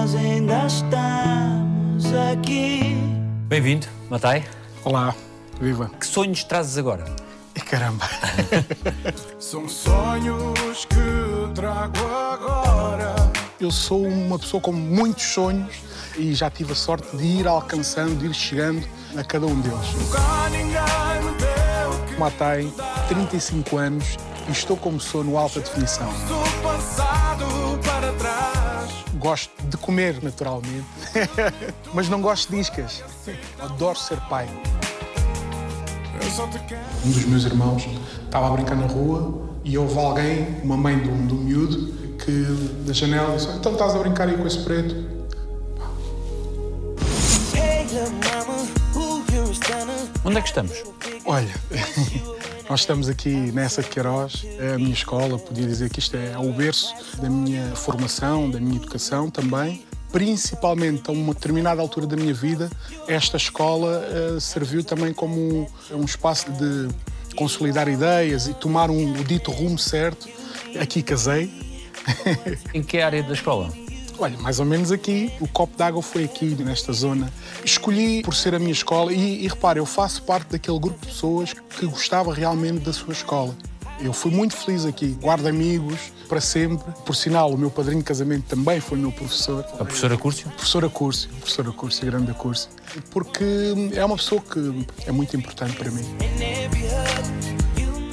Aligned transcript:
nós 0.00 0.14
ainda 0.14 0.66
estamos 0.66 2.06
aqui. 2.32 2.96
Bem-vindo, 3.48 3.86
Matai. 4.08 4.48
Olá, 4.82 5.14
viva. 5.60 5.90
Que 6.00 6.06
sonhos 6.06 6.42
trazes 6.42 6.78
agora? 6.78 7.04
E 7.54 7.60
caramba. 7.60 8.08
São 9.38 9.68
sonhos 9.68 10.86
que 10.86 11.54
trago 11.54 11.98
agora. 12.32 13.14
Eu 13.60 13.70
sou 13.70 14.06
uma 14.06 14.38
pessoa 14.38 14.62
com 14.62 14.72
muitos 14.72 15.24
sonhos 15.24 15.82
e 16.16 16.32
já 16.32 16.48
tive 16.48 16.72
a 16.72 16.76
sorte 16.76 17.14
de 17.14 17.22
ir 17.22 17.46
alcançando, 17.46 18.20
de 18.20 18.24
ir 18.24 18.34
chegando 18.34 18.82
a 19.14 19.22
cada 19.22 19.44
um 19.44 19.60
deles. 19.60 19.86
Matai, 22.18 22.72
35 23.08 23.76
anos 23.76 24.16
e 24.48 24.52
estou 24.52 24.78
como 24.78 24.98
sou 24.98 25.22
no 25.22 25.36
alta 25.36 25.60
definição. 25.60 26.08
Gosto 29.20 29.52
de 29.68 29.76
comer, 29.76 30.22
naturalmente, 30.22 30.86
mas 31.92 32.08
não 32.08 32.22
gosto 32.22 32.50
de 32.50 32.58
iscas. 32.58 33.04
Adoro 33.60 33.98
ser 33.98 34.18
pai. 34.30 34.48
Um 37.04 37.10
dos 37.10 37.24
meus 37.26 37.44
irmãos 37.44 37.86
estava 38.24 38.48
a 38.48 38.50
brincar 38.50 38.76
na 38.76 38.86
rua 38.86 39.46
e 39.62 39.76
houve 39.76 39.98
alguém, 39.98 40.60
uma 40.64 40.74
mãe 40.74 40.98
de 40.98 41.10
um 41.10 41.16
miúdo, 41.16 42.16
que 42.16 42.86
da 42.86 42.94
janela 42.94 43.36
disse: 43.36 43.48
Então 43.58 43.72
estás 43.72 43.94
a 43.94 43.98
brincar 43.98 44.26
aí 44.26 44.38
com 44.38 44.46
esse 44.46 44.60
preto? 44.60 44.94
Onde 50.24 50.38
é 50.38 50.40
que 50.40 50.48
estamos? 50.48 50.82
Olha, 51.26 51.54
nós 52.70 52.80
estamos 52.80 53.08
aqui 53.08 53.30
nessa 53.30 53.82
Queiroz, 53.82 54.46
é 54.60 54.74
a 54.74 54.78
minha 54.78 54.92
escola, 54.92 55.36
podia 55.36 55.66
dizer 55.66 55.90
que 55.90 55.98
isto 55.98 56.16
é 56.16 56.38
o 56.38 56.52
berço 56.52 56.94
da 57.20 57.28
minha 57.28 57.74
formação, 57.74 58.48
da 58.48 58.60
minha 58.60 58.76
educação 58.76 59.28
também. 59.28 59.84
Principalmente 60.12 61.10
a 61.10 61.12
uma 61.12 61.34
determinada 61.34 61.82
altura 61.82 62.06
da 62.06 62.14
minha 62.14 62.32
vida, 62.32 62.70
esta 63.08 63.36
escola 63.36 64.04
eh, 64.06 64.38
serviu 64.38 64.84
também 64.84 65.12
como 65.12 65.34
um, 65.36 65.66
um 65.96 66.04
espaço 66.04 66.46
de 66.52 66.88
consolidar 67.34 67.88
ideias 67.88 68.46
e 68.46 68.54
tomar 68.54 68.88
um, 68.88 69.18
o 69.18 69.24
dito 69.24 69.50
rumo 69.50 69.76
certo. 69.76 70.28
Aqui 70.80 71.02
casei, 71.02 71.52
Em 72.72 72.84
que 72.84 73.00
área 73.00 73.22
da 73.22 73.32
escola? 73.32 73.68
Olha, 74.20 74.36
mais 74.38 74.60
ou 74.60 74.66
menos 74.66 74.92
aqui, 74.92 75.32
o 75.40 75.48
copo 75.48 75.74
d'água 75.78 76.02
foi 76.02 76.24
aqui, 76.24 76.54
nesta 76.62 76.92
zona. 76.92 77.32
Escolhi 77.64 78.22
por 78.22 78.34
ser 78.34 78.54
a 78.54 78.58
minha 78.58 78.70
escola 78.70 79.14
e, 79.14 79.44
e 79.44 79.48
repare, 79.48 79.80
eu 79.80 79.86
faço 79.86 80.22
parte 80.24 80.50
daquele 80.50 80.78
grupo 80.78 81.00
de 81.00 81.06
pessoas 81.06 81.54
que 81.54 81.86
gostava 81.86 82.34
realmente 82.34 82.80
da 82.80 82.92
sua 82.92 83.14
escola. 83.14 83.56
Eu 83.98 84.12
fui 84.12 84.30
muito 84.30 84.54
feliz 84.54 84.84
aqui, 84.84 85.16
guardo 85.22 85.46
amigos 85.46 86.12
para 86.28 86.40
sempre. 86.40 86.92
Por 87.06 87.16
sinal, 87.16 87.50
o 87.50 87.56
meu 87.56 87.70
padrinho 87.70 88.00
de 88.00 88.04
casamento 88.04 88.44
também 88.44 88.78
foi 88.78 88.98
meu 88.98 89.10
professor. 89.10 89.64
A 89.74 89.84
professora 89.84 90.18
Cúrcio? 90.18 90.50
Professora 90.50 90.88
Curso, 90.90 91.28
professora 91.28 91.72
Curso, 91.72 92.04
grande 92.04 92.34
curso. 92.34 92.68
Porque 93.10 93.44
é 93.94 94.04
uma 94.04 94.16
pessoa 94.16 94.42
que 94.42 94.86
é 95.06 95.12
muito 95.12 95.34
importante 95.34 95.76
para 95.76 95.90
mim. 95.90 96.04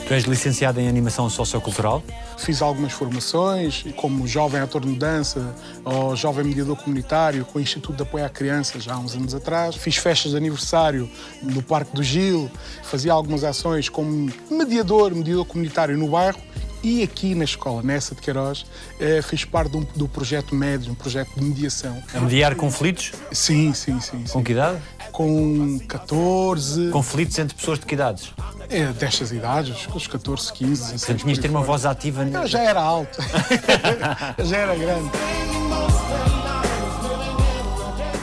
Tu 0.07 0.13
és 0.13 0.23
licenciada 0.23 0.81
em 0.81 0.87
animação 0.87 1.29
sociocultural? 1.29 2.01
Fiz 2.37 2.61
algumas 2.61 2.93
formações, 2.93 3.83
como 3.97 4.25
jovem 4.25 4.61
ator 4.61 4.85
de 4.85 4.95
dança 4.95 5.53
ou 5.83 6.15
jovem 6.15 6.45
mediador 6.45 6.77
comunitário 6.77 7.43
com 7.43 7.59
o 7.59 7.61
Instituto 7.61 7.97
de 7.97 8.03
Apoio 8.03 8.23
à 8.23 8.29
Criança, 8.29 8.79
já 8.79 8.93
há 8.93 8.97
uns 8.97 9.15
anos 9.15 9.35
atrás. 9.35 9.75
Fiz 9.75 9.97
festas 9.97 10.31
de 10.31 10.37
aniversário 10.37 11.09
no 11.43 11.61
Parque 11.61 11.93
do 11.93 12.01
Gil, 12.01 12.49
fazia 12.83 13.11
algumas 13.11 13.43
ações 13.43 13.89
como 13.89 14.31
mediador, 14.49 15.13
mediador 15.13 15.45
comunitário 15.45 15.97
no 15.97 16.07
bairro. 16.07 16.39
E 16.83 17.01
aqui 17.03 17.33
na 17.35 17.43
escola, 17.43 17.81
nessa 17.81 18.13
de 18.15 18.21
Queiroz, 18.21 18.65
eh, 18.99 19.21
fiz 19.21 19.43
parte 19.43 19.75
um- 19.75 19.85
do 19.95 20.07
projeto 20.07 20.53
Médio, 20.55 20.91
um 20.91 20.95
projeto 20.95 21.31
de 21.35 21.43
mediação. 21.43 22.01
A 22.13 22.19
mediar 22.21 22.55
conflitos? 22.55 23.11
Sim, 23.31 23.73
sim, 23.73 23.99
sim. 23.99 24.25
sim. 24.25 24.31
Com 24.33 24.43
que 24.43 24.51
idade? 24.51 24.77
Com 25.11 25.79
14, 25.87 26.89
Conflitos 26.91 27.37
entre 27.39 27.55
pessoas 27.55 27.79
de 27.79 27.85
que 27.85 27.95
idades? 27.95 28.31
é, 28.69 28.85
destas 28.93 29.31
idades, 29.31 29.87
os 29.93 30.05
14, 30.07 30.53
15, 30.53 30.69
16. 30.93 31.01
Portanto, 31.01 31.21
tinhas 31.21 31.37
de 31.37 31.41
ter 31.41 31.49
uma 31.49 31.61
voz 31.61 31.85
ativa. 31.85 32.23
Eu 32.23 32.47
já 32.47 32.61
era 32.61 32.79
alto. 32.81 33.17
Já 34.45 34.57
era 34.57 34.75
grande. 34.75 35.09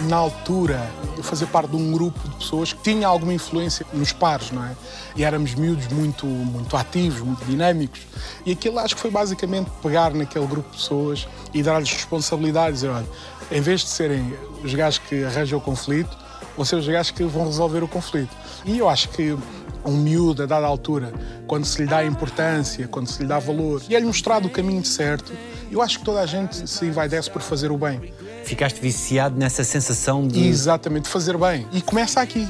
Na 0.09 0.17
altura, 0.17 0.81
fazia 1.25 1.47
parte 1.47 1.71
de 1.71 1.77
um 1.77 1.93
grupo 1.93 2.19
de 2.29 2.37
pessoas 2.37 2.73
que 2.73 2.83
tinha 2.83 3.07
alguma 3.07 3.33
influência 3.33 3.87
nos 3.93 4.13
pares, 4.13 4.51
não 4.51 4.65
é? 4.65 4.73
E 5.17 5.25
éramos 5.25 5.55
miúdos 5.55 5.87
muito, 5.89 6.27
muito 6.27 6.77
ativos, 6.77 7.21
muito 7.21 7.45
dinâmicos. 7.45 8.01
E 8.45 8.53
aquilo 8.53 8.79
acho 8.79 8.95
que 8.95 9.01
foi 9.01 9.11
basicamente 9.11 9.71
pegar 9.83 10.13
naquele 10.15 10.47
grupo 10.47 10.71
de 10.71 10.77
pessoas 10.77 11.27
e 11.53 11.63
dar-lhes 11.63 11.93
responsabilidades. 11.93 12.83
Olha, 12.85 13.07
em 13.51 13.61
vez 13.61 13.81
de 13.83 13.89
serem 13.89 14.37
os 14.63 14.75
gajos 14.75 14.99
que 14.99 15.25
arranjam 15.25 15.59
o 15.59 15.63
conflito, 15.63 16.17
vão 16.57 16.65
ser 16.65 16.77
os 16.77 16.87
gajos 16.87 17.11
que 17.11 17.25
vão 17.25 17.47
resolver 17.47 17.83
o 17.83 17.89
conflito. 17.89 18.35
E 18.65 18.79
eu 18.79 18.89
acho 18.89 19.09
que 19.11 19.37
um 19.85 19.97
miúdo, 19.97 20.43
a 20.43 20.47
dada 20.47 20.67
altura, 20.67 21.13
quando 21.47 21.65
se 21.65 21.83
lhe 21.83 21.89
dá 21.89 22.05
importância, 22.05 22.89
quando 22.89 23.07
se 23.07 23.23
lhe 23.23 23.29
dá 23.29 23.39
valor, 23.39 23.83
e 23.89 23.95
é-lhe 23.95 24.07
mostrado 24.07 24.49
o 24.49 24.51
caminho 24.51 24.85
certo, 24.85 25.33
eu 25.71 25.83
acho 25.83 25.99
que 25.99 26.05
toda 26.05 26.21
a 26.21 26.27
gente 26.27 26.69
se 26.69 26.87
envaidece 26.87 27.31
por 27.31 27.43
fazer 27.43 27.71
o 27.71 27.77
bem. 27.77 28.13
Ficaste 28.45 28.81
viciado 28.81 29.39
nessa 29.39 29.65
sensação 29.65 30.27
de. 30.29 30.47
Exatamente, 30.47 31.09
fazer 31.09 31.37
bem. 31.37 31.67
E 31.73 31.81
começa 31.81 32.21
aqui. 32.21 32.47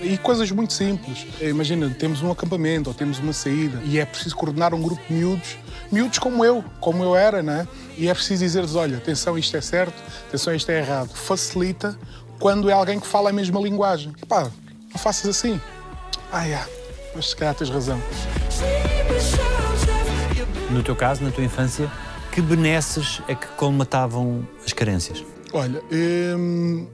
E 0.00 0.16
coisas 0.18 0.50
muito 0.50 0.72
simples. 0.72 1.26
Imagina, 1.40 1.88
temos 1.90 2.22
um 2.22 2.30
acampamento 2.30 2.90
ou 2.90 2.94
temos 2.94 3.18
uma 3.18 3.32
saída 3.32 3.80
e 3.84 3.98
é 3.98 4.04
preciso 4.04 4.34
coordenar 4.34 4.74
um 4.74 4.82
grupo 4.82 5.00
de 5.08 5.14
miúdos, 5.14 5.56
miúdos 5.92 6.18
como 6.18 6.44
eu, 6.44 6.64
como 6.80 7.04
eu 7.04 7.14
era, 7.14 7.42
né? 7.42 7.68
E 7.96 8.08
é 8.08 8.14
preciso 8.14 8.42
dizer-lhes: 8.42 8.74
olha, 8.74 8.98
atenção, 8.98 9.38
isto 9.38 9.56
é 9.56 9.60
certo, 9.60 9.94
atenção, 10.28 10.54
isto 10.54 10.70
é 10.70 10.78
errado. 10.78 11.10
Facilita 11.10 11.96
quando 12.38 12.68
é 12.68 12.72
alguém 12.72 12.98
que 12.98 13.06
fala 13.06 13.30
a 13.30 13.32
mesma 13.32 13.60
linguagem. 13.60 14.12
Pá, 14.28 14.50
não 14.92 14.98
faças 14.98 15.28
assim. 15.28 15.60
Ah, 16.32 16.46
é. 16.46 16.64
Mas 17.14 17.30
se 17.30 17.36
calhar 17.36 17.54
tens 17.54 17.70
razão. 17.70 18.00
No 20.70 20.82
teu 20.82 20.96
caso, 20.96 21.22
na 21.22 21.30
tua 21.30 21.44
infância, 21.44 21.90
que 22.32 22.40
benesses 22.40 23.20
é 23.28 23.34
que 23.34 23.46
colmatavam 23.48 24.46
as 24.64 24.72
carências? 24.72 25.22
Olha, 25.52 25.82
hum, 25.92 26.86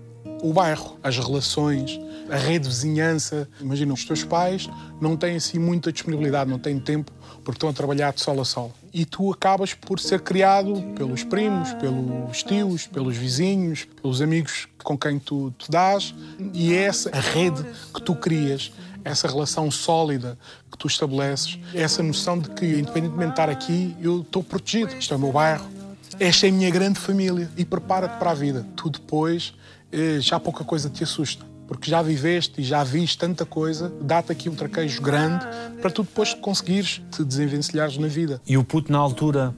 o 0.43 0.53
bairro, 0.53 0.99
as 1.03 1.17
relações, 1.17 1.99
a 2.29 2.37
rede 2.37 2.65
de 2.65 2.69
vizinhança. 2.69 3.49
Imagina, 3.61 3.95
os 3.95 4.05
teus 4.05 4.25
pais 4.25 4.69
não 5.01 5.17
têm 5.17 5.37
assim 5.37 5.59
muita 5.59 5.93
disponibilidade, 5.93 6.51
não 6.51 6.59
têm 6.59 6.79
tempo 6.81 7.13
porque 7.45 7.57
estão 7.57 7.69
a 7.69 7.73
trabalhar 7.73 8.13
de 8.13 8.21
sol 8.21 8.41
a 8.41 8.45
sol. 8.45 8.73
E 8.93 9.05
tu 9.05 9.33
acabas 9.33 9.75
por 9.75 10.01
ser 10.01 10.21
criado 10.21 10.83
pelos 10.97 11.23
primos, 11.23 11.73
pelos 11.75 12.43
tios, 12.43 12.87
pelos 12.87 13.17
vizinhos, 13.17 13.87
pelos 14.03 14.21
amigos 14.21 14.67
com 14.83 14.99
quem 14.99 15.19
tu 15.19 15.53
te 15.57 15.71
dás. 15.71 16.15
E 16.53 16.75
é 16.75 16.83
essa 16.83 17.11
a 17.17 17.21
rede 17.21 17.65
que 17.95 18.03
tu 18.03 18.15
crias, 18.15 18.73
essa 19.05 19.29
relação 19.29 19.71
sólida 19.71 20.37
que 20.71 20.77
tu 20.77 20.87
estabeleces, 20.89 21.59
essa 21.73 22.03
noção 22.03 22.39
de 22.39 22.51
que, 22.51 22.67
independentemente 22.67 23.27
de 23.27 23.33
estar 23.33 23.49
aqui, 23.49 23.97
eu 24.01 24.23
estou 24.23 24.43
protegido. 24.43 24.95
Isto 24.97 25.15
é 25.15 25.17
o 25.17 25.21
meu 25.21 25.33
bairro, 25.33 25.78
esta 26.21 26.47
é 26.47 26.51
a 26.51 26.53
minha 26.53 26.71
grande 26.71 26.99
família 26.99 27.49
e 27.57 27.65
prepara-te 27.65 28.19
para 28.19 28.31
a 28.31 28.35
vida. 28.35 28.67
Tu 28.77 28.91
depois 28.91 29.55
eh, 29.93 30.19
já 30.21 30.39
pouca 30.39 30.65
coisa 30.65 30.89
te 30.89 31.05
assusta. 31.05 31.47
Porque 31.67 31.91
já 31.91 32.01
viveste 32.01 32.63
e 32.63 32.65
já 32.65 32.83
viste 32.83 33.19
tanta 33.19 33.45
coisa, 33.45 33.93
dá-te 34.01 34.33
aqui 34.33 34.49
um 34.49 34.55
traquejo 34.55 35.03
grande 35.03 35.45
para 35.83 35.91
tu 35.91 36.03
depois 36.03 36.33
conseguires 36.33 37.03
te 37.11 37.23
desenvencilhares 37.23 37.99
na 37.99 38.09
vida. 38.09 38.41
E 38.47 38.57
o 38.57 38.65
puto, 38.65 38.91
na 38.91 38.99
altura, 38.99 39.55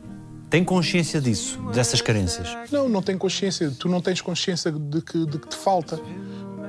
tem 0.50 0.64
consciência 0.64 1.20
disso, 1.20 1.56
dessas 1.72 2.00
carências? 2.02 2.48
Não, 2.72 2.88
não 2.88 3.00
tem 3.00 3.16
consciência. 3.16 3.70
Tu 3.70 3.88
não 3.88 4.00
tens 4.00 4.20
consciência 4.20 4.72
de 4.72 5.00
que, 5.00 5.24
de 5.24 5.38
que 5.38 5.48
te 5.48 5.56
falta. 5.56 6.00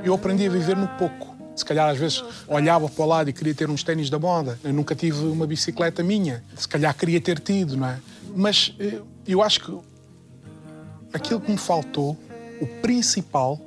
Eu 0.03 0.13
aprendi 0.13 0.45
a 0.45 0.49
viver 0.49 0.77
no 0.77 0.87
pouco. 0.89 1.35
Se 1.55 1.65
calhar 1.65 1.89
às 1.89 1.97
vezes 1.97 2.23
olhava 2.47 2.87
para 2.87 3.03
o 3.03 3.07
lado 3.07 3.29
e 3.31 3.33
queria 3.33 3.55
ter 3.55 3.67
uns 3.67 3.83
ténis 3.83 4.11
da 4.11 4.19
moda. 4.19 4.59
Eu 4.63 4.71
nunca 4.71 4.93
tive 4.93 5.25
uma 5.25 5.47
bicicleta 5.47 6.03
minha. 6.03 6.43
Se 6.55 6.67
calhar 6.67 6.95
queria 6.95 7.19
ter 7.19 7.39
tido, 7.39 7.75
não 7.75 7.87
é? 7.87 7.99
Mas 8.35 8.75
eh, 8.79 9.01
eu 9.27 9.41
acho 9.41 9.59
que 9.61 9.79
aquilo 11.13 11.41
que 11.41 11.51
me 11.51 11.57
faltou, 11.57 12.17
o 12.61 12.67
principal 12.81 13.59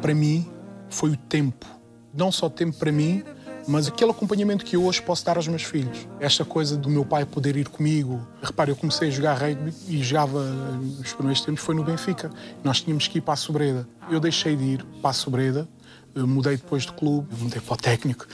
para 0.00 0.14
mim, 0.14 0.46
foi 0.88 1.10
o 1.10 1.16
tempo. 1.16 1.66
Não 2.14 2.30
só 2.30 2.48
tempo 2.48 2.76
para 2.76 2.92
mim, 2.92 3.22
mas 3.66 3.86
aquele 3.86 4.10
acompanhamento 4.10 4.64
que 4.64 4.76
eu 4.76 4.84
hoje 4.84 5.00
posso 5.00 5.24
dar 5.24 5.36
aos 5.36 5.48
meus 5.48 5.62
filhos. 5.62 6.06
Esta 6.20 6.44
coisa 6.44 6.76
do 6.76 6.88
meu 6.88 7.04
pai 7.04 7.24
poder 7.24 7.56
ir 7.56 7.68
comigo. 7.68 8.26
Repare, 8.42 8.70
eu 8.70 8.76
comecei 8.76 9.08
a 9.08 9.10
jogar 9.10 9.34
rugby 9.34 9.72
e 9.88 10.02
jogava 10.02 10.44
nos 10.44 11.12
primeiros 11.12 11.42
tempos 11.42 11.62
foi 11.62 11.74
no 11.74 11.84
Benfica. 11.84 12.30
Nós 12.62 12.80
tínhamos 12.80 13.08
que 13.08 13.18
ir 13.18 13.20
para 13.20 13.34
a 13.34 13.36
Sobreda. 13.36 13.88
Eu 14.10 14.20
deixei 14.20 14.56
de 14.56 14.64
ir 14.64 14.84
para 15.00 15.10
a 15.10 15.14
Sobreda, 15.14 15.68
eu 16.14 16.26
mudei 16.26 16.56
depois 16.56 16.84
de 16.84 16.92
clube, 16.92 17.28
mudei 17.38 17.60
para 17.60 17.74
o 17.74 17.76
técnico, 17.76 18.26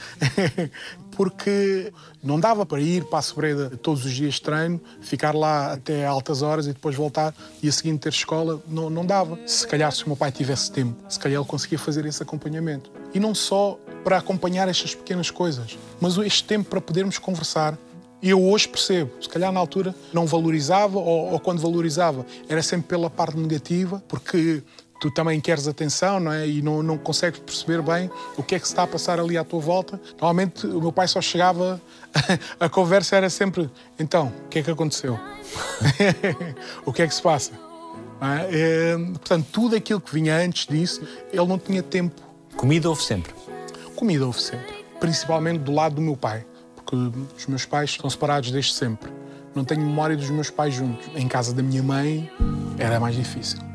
porque 1.15 1.91
não 2.23 2.39
dava 2.39 2.65
para 2.65 2.79
ir 2.79 3.03
para 3.05 3.19
a 3.19 3.21
Sobreda 3.21 3.69
todos 3.81 4.05
os 4.05 4.11
dias 4.11 4.35
de 4.35 4.41
treino, 4.41 4.79
ficar 5.01 5.35
lá 5.35 5.73
até 5.73 6.05
altas 6.05 6.41
horas 6.41 6.65
e 6.65 6.73
depois 6.73 6.95
voltar 6.95 7.33
e 7.61 7.67
a 7.69 7.71
seguinte 7.71 8.01
ter 8.01 8.09
escola, 8.09 8.61
não, 8.67 8.89
não 8.89 9.05
dava. 9.05 9.37
Se 9.45 9.67
calhar 9.67 9.91
se 9.91 10.05
o 10.05 10.07
meu 10.07 10.17
pai 10.17 10.31
tivesse 10.31 10.71
tempo, 10.71 10.95
se 11.09 11.19
calhar 11.19 11.39
ele 11.39 11.47
conseguia 11.47 11.79
fazer 11.79 12.05
esse 12.05 12.21
acompanhamento. 12.21 12.91
E 13.13 13.19
não 13.19 13.33
só 13.33 13.79
para 14.03 14.17
acompanhar 14.17 14.67
estas 14.67 14.95
pequenas 14.95 15.29
coisas, 15.29 15.77
mas 15.99 16.17
este 16.17 16.43
tempo 16.43 16.69
para 16.69 16.81
podermos 16.81 17.17
conversar, 17.17 17.77
eu 18.21 18.43
hoje 18.43 18.67
percebo, 18.67 19.11
se 19.21 19.29
calhar 19.29 19.51
na 19.51 19.59
altura 19.59 19.95
não 20.11 20.25
valorizava, 20.25 20.99
ou, 20.99 21.31
ou 21.31 21.39
quando 21.39 21.61
valorizava 21.61 22.25
era 22.49 22.61
sempre 22.61 22.87
pela 22.87 23.09
parte 23.09 23.37
negativa, 23.37 24.03
porque 24.07 24.61
tu 24.99 25.09
também 25.09 25.39
queres 25.39 25.67
atenção, 25.67 26.19
não 26.19 26.31
é? 26.31 26.47
E 26.47 26.61
não, 26.61 26.83
não 26.83 26.97
consegues 26.97 27.39
perceber 27.39 27.81
bem 27.81 28.11
o 28.37 28.43
que 28.43 28.55
é 28.55 28.59
que 28.59 28.67
se 28.67 28.73
está 28.73 28.83
a 28.83 28.87
passar 28.87 29.19
ali 29.19 29.37
à 29.37 29.43
tua 29.43 29.59
volta. 29.59 29.99
Normalmente 30.11 30.67
o 30.67 30.81
meu 30.81 30.91
pai 30.91 31.07
só 31.07 31.21
chegava, 31.21 31.81
a 32.59 32.69
conversa 32.69 33.15
era 33.15 33.29
sempre: 33.29 33.69
então, 33.97 34.33
o 34.45 34.49
que 34.49 34.59
é 34.59 34.63
que 34.63 34.71
aconteceu? 34.71 35.17
o 36.85 36.91
que 36.91 37.01
é 37.01 37.07
que 37.07 37.15
se 37.15 37.21
passa? 37.21 37.53
É? 38.21 38.91
É, 38.91 38.97
portanto, 38.97 39.47
tudo 39.51 39.75
aquilo 39.75 40.01
que 40.01 40.13
vinha 40.13 40.35
antes 40.35 40.67
disso, 40.67 41.01
ele 41.31 41.45
não 41.45 41.57
tinha 41.57 41.81
tempo. 41.81 42.21
Comida 42.57 42.89
houve 42.89 43.01
sempre? 43.01 43.33
Comida 43.95 44.25
houve 44.25 44.41
sempre. 44.41 44.85
Principalmente 44.99 45.59
do 45.59 45.71
lado 45.71 45.95
do 45.95 46.01
meu 46.01 46.17
pai, 46.17 46.45
porque 46.75 46.95
os 47.37 47.47
meus 47.47 47.65
pais 47.65 47.93
são 47.93 48.09
separados 48.09 48.51
desde 48.51 48.73
sempre. 48.73 49.09
Não 49.55 49.63
tenho 49.63 49.81
memória 49.81 50.17
dos 50.17 50.29
meus 50.29 50.49
pais 50.49 50.73
juntos. 50.73 51.09
Em 51.15 51.27
casa 51.27 51.53
da 51.53 51.63
minha 51.63 51.81
mãe 51.81 52.29
era 52.77 52.99
mais 52.99 53.15
difícil 53.15 53.68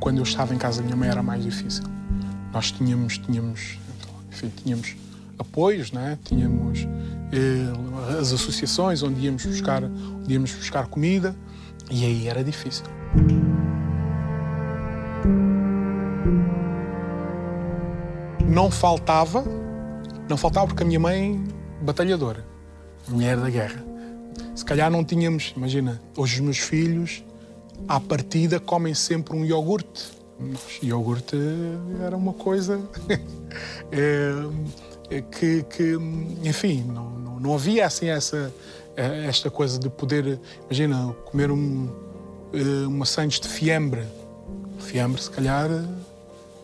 quando 0.00 0.18
eu 0.18 0.22
estava 0.22 0.54
em 0.54 0.58
casa 0.58 0.78
da 0.80 0.84
minha 0.84 0.96
mãe 0.96 1.08
era 1.08 1.22
mais 1.22 1.42
difícil. 1.42 1.84
Nós 2.52 2.70
tínhamos, 2.70 3.18
tínhamos, 3.18 3.78
enfim, 4.30 4.52
tínhamos 4.62 4.96
apoios, 5.38 5.92
né? 5.92 6.18
tínhamos 6.24 6.86
eh, 7.32 8.18
as 8.18 8.32
associações 8.32 9.02
onde 9.02 9.20
íamos, 9.20 9.44
buscar, 9.44 9.84
onde 9.84 10.32
íamos 10.32 10.52
buscar 10.54 10.86
comida 10.86 11.34
e 11.90 12.04
aí 12.04 12.28
era 12.28 12.42
difícil. 12.42 12.84
Não 18.48 18.70
faltava, 18.70 19.44
não 20.28 20.36
faltava 20.36 20.66
porque 20.66 20.82
a 20.82 20.86
minha 20.86 21.00
mãe, 21.00 21.44
batalhadora, 21.82 22.44
mulher 23.08 23.36
da 23.36 23.50
guerra. 23.50 23.84
Se 24.54 24.64
calhar 24.64 24.90
não 24.90 25.04
tínhamos, 25.04 25.52
imagina, 25.56 26.00
hoje 26.16 26.36
os 26.36 26.40
meus 26.40 26.58
filhos 26.58 27.22
à 27.88 28.00
partida 28.00 28.58
comem 28.60 28.94
sempre 28.94 29.36
um 29.36 29.44
iogurte. 29.44 30.10
Mas 30.38 30.60
iogurte 30.82 31.36
era 32.04 32.16
uma 32.16 32.34
coisa 32.34 32.80
é, 33.90 35.22
que, 35.32 35.62
que, 35.62 35.94
enfim, 36.44 36.84
não, 36.84 37.10
não, 37.10 37.40
não, 37.40 37.54
havia 37.54 37.86
assim 37.86 38.08
essa, 38.08 38.52
esta 38.96 39.50
coisa 39.50 39.78
de 39.78 39.88
poder, 39.88 40.38
imagina, 40.66 41.14
comer 41.24 41.50
um, 41.50 41.88
eh, 42.52 42.86
uma 42.86 43.06
sandes 43.06 43.40
de 43.40 43.48
fiambre. 43.48 44.04
Fiambre, 44.78 45.22
se 45.22 45.30
calhar, 45.30 45.70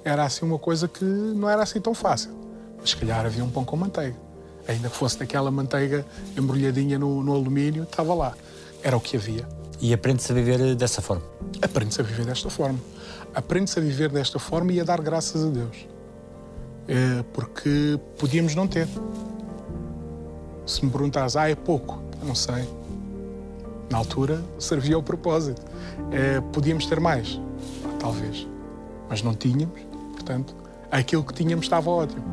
era 0.04 0.24
assim 0.24 0.44
uma 0.44 0.58
coisa 0.58 0.86
que 0.86 1.04
não 1.04 1.48
era 1.48 1.62
assim 1.62 1.80
tão 1.80 1.94
fácil. 1.94 2.30
Mas 2.78 2.90
se 2.90 2.96
calhar 2.96 3.24
havia 3.24 3.44
um 3.44 3.50
pão 3.50 3.64
com 3.64 3.76
manteiga. 3.76 4.16
Ainda 4.68 4.88
que 4.88 4.96
fosse 4.96 5.18
daquela 5.18 5.50
manteiga 5.50 6.06
embrulhadinha 6.36 6.98
no, 6.98 7.22
no 7.22 7.32
alumínio, 7.32 7.84
estava 7.84 8.14
lá. 8.14 8.34
Era 8.82 8.96
o 8.96 9.00
que 9.00 9.16
havia. 9.16 9.46
E 9.82 9.92
aprende-se 9.92 10.30
a 10.30 10.34
viver 10.36 10.76
dessa 10.76 11.02
forma? 11.02 11.24
Aprende-se 11.60 12.00
a 12.00 12.04
viver 12.04 12.24
desta 12.24 12.48
forma. 12.48 12.78
Aprende-se 13.34 13.80
a 13.80 13.82
viver 13.82 14.10
desta 14.10 14.38
forma 14.38 14.72
e 14.72 14.80
a 14.80 14.84
dar 14.84 15.00
graças 15.00 15.44
a 15.44 15.48
Deus. 15.48 15.76
É 16.86 17.24
porque 17.32 17.98
podíamos 18.16 18.54
não 18.54 18.68
ter. 18.68 18.86
Se 20.64 20.84
me 20.84 20.90
perguntares, 20.92 21.34
ah, 21.34 21.50
é 21.50 21.56
pouco, 21.56 22.00
eu 22.20 22.28
não 22.28 22.34
sei. 22.36 22.64
Na 23.90 23.98
altura 23.98 24.40
servia 24.56 24.94
ao 24.94 25.02
propósito. 25.02 25.60
É, 26.12 26.40
podíamos 26.52 26.86
ter 26.86 27.00
mais, 27.00 27.40
talvez. 27.98 28.46
Mas 29.08 29.20
não 29.20 29.34
tínhamos, 29.34 29.80
portanto, 30.12 30.54
aquilo 30.92 31.24
que 31.24 31.34
tínhamos 31.34 31.66
estava 31.66 31.90
ótimo. 31.90 32.24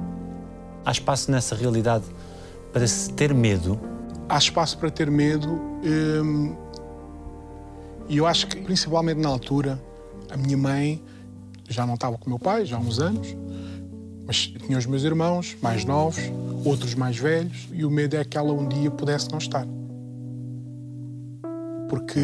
Há 0.86 0.92
espaço 0.92 1.32
nessa 1.32 1.56
realidade 1.56 2.06
para 2.72 2.86
se 2.86 3.12
ter 3.12 3.34
medo? 3.34 3.80
Há 4.30 4.38
espaço 4.38 4.78
para 4.78 4.92
ter 4.92 5.10
medo. 5.10 5.50
Hum, 5.84 6.56
e 8.10 8.18
eu 8.18 8.26
acho 8.26 8.48
que, 8.48 8.58
principalmente 8.58 9.20
na 9.20 9.30
altura, 9.30 9.80
a 10.32 10.36
minha 10.36 10.58
mãe 10.58 11.02
já 11.70 11.86
não 11.86 11.94
estava 11.94 12.18
com 12.18 12.26
o 12.26 12.30
meu 12.30 12.40
pai, 12.40 12.66
já 12.66 12.76
há 12.76 12.80
uns 12.80 13.00
anos, 13.00 13.38
mas 14.26 14.48
tinha 14.48 14.78
os 14.80 14.88
meus 14.88 15.04
irmãos 15.04 15.56
mais 15.62 15.86
novos, 15.86 16.20
outros 16.66 16.96
mais 16.96 17.18
velhos, 17.18 17.70
e 17.72 17.86
o 17.86 17.92
medo 17.92 18.18
é 18.18 18.26
que 18.26 18.36
ela 18.36 18.52
um 18.52 18.68
dia 18.68 18.90
pudesse 18.90 19.30
não 19.30 19.38
estar. 19.38 19.66
Porque, 21.88 22.20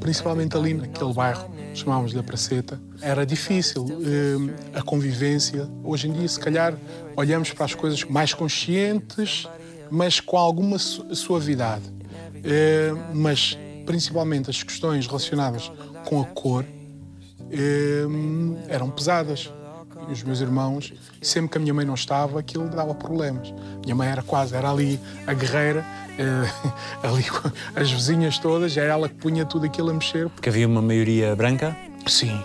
principalmente 0.00 0.56
ali 0.56 0.72
naquele 0.72 1.12
bairro, 1.12 1.50
chamávamos-lhe 1.74 2.18
a 2.18 2.22
Praceta, 2.22 2.80
era 3.02 3.26
difícil 3.26 3.86
eh, 4.02 4.78
a 4.78 4.82
convivência. 4.82 5.68
Hoje 5.84 6.08
em 6.08 6.12
dia, 6.12 6.28
se 6.28 6.40
calhar, 6.40 6.74
olhamos 7.14 7.52
para 7.52 7.66
as 7.66 7.74
coisas 7.74 8.02
mais 8.04 8.32
conscientes, 8.32 9.46
mas 9.90 10.20
com 10.20 10.38
alguma 10.38 10.78
suavidade. 10.78 11.84
Eh, 12.42 12.92
mas 13.14 13.58
principalmente 13.88 14.50
as 14.50 14.62
questões 14.62 15.06
relacionadas 15.06 15.72
com 16.04 16.20
a 16.20 16.24
cor, 16.26 16.62
eh, 17.50 18.04
eram 18.68 18.90
pesadas. 18.90 19.50
E 20.06 20.12
os 20.12 20.22
meus 20.22 20.42
irmãos, 20.42 20.92
sempre 21.22 21.52
que 21.52 21.56
a 21.56 21.60
minha 21.60 21.72
mãe 21.72 21.86
não 21.86 21.94
estava, 21.94 22.38
aquilo 22.38 22.68
dava 22.68 22.94
problemas. 22.94 23.52
Minha 23.82 23.94
mãe 23.94 24.08
era 24.08 24.22
quase, 24.22 24.54
era 24.54 24.70
ali 24.70 25.00
a 25.26 25.32
guerreira, 25.32 25.82
eh, 26.18 26.68
ali 27.02 27.24
as 27.74 27.90
vizinhas 27.90 28.38
todas, 28.38 28.76
era 28.76 28.92
ela 28.92 29.08
que 29.08 29.14
punha 29.14 29.46
tudo 29.46 29.64
aquilo 29.64 29.88
a 29.88 29.94
mexer. 29.94 30.28
Porque 30.28 30.50
havia 30.50 30.68
uma 30.68 30.82
maioria 30.82 31.34
branca? 31.34 31.74
Sim, 32.06 32.42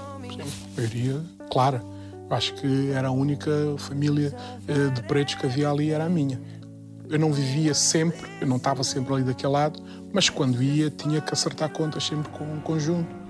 maioria 0.77 1.21
clara. 1.51 1.83
Acho 2.29 2.53
que 2.53 2.91
era 2.91 3.09
a 3.09 3.11
única 3.11 3.51
família 3.79 4.33
eh, 4.65 4.89
de 4.93 5.03
pretos 5.03 5.35
que 5.35 5.45
havia 5.45 5.69
ali, 5.69 5.91
era 5.91 6.05
a 6.05 6.09
minha. 6.09 6.39
Eu 7.09 7.19
não 7.19 7.33
vivia 7.33 7.73
sempre, 7.73 8.29
eu 8.39 8.47
não 8.47 8.55
estava 8.55 8.81
sempre 8.81 9.13
ali 9.13 9.23
daquele 9.23 9.51
lado, 9.51 9.83
mas 10.13 10.29
quando 10.29 10.61
ia 10.61 10.91
tinha 10.91 11.19
que 11.19 11.33
acertar 11.33 11.69
contas 11.69 12.05
sempre 12.05 12.31
com 12.31 12.43
um 12.43 12.59
conjunto. 12.59 13.23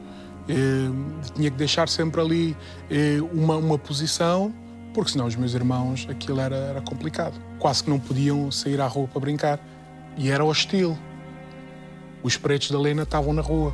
Eh, 0.49 0.89
tinha 1.33 1.49
que 1.49 1.55
deixar 1.55 1.87
sempre 1.87 2.19
ali 2.19 2.57
eh, 2.91 3.19
uma, 3.31 3.55
uma 3.55 3.77
posição, 3.77 4.53
porque 4.93 5.11
senão 5.11 5.25
os 5.25 5.35
meus 5.37 5.53
irmãos 5.53 6.05
aquilo 6.09 6.41
era, 6.41 6.57
era 6.57 6.81
complicado. 6.81 7.39
Quase 7.57 7.85
que 7.85 7.89
não 7.89 7.97
podiam 7.97 8.51
sair 8.51 8.81
à 8.81 8.87
rua 8.87 9.07
para 9.07 9.21
brincar. 9.21 9.59
E 10.17 10.29
era 10.29 10.43
hostil. 10.43 10.97
Os 12.21 12.35
pretos 12.35 12.69
da 12.69 12.77
Lena 12.77 13.03
estavam 13.03 13.31
na 13.31 13.41
rua. 13.41 13.73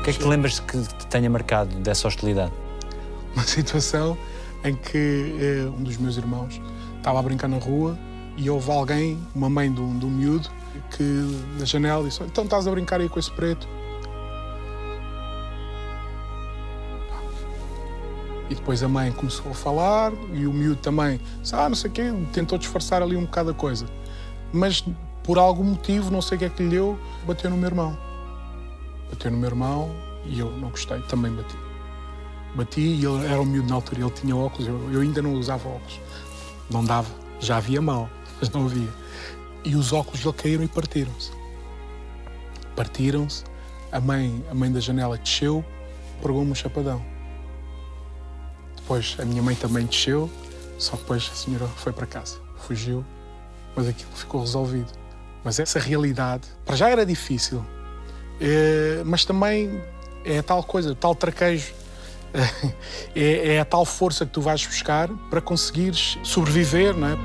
O 0.00 0.02
que 0.02 0.10
é 0.10 0.12
que 0.12 0.18
te 0.18 0.26
lembras 0.26 0.58
que 0.58 0.76
te 0.78 1.06
tenha 1.06 1.30
marcado 1.30 1.76
dessa 1.76 2.08
hostilidade? 2.08 2.52
Uma 3.34 3.44
situação 3.46 4.18
em 4.64 4.74
que 4.74 5.36
eh, 5.40 5.68
um 5.78 5.84
dos 5.84 5.96
meus 5.96 6.16
irmãos 6.16 6.60
estava 7.02 7.18
a 7.18 7.22
brincar 7.22 7.48
na 7.48 7.58
rua 7.58 7.98
e 8.36 8.48
houve 8.48 8.70
alguém, 8.70 9.18
uma 9.34 9.50
mãe 9.50 9.72
de 9.72 9.80
um 9.80 9.92
miúdo, 9.92 10.48
que 10.96 11.02
na 11.58 11.64
janela 11.64 12.04
disse: 12.04 12.22
Então 12.22 12.44
estás 12.44 12.66
a 12.66 12.70
brincar 12.70 13.00
aí 13.00 13.08
com 13.08 13.18
esse 13.18 13.30
preto? 13.30 13.68
E 18.48 18.54
depois 18.54 18.82
a 18.82 18.88
mãe 18.88 19.10
começou 19.12 19.50
a 19.50 19.54
falar 19.54 20.12
e 20.32 20.46
o 20.46 20.52
miúdo 20.52 20.76
também, 20.76 21.18
ah, 21.52 21.68
não 21.68 21.76
sei 21.76 21.90
o 21.90 21.92
quê, 21.92 22.12
tentou 22.32 22.58
disfarçar 22.58 23.02
ali 23.02 23.16
um 23.16 23.22
bocado 23.22 23.50
a 23.50 23.54
coisa. 23.54 23.86
Mas 24.52 24.84
por 25.22 25.38
algum 25.38 25.64
motivo, 25.64 26.10
não 26.10 26.20
sei 26.20 26.36
o 26.36 26.38
que 26.38 26.44
é 26.44 26.48
que 26.50 26.62
lhe 26.62 26.68
deu, 26.68 26.98
bateu 27.26 27.50
no 27.50 27.56
meu 27.56 27.68
irmão. 27.68 27.98
Bateu 29.10 29.30
no 29.30 29.38
meu 29.38 29.48
irmão 29.48 29.90
e 30.26 30.38
eu 30.38 30.50
não 30.50 30.68
gostei, 30.68 31.00
também 31.02 31.32
bati 31.32 31.56
bati 32.54 32.80
e 32.80 33.04
ele 33.04 33.26
era 33.26 33.40
um 33.40 33.46
miúdo 33.46 33.68
na 33.68 33.76
altura, 33.76 34.02
ele 34.02 34.10
tinha 34.10 34.36
óculos, 34.36 34.68
eu, 34.68 34.92
eu 34.92 35.00
ainda 35.00 35.22
não 35.22 35.32
usava 35.34 35.68
óculos. 35.68 36.00
Não 36.72 36.82
dava, 36.82 37.10
já 37.38 37.58
havia 37.58 37.82
mal, 37.82 38.08
mas 38.40 38.48
não 38.50 38.64
havia. 38.64 38.88
E 39.62 39.76
os 39.76 39.92
óculos 39.92 40.20
dele 40.20 40.34
caíram 40.34 40.64
e 40.64 40.68
partiram-se. 40.68 41.30
Partiram-se, 42.74 43.44
a 43.92 44.00
mãe, 44.00 44.42
a 44.50 44.54
mãe 44.54 44.72
da 44.72 44.80
janela 44.80 45.18
desceu, 45.18 45.62
pregou-me 46.22 46.50
um 46.50 46.54
chapadão. 46.54 47.04
Depois 48.76 49.16
a 49.20 49.24
minha 49.24 49.42
mãe 49.42 49.54
também 49.54 49.84
desceu, 49.84 50.30
só 50.78 50.96
depois 50.96 51.28
a 51.30 51.34
senhora 51.34 51.66
foi 51.68 51.92
para 51.92 52.06
casa, 52.06 52.38
fugiu, 52.66 53.04
mas 53.76 53.86
aquilo 53.86 54.10
ficou 54.14 54.40
resolvido. 54.40 54.90
Mas 55.44 55.58
essa 55.58 55.78
realidade, 55.78 56.48
para 56.64 56.74
já 56.74 56.88
era 56.88 57.04
difícil, 57.04 57.64
é, 58.40 59.02
mas 59.04 59.24
também 59.24 59.82
é 60.24 60.40
tal 60.40 60.62
coisa, 60.64 60.94
tal 60.94 61.14
traquejo 61.14 61.81
é, 63.14 63.54
é, 63.54 63.60
a 63.60 63.64
tal 63.64 63.84
força 63.84 64.24
que 64.24 64.32
tu 64.32 64.40
vais 64.40 64.66
buscar 64.66 65.08
para 65.30 65.40
conseguires 65.40 66.18
sobreviver, 66.22 66.96
não 66.96 67.08
é? 67.08 67.16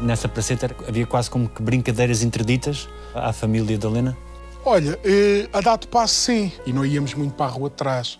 Nessa 0.00 0.28
praceta 0.28 0.74
havia 0.86 1.06
quase 1.06 1.30
como 1.30 1.48
que 1.48 1.62
brincadeiras 1.62 2.22
interditas 2.22 2.88
à 3.14 3.32
família 3.32 3.78
da 3.78 3.88
Lena? 3.88 4.16
Olha, 4.64 4.98
eh, 5.04 5.48
a 5.52 5.60
dado 5.60 5.88
passo 5.88 6.14
sim. 6.14 6.52
E 6.66 6.72
não 6.72 6.84
íamos 6.84 7.14
muito 7.14 7.34
para 7.34 7.46
a 7.46 7.48
rua 7.48 7.70
de 7.70 7.76
trás. 7.76 8.18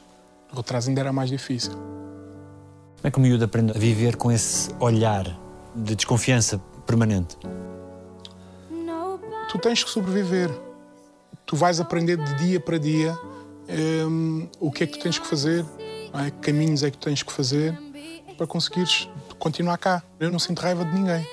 A 0.48 0.54
rua 0.54 0.62
de 0.62 0.68
trás 0.68 0.88
ainda 0.88 1.00
era 1.00 1.12
mais 1.12 1.28
difícil. 1.28 1.72
Como 1.72 3.02
é 3.04 3.10
que 3.10 3.18
o 3.18 3.20
miúdo 3.20 3.44
aprende 3.44 3.72
a 3.72 3.78
viver 3.78 4.16
com 4.16 4.32
esse 4.32 4.70
olhar 4.80 5.24
de 5.74 5.94
desconfiança 5.94 6.58
permanente? 6.86 7.36
Tu 9.50 9.58
tens 9.58 9.84
que 9.84 9.90
sobreviver. 9.90 10.50
Tu 11.44 11.56
vais 11.56 11.78
aprender 11.78 12.16
de 12.16 12.34
dia 12.34 12.58
para 12.58 12.78
dia 12.78 13.16
um, 13.68 14.48
o 14.60 14.70
que 14.70 14.84
é 14.84 14.86
que 14.86 14.98
tu 14.98 15.02
tens 15.02 15.18
que 15.18 15.26
fazer, 15.26 15.64
é? 16.14 16.30
que 16.30 16.38
caminhos 16.38 16.82
é 16.82 16.90
que 16.90 16.98
tens 16.98 17.22
que 17.22 17.32
fazer 17.32 17.76
para 18.36 18.46
conseguires 18.46 19.08
continuar 19.38 19.78
cá. 19.78 20.02
Eu 20.20 20.30
não 20.30 20.38
sinto 20.38 20.60
raiva 20.60 20.84
de 20.84 20.92
ninguém. 20.92 21.26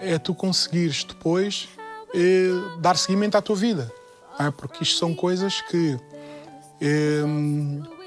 É 0.00 0.18
tu 0.18 0.34
conseguires 0.34 1.04
depois 1.04 1.68
eh, 2.14 2.78
dar 2.80 2.96
seguimento 2.96 3.36
à 3.36 3.42
tua 3.42 3.56
vida. 3.56 3.92
é? 4.38 4.50
Porque 4.50 4.82
isto 4.82 4.98
são 4.98 5.14
coisas 5.14 5.60
que. 5.62 5.98
eh, 6.80 7.99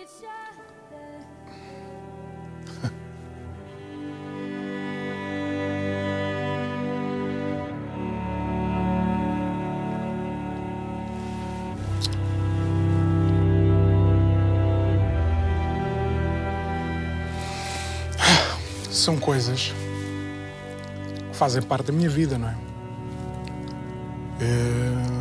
são 19.03 19.17
coisas 19.17 19.73
que 21.29 21.35
fazem 21.35 21.61
parte 21.61 21.87
da 21.87 21.93
minha 21.93 22.09
vida, 22.09 22.37
não 22.37 22.47
é? 22.47 22.55
Eh, 24.41 25.13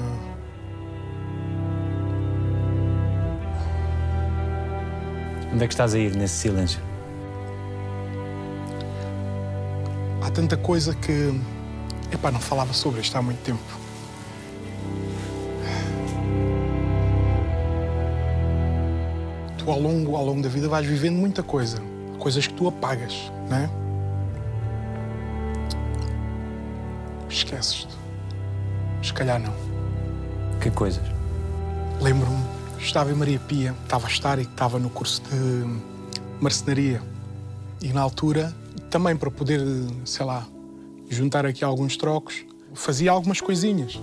Onde 5.52 5.64
é 5.64 5.66
que 5.66 5.74
estás 5.74 5.94
a 5.94 5.98
ir 5.98 6.16
nesse 6.16 6.34
silêncio? 6.36 6.80
há 10.22 10.30
tanta 10.30 10.56
coisa 10.56 10.94
que. 10.94 11.38
Epá, 12.10 12.30
não 12.30 12.40
falava 12.40 12.72
sobre 12.72 13.00
isto 13.00 13.16
há 13.16 13.22
muito 13.22 13.40
tempo. 13.42 13.60
Tu, 19.58 19.70
ao 19.70 19.80
longo, 19.80 20.16
ao 20.16 20.24
longo 20.24 20.42
da 20.42 20.48
vida, 20.48 20.68
vais 20.68 20.86
vivendo 20.86 21.16
muita 21.16 21.42
coisa. 21.42 21.82
Coisas 22.18 22.46
que 22.46 22.54
tu 22.54 22.68
apagas, 22.68 23.32
não 23.52 23.58
é? 23.58 23.70
Esqueces-te. 27.28 27.94
Se 29.02 29.12
calhar 29.12 29.38
não. 29.38 29.52
Que 30.60 30.70
coisas? 30.70 31.04
Lembro-me, 32.00 32.42
estava 32.78 33.10
em 33.10 33.14
Maria 33.14 33.38
Pia, 33.38 33.74
estava 33.82 34.06
a 34.06 34.10
estar 34.10 34.38
e 34.38 34.42
estava 34.42 34.78
no 34.78 34.88
curso 34.88 35.22
de 35.22 35.80
marcenaria. 36.40 37.02
E 37.80 37.92
na 37.92 38.00
altura, 38.00 38.54
também 38.90 39.16
para 39.16 39.30
poder, 39.30 39.60
sei 40.04 40.24
lá, 40.24 40.46
juntar 41.10 41.44
aqui 41.44 41.64
alguns 41.64 41.96
trocos, 41.96 42.44
fazia 42.74 43.10
algumas 43.10 43.40
coisinhas. 43.40 44.00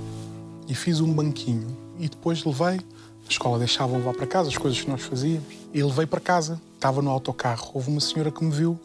E 0.68 0.76
fiz 0.76 1.00
um 1.00 1.12
banquinho. 1.12 1.76
E 1.98 2.08
depois 2.08 2.44
levei, 2.44 2.78
a 2.78 3.30
escola 3.30 3.58
deixava 3.58 3.98
levar 3.98 4.14
para 4.14 4.28
casa 4.28 4.50
as 4.50 4.58
coisas 4.58 4.80
que 4.80 4.90
nós 4.90 5.02
fazíamos. 5.02 5.48
E 5.74 5.82
levei 5.82 6.06
para 6.06 6.20
casa. 6.20 6.62
Estava 6.76 7.02
no 7.02 7.10
autocarro. 7.10 7.72
Houve 7.74 7.90
uma 7.90 8.00
senhora 8.00 8.32
que 8.32 8.44
me 8.44 8.52
viu. 8.52 8.80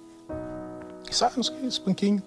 Disse, 1.08 1.24
ah, 1.24 1.32
não 1.36 1.42
sei, 1.42 1.54
esse 1.64 1.80
banquinho, 1.80 2.22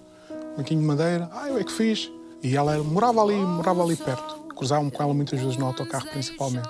banquinho 0.56 0.80
de 0.80 0.86
madeira. 0.86 1.30
Ah, 1.34 1.50
eu 1.50 1.58
é 1.58 1.64
que 1.64 1.72
fiz. 1.72 2.10
E 2.42 2.56
ela 2.56 2.78
morava 2.84 3.22
ali, 3.22 3.36
morava 3.36 3.84
ali 3.84 3.96
perto. 3.96 4.36
Cruzava-me 4.56 4.92
com 4.92 5.04
ela 5.04 5.14
muitas 5.14 5.40
vezes 5.40 5.58
no 5.58 5.66
autocarro, 5.66 6.08
principalmente. 6.10 6.70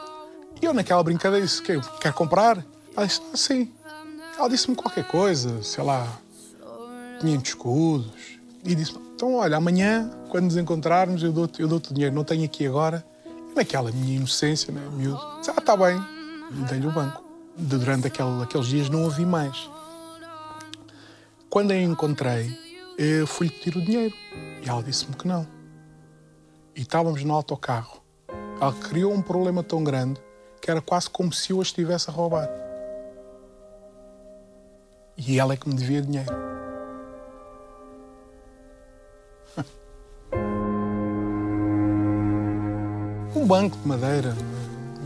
E 0.61 0.65
eu, 0.65 0.73
naquela 0.73 1.03
brincadeira, 1.03 1.45
disse: 1.45 1.61
"Quê? 1.61 1.79
Quer 2.01 2.13
comprar? 2.13 2.65
Ela 2.95 3.05
disse: 3.05 3.21
Ah, 3.33 3.37
sim. 3.37 3.71
Ela 4.37 4.49
disse-me 4.49 4.75
qualquer 4.75 5.07
coisa, 5.07 5.61
sei 5.63 5.83
lá, 5.83 6.07
500 7.19 7.49
escudos. 7.49 8.11
E 8.63 8.75
disse: 8.75 8.95
Então, 9.15 9.35
olha, 9.35 9.57
amanhã, 9.57 10.09
quando 10.29 10.45
nos 10.45 10.57
encontrarmos, 10.57 11.23
eu 11.23 11.31
dou-te 11.31 11.61
eu 11.61 11.67
dou 11.67 11.79
o 11.79 11.93
dinheiro. 11.93 12.15
Não 12.15 12.23
tenho 12.23 12.43
aqui 12.43 12.65
agora. 12.65 13.05
E 13.25 13.55
naquela 13.55 13.91
minha 13.91 14.17
inocência, 14.17 14.73
né, 14.73 14.81
miúdo, 14.93 15.19
disse: 15.39 15.51
Ah, 15.51 15.59
está 15.59 15.77
bem. 15.77 16.01
Dei-lhe 16.69 16.87
o 16.87 16.91
banco. 16.91 17.23
Durante 17.55 18.07
aquele, 18.07 18.43
aqueles 18.43 18.67
dias 18.67 18.89
não 18.89 19.05
a 19.05 19.09
vi 19.09 19.25
mais. 19.25 19.69
Quando 21.49 21.71
a 21.71 21.77
encontrei, 21.77 22.51
eu 22.97 23.25
fui-lhe 23.25 23.53
pedir 23.53 23.77
o 23.77 23.81
dinheiro. 23.81 24.13
E 24.61 24.67
ela 24.67 24.83
disse-me 24.83 25.15
que 25.15 25.25
não. 25.25 25.47
E 26.75 26.81
estávamos 26.81 27.23
no 27.23 27.33
autocarro. 27.33 28.01
Ela 28.59 28.73
criou 28.73 29.13
um 29.13 29.21
problema 29.21 29.63
tão 29.63 29.81
grande 29.81 30.19
que 30.61 30.69
era 30.69 30.81
quase 30.81 31.09
como 31.09 31.31
se 31.31 31.51
eu 31.51 31.59
a 31.59 31.63
estivesse 31.63 32.09
a 32.09 32.13
roubar. 32.13 32.49
E 35.17 35.39
ela 35.39 35.53
é 35.53 35.57
que 35.57 35.69
me 35.69 35.75
devia 35.75 36.01
dinheiro. 36.01 36.35
Um 43.35 43.45
banco 43.45 43.77
de 43.77 43.87
madeira, 43.87 44.35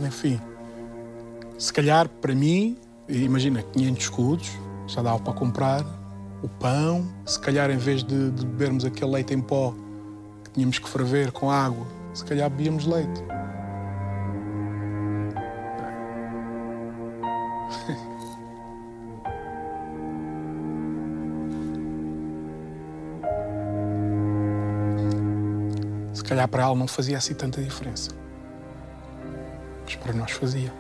enfim. 0.06 0.40
Se 1.58 1.74
calhar, 1.74 2.08
para 2.08 2.34
mim, 2.34 2.78
imagina, 3.10 3.62
500 3.62 4.04
escudos, 4.04 4.50
já 4.88 5.02
dava 5.02 5.20
para 5.20 5.34
comprar 5.34 6.01
o 6.42 6.50
pão. 6.50 7.08
Se 7.26 7.40
calhar, 7.40 7.70
em 7.70 7.78
vez 7.78 8.04
de, 8.04 8.32
de 8.32 8.46
bebermos 8.46 8.86
aquele 8.86 9.12
leite 9.12 9.34
em 9.34 9.42
pó 9.42 9.74
que 10.44 10.52
tínhamos 10.52 10.80
que 10.80 10.90
ferver 10.90 11.32
com 11.32 11.52
água, 11.52 11.86
se 12.14 12.26
calhar 12.26 12.50
bebíamos 12.50 12.86
leite. 12.86 13.22
Se 26.14 26.24
calhar 26.24 26.48
para 26.48 26.64
ela 26.64 26.76
não 26.76 26.88
fazia 26.88 27.18
assim 27.18 27.34
tanta 27.34 27.62
diferença. 27.62 28.12
Mas 29.84 29.96
para 29.96 30.14
nós 30.14 30.32
fazia. 30.32 30.74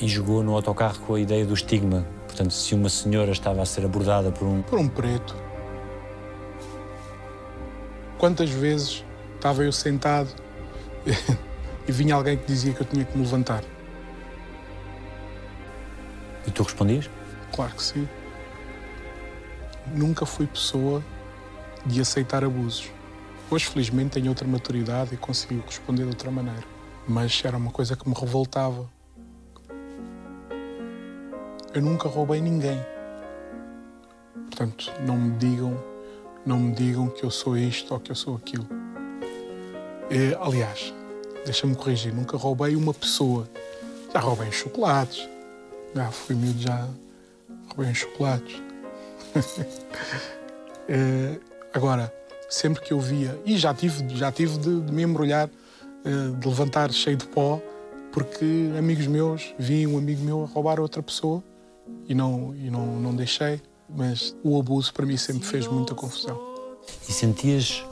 E 0.00 0.06
jogou 0.06 0.42
no 0.42 0.54
autocarro 0.54 0.98
com 1.00 1.14
a 1.14 1.20
ideia 1.20 1.46
do 1.46 1.54
estigma. 1.54 2.06
Portanto, 2.38 2.54
se 2.54 2.72
uma 2.72 2.88
senhora 2.88 3.32
estava 3.32 3.62
a 3.62 3.66
ser 3.66 3.84
abordada 3.84 4.30
por 4.30 4.46
um. 4.46 4.62
Por 4.62 4.78
um 4.78 4.86
preto. 4.86 5.34
Quantas 8.16 8.48
vezes 8.48 9.04
estava 9.34 9.64
eu 9.64 9.72
sentado 9.72 10.30
e 11.88 11.90
vinha 11.90 12.14
alguém 12.14 12.36
que 12.36 12.46
dizia 12.46 12.72
que 12.72 12.80
eu 12.80 12.86
tinha 12.86 13.04
que 13.04 13.18
me 13.18 13.24
levantar? 13.24 13.64
E 16.46 16.50
tu 16.52 16.62
respondias? 16.62 17.10
Claro 17.52 17.72
que 17.74 17.82
sim. 17.82 18.08
Nunca 19.92 20.24
fui 20.24 20.46
pessoa 20.46 21.02
de 21.84 22.00
aceitar 22.00 22.44
abusos. 22.44 22.88
Hoje, 23.50 23.66
felizmente, 23.66 24.10
tenho 24.10 24.28
outra 24.28 24.46
maturidade 24.46 25.12
e 25.12 25.16
consigo 25.16 25.64
responder 25.66 26.04
de 26.04 26.10
outra 26.10 26.30
maneira. 26.30 26.62
Mas 27.04 27.42
era 27.44 27.56
uma 27.56 27.72
coisa 27.72 27.96
que 27.96 28.08
me 28.08 28.14
revoltava. 28.14 28.88
Eu 31.74 31.82
nunca 31.82 32.08
roubei 32.08 32.40
ninguém. 32.40 32.80
Portanto, 34.46 34.90
não 35.06 35.18
me 35.18 35.36
digam, 35.36 35.76
não 36.44 36.58
me 36.58 36.72
digam 36.72 37.08
que 37.08 37.22
eu 37.22 37.30
sou 37.30 37.58
isto 37.58 37.92
ou 37.92 38.00
que 38.00 38.10
eu 38.10 38.16
sou 38.16 38.36
aquilo. 38.36 38.66
Eh, 40.10 40.36
aliás, 40.40 40.94
deixa-me 41.44 41.76
corrigir, 41.76 42.14
nunca 42.14 42.38
roubei 42.38 42.74
uma 42.74 42.94
pessoa. 42.94 43.46
Já 44.12 44.18
roubei 44.18 44.50
chocolates. 44.50 45.28
Já 45.94 46.10
fui 46.10 46.34
miúdo, 46.34 46.60
já 46.60 46.88
roubei 47.68 47.94
chocolates. 47.94 48.62
Eh, 50.90 51.38
agora, 51.74 52.10
sempre 52.48 52.82
que 52.82 52.94
eu 52.94 52.98
via, 52.98 53.38
e 53.44 53.58
já 53.58 53.74
tive, 53.74 54.08
já 54.16 54.32
tive 54.32 54.56
de, 54.56 54.80
de 54.80 54.90
me 54.90 55.02
embrulhar, 55.02 55.50
eh, 56.02 56.30
de 56.34 56.48
levantar 56.48 56.90
cheio 56.92 57.14
de 57.14 57.26
pó, 57.26 57.60
porque 58.10 58.72
amigos 58.78 59.06
meus, 59.06 59.54
vi 59.58 59.86
um 59.86 59.98
amigo 59.98 60.24
meu 60.24 60.44
a 60.44 60.46
roubar 60.46 60.80
outra 60.80 61.02
pessoa 61.02 61.44
e 62.08 62.14
não, 62.14 62.54
e 62.56 62.70
não, 62.70 62.98
não 62.98 63.14
deixei. 63.14 63.60
Mas 63.88 64.34
o 64.42 64.58
abuso 64.58 64.92
para 64.92 65.06
mim 65.06 65.16
sempre 65.16 65.46
fez 65.46 65.66
muita 65.66 65.94
confusão. 65.94 66.38
E 67.08 67.12
sentias 67.12 67.84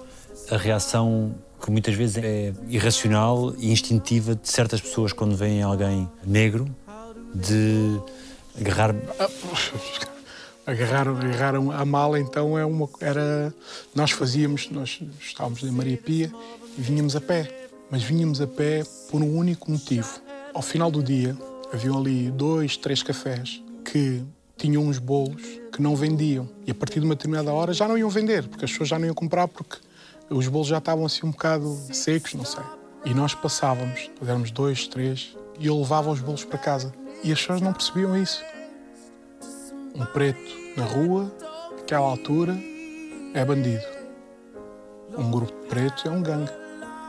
a 0.51 0.57
reação 0.57 1.35
que 1.63 1.71
muitas 1.71 1.95
vezes 1.95 2.17
é 2.19 2.53
irracional 2.69 3.55
e 3.59 3.71
instintiva 3.71 4.35
de 4.35 4.49
certas 4.49 4.81
pessoas 4.81 5.13
quando 5.13 5.37
veem 5.37 5.63
alguém 5.63 6.09
negro 6.25 6.75
de 7.35 8.01
agarrar. 8.59 8.95
Agarraram, 10.67 11.17
agarraram 11.17 11.71
a 11.71 11.85
mala, 11.85 12.19
então 12.19 12.59
é 12.59 12.67
uma, 12.67 12.89
era. 13.01 13.55
Nós 13.95 14.11
fazíamos, 14.11 14.69
nós 14.69 15.01
estávamos 15.21 15.63
em 15.63 15.71
Maria 15.71 15.97
Pia 15.97 16.29
e 16.77 16.83
vinhamos 16.83 17.15
a 17.15 17.21
pé. 17.21 17.69
Mas 17.89 18.03
vinhamos 18.03 18.41
a 18.41 18.49
pé 18.49 18.83
por 19.09 19.23
um 19.23 19.37
único 19.37 19.71
motivo. 19.71 20.21
Ao 20.53 20.61
final 20.61 20.91
do 20.91 21.05
dia, 21.05 21.39
haviam 21.73 21.97
ali 21.97 22.33
dois, 22.33 22.77
três 22.77 23.01
cafés 23.01 23.63
que 23.91 24.23
tinham 24.57 24.83
uns 24.83 24.99
bolos 24.99 25.43
que 25.73 25.81
não 25.81 25.95
vendiam. 25.95 26.49
E 26.67 26.71
a 26.71 26.75
partir 26.75 27.01
de 27.01 27.07
uma 27.07 27.15
determinada 27.15 27.53
hora 27.53 27.73
já 27.73 27.87
não 27.87 27.97
iam 27.97 28.11
vender, 28.11 28.49
porque 28.49 28.65
as 28.65 28.71
pessoas 28.71 28.89
já 28.89 28.99
não 28.99 29.07
iam 29.07 29.15
comprar 29.15 29.47
porque 29.47 29.79
os 30.29 30.49
bolos 30.49 30.67
já 30.67 30.79
estavam 30.79 31.07
assim 31.07 31.27
um 31.27 31.31
bocado 31.31 31.79
secos, 31.93 32.35
não 32.35 32.45
sei. 32.45 32.65
E 33.05 33.15
nós 33.15 33.35
passávamos, 33.35 34.11
éramos 34.21 34.51
dois, 34.51 34.89
três, 34.89 35.37
e 35.59 35.67
eu 35.67 35.79
levava 35.79 36.11
os 36.11 36.21
bolos 36.21 36.45
para 36.45 36.59
casa. 36.59 36.93
E 37.23 37.31
as 37.33 37.41
pessoas 37.41 37.61
não 37.61 37.73
percebiam 37.73 38.21
isso 38.21 38.43
um 39.95 40.05
preto 40.05 40.39
na 40.77 40.85
rua, 40.85 41.33
naquela 41.77 42.07
altura, 42.07 42.55
é 43.33 43.45
bandido. 43.45 43.85
Um 45.17 45.31
grupo 45.31 45.53
de 45.63 45.69
pretos 45.69 46.05
é 46.05 46.11
um 46.11 46.23
gangue. 46.23 46.51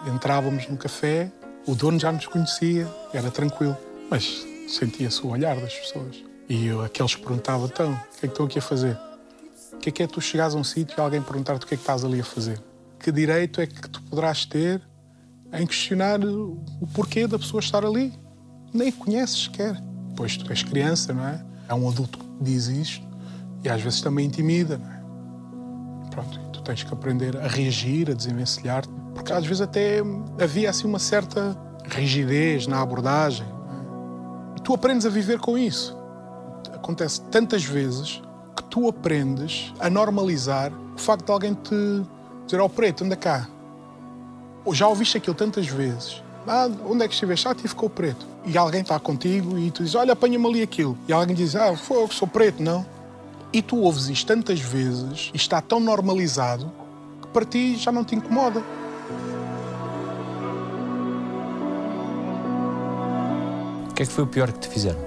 Entrávamos 0.07 0.67
no 0.69 0.77
café, 0.77 1.29
o 1.65 1.75
dono 1.75 1.99
já 1.99 2.11
nos 2.11 2.27
conhecia, 2.27 2.87
era 3.13 3.29
tranquilo, 3.29 3.77
mas 4.09 4.45
sentia-se 4.69 5.21
o 5.25 5.31
olhar 5.31 5.59
das 5.59 5.73
pessoas. 5.73 6.26
E 6.49 6.67
eu, 6.67 6.81
aqueles 6.81 7.15
perguntavam, 7.15 7.67
então, 7.67 7.91
o 7.91 7.97
que 7.97 8.17
é 8.17 8.19
que 8.21 8.27
estão 8.27 8.45
aqui 8.45 8.59
a 8.59 8.61
fazer? 8.61 8.97
O 9.73 9.77
que 9.77 9.89
é 9.89 9.91
que 9.91 10.03
é 10.03 10.07
tu 10.07 10.21
chegares 10.21 10.55
a 10.55 10.57
um 10.57 10.63
sítio 10.63 10.95
e 10.97 11.01
alguém 11.01 11.21
perguntar-te 11.21 11.65
o 11.65 11.67
que 11.67 11.73
é 11.73 11.77
que 11.77 11.83
estás 11.83 12.05
ali 12.05 12.21
a 12.21 12.23
fazer? 12.23 12.61
Que 12.99 13.11
direito 13.11 13.59
é 13.59 13.67
que 13.67 13.89
tu 13.89 14.01
poderás 14.03 14.45
ter 14.45 14.81
em 15.53 15.67
questionar 15.67 16.19
o 16.23 16.87
porquê 16.93 17.27
da 17.27 17.37
pessoa 17.37 17.59
estar 17.59 17.85
ali? 17.85 18.13
Nem 18.73 18.91
conheces 18.91 19.43
sequer. 19.43 19.75
Pois 20.15 20.37
tu 20.37 20.49
és 20.49 20.63
criança, 20.63 21.13
não 21.13 21.27
é? 21.27 21.43
É 21.67 21.73
um 21.73 21.87
adulto 21.87 22.17
que 22.17 22.25
diz 22.41 22.67
isto 22.67 23.05
e 23.63 23.69
às 23.69 23.81
vezes 23.81 24.01
também 24.01 24.25
intimida, 24.25 24.77
não 24.77 24.91
é? 24.91 24.97
Pronto, 26.11 26.39
tu 26.51 26.61
tens 26.61 26.83
que 26.83 26.93
aprender 26.93 27.37
a 27.37 27.47
reagir, 27.47 28.09
a 28.09 28.13
desenvencilhar-te, 28.13 28.89
porque 29.13 29.33
às 29.33 29.45
vezes 29.45 29.61
até 29.61 29.99
havia 30.41 30.69
assim 30.69 30.87
uma 30.87 30.99
certa 30.99 31.57
rigidez 31.89 32.67
na 32.67 32.81
abordagem. 32.81 33.45
É? 33.45 34.59
Tu 34.61 34.73
aprendes 34.73 35.05
a 35.05 35.09
viver 35.09 35.39
com 35.39 35.57
isso. 35.57 35.96
Acontece 36.77 37.21
tantas 37.31 37.63
vezes 37.63 38.21
que 38.55 38.63
tu 38.65 38.87
aprendes 38.87 39.73
a 39.79 39.89
normalizar 39.89 40.71
o 40.95 40.99
facto 40.99 41.25
de 41.25 41.31
alguém 41.31 41.53
te 41.55 42.03
dizer 42.45 42.59
ao 42.59 42.67
oh, 42.67 42.69
preto, 42.69 43.03
anda 43.03 43.15
cá. 43.15 43.47
Ou 44.63 44.75
já 44.75 44.87
ouviste 44.87 45.17
aquilo 45.17 45.35
tantas 45.35 45.65
vezes. 45.67 46.21
Ah, 46.47 46.69
onde 46.87 47.03
é 47.03 47.07
que 47.07 47.15
estiveste? 47.15 47.47
Ah, 47.47 47.55
tive 47.55 47.73
com 47.73 47.87
o 47.87 47.89
preto. 47.89 48.25
E 48.45 48.55
alguém 48.57 48.81
está 48.81 48.99
contigo 48.99 49.57
e 49.57 49.71
tu 49.71 49.81
dizes, 49.81 49.95
olha, 49.95 50.13
apanha-me 50.13 50.45
ali 50.47 50.61
aquilo. 50.61 50.95
E 51.07 51.13
alguém 51.13 51.35
diz, 51.35 51.55
ah, 51.55 51.75
fogo, 51.75 52.13
sou 52.13 52.27
preto, 52.27 52.61
não. 52.61 52.85
E 53.51 53.61
tu 53.61 53.77
ouves 53.77 54.07
isto 54.07 54.27
tantas 54.27 54.59
vezes 54.59 55.31
e 55.33 55.37
está 55.37 55.59
tão 55.61 55.79
normalizado 55.79 56.71
que 57.21 57.27
para 57.29 57.43
ti 57.43 57.75
já 57.75 57.91
não 57.91 58.03
te 58.03 58.15
incomoda. 58.15 58.61
O 63.89 63.93
que 63.95 64.03
é 64.03 64.05
que 64.05 64.11
foi 64.11 64.23
o 64.23 64.27
pior 64.27 64.51
que 64.51 64.59
te 64.59 64.69
fizeram? 64.69 64.99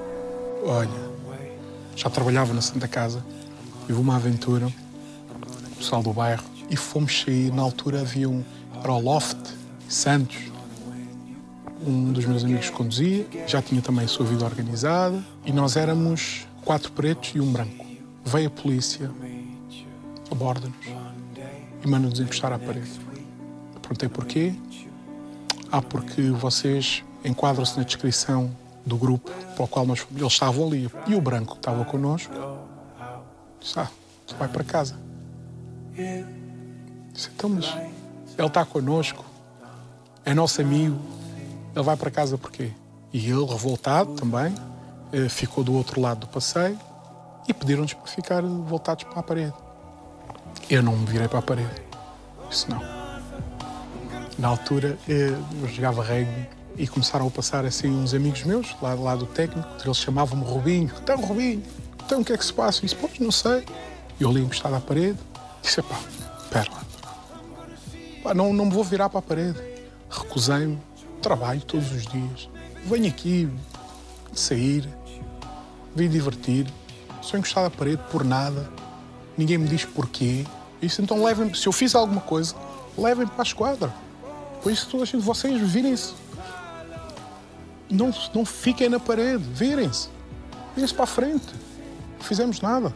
Olha, 0.64 1.09
já 2.00 2.08
trabalhava 2.08 2.54
na 2.54 2.62
Santa 2.62 2.88
Casa, 2.88 3.22
tive 3.86 4.00
uma 4.00 4.16
aventura, 4.16 4.72
o 5.72 5.76
pessoal 5.76 6.02
do 6.02 6.14
bairro, 6.14 6.42
e 6.70 6.76
fomos 6.76 7.20
sair. 7.20 7.52
Na 7.52 7.60
altura 7.60 8.00
havia 8.00 8.26
um. 8.26 8.42
Era 8.82 8.92
o 8.92 9.00
Loft, 9.00 9.36
Santos. 9.86 10.38
Um 11.86 12.10
dos 12.10 12.24
meus 12.24 12.42
amigos 12.42 12.70
conduzia, 12.70 13.26
já 13.46 13.60
tinha 13.60 13.82
também 13.82 14.06
a 14.06 14.08
sua 14.08 14.24
vida 14.24 14.44
organizada, 14.44 15.22
e 15.44 15.52
nós 15.52 15.76
éramos 15.76 16.46
quatro 16.64 16.90
pretos 16.92 17.32
e 17.34 17.40
um 17.40 17.52
branco. 17.52 17.84
Veio 18.24 18.48
a 18.48 18.50
polícia, 18.50 19.10
aborda-nos 20.30 20.86
e 21.82 21.88
manda-nos 21.88 22.18
encostar 22.18 22.52
à 22.52 22.58
parede. 22.58 22.90
Perguntei 23.80 24.08
porquê. 24.08 24.54
Ah, 25.72 25.82
porque 25.82 26.30
vocês 26.30 27.02
enquadram-se 27.24 27.76
na 27.76 27.82
descrição 27.82 28.50
do 28.84 28.96
grupo 28.96 29.30
para 29.54 29.64
o 29.64 29.68
qual 29.68 29.86
nós 29.86 30.06
eles 30.14 30.32
estavam 30.32 30.66
ali. 30.66 30.90
E 31.06 31.14
o 31.14 31.20
branco 31.20 31.52
que 31.52 31.58
estava 31.58 31.84
connosco 31.84 32.32
disse: 33.60 33.78
Ah, 33.78 33.88
tu 34.26 34.34
vai 34.36 34.48
para 34.48 34.64
casa. 34.64 34.96
Disse, 37.12 37.30
então, 37.34 37.50
mas 37.50 37.66
ele 38.38 38.46
está 38.46 38.64
connosco, 38.64 39.24
é 40.24 40.32
nosso 40.32 40.60
amigo, 40.60 40.98
ele 41.74 41.84
vai 41.84 41.96
para 41.96 42.10
casa 42.10 42.38
porquê? 42.38 42.70
E 43.12 43.28
ele, 43.28 43.44
revoltado 43.44 44.14
também, 44.14 44.54
eh, 45.12 45.28
ficou 45.28 45.62
do 45.62 45.74
outro 45.74 46.00
lado 46.00 46.20
do 46.20 46.26
passeio 46.28 46.78
e 47.46 47.52
pediram-nos 47.52 47.92
para 47.92 48.06
ficar 48.06 48.42
voltados 48.42 49.04
para 49.04 49.18
a 49.18 49.22
parede. 49.22 49.54
Eu 50.70 50.82
não 50.82 50.96
me 50.96 51.04
virei 51.06 51.28
para 51.28 51.40
a 51.40 51.42
parede. 51.42 51.82
Disse 52.48 52.70
não. 52.70 52.80
Na 54.38 54.48
altura, 54.48 54.96
eh, 55.08 55.36
eu 55.60 55.68
jogava 55.68 56.02
rugby 56.02 56.59
e 56.76 56.86
começaram 56.86 57.26
a 57.26 57.30
passar 57.30 57.64
assim 57.64 57.88
uns 57.88 58.14
amigos 58.14 58.42
meus, 58.44 58.74
lá, 58.80 58.94
lá 58.94 59.14
do 59.14 59.26
técnico, 59.26 59.68
eles 59.84 59.96
chamavam-me 59.98 60.44
Rubinho. 60.44 60.90
Então, 61.02 61.20
Rubinho, 61.20 61.62
então 62.04 62.20
o 62.20 62.24
que 62.24 62.32
é 62.32 62.36
que 62.36 62.44
se 62.44 62.52
passa? 62.52 62.78
Eu 62.78 62.82
disse, 62.82 62.96
pois, 62.96 63.18
não 63.18 63.30
sei. 63.30 63.64
Eu 64.18 64.30
ali 64.30 64.42
encostado 64.42 64.74
à 64.74 64.80
parede, 64.80 65.18
disse, 65.62 65.82
pá, 65.82 65.96
lá. 66.54 66.84
Pá, 68.22 68.34
não, 68.34 68.52
não 68.52 68.66
me 68.66 68.72
vou 68.72 68.84
virar 68.84 69.08
para 69.08 69.18
a 69.18 69.22
parede. 69.22 69.58
Recusei-me, 70.10 70.78
trabalho 71.22 71.60
todos 71.62 71.90
os 71.92 72.06
dias. 72.06 72.48
Venho 72.84 73.08
aqui 73.08 73.48
sair, 74.32 74.88
vim 75.94 76.08
divertir, 76.08 76.66
sou 77.22 77.38
encostado 77.38 77.66
à 77.66 77.70
parede 77.70 78.02
por 78.10 78.24
nada, 78.24 78.68
ninguém 79.36 79.58
me 79.58 79.68
diz 79.68 79.84
porquê. 79.84 80.44
Isso 80.80 81.02
então 81.02 81.22
levem 81.22 81.52
se 81.54 81.66
eu 81.66 81.72
fiz 81.72 81.94
alguma 81.94 82.20
coisa, 82.20 82.54
levem 82.96 83.26
para 83.26 83.42
a 83.42 83.42
esquadra. 83.42 83.94
Por 84.62 84.72
isso 84.72 84.88
toda 84.88 85.02
a 85.02 85.06
gente, 85.06 85.22
vocês 85.22 85.60
virem-se. 85.60 86.14
Não, 87.90 88.12
não 88.34 88.44
fiquem 88.44 88.88
na 88.88 89.00
parede, 89.00 89.42
virem-se. 89.42 90.08
Virem-se 90.74 90.94
para 90.94 91.04
a 91.04 91.06
frente. 91.06 91.52
Não 92.18 92.24
fizemos 92.24 92.60
nada. 92.60 92.94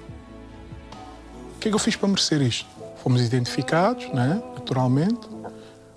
O 1.57 1.59
que 1.59 1.69
é 1.69 1.71
que 1.71 1.75
eu 1.75 1.79
fiz 1.79 1.97
para 1.97 2.09
merecer 2.09 2.41
isto? 2.43 2.69
Fomos 3.03 3.21
identificados, 3.21 4.09
né? 4.13 4.43
naturalmente, 4.55 5.29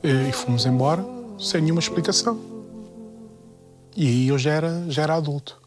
e 0.03 0.31
fomos 0.31 0.65
embora 0.65 1.05
sem 1.39 1.61
nenhuma 1.61 1.79
explicação. 1.79 2.39
E 3.95 4.07
aí 4.07 4.27
eu 4.27 4.37
já 4.37 4.51
era, 4.51 4.85
já 4.89 5.03
era 5.03 5.15
adulto. 5.15 5.59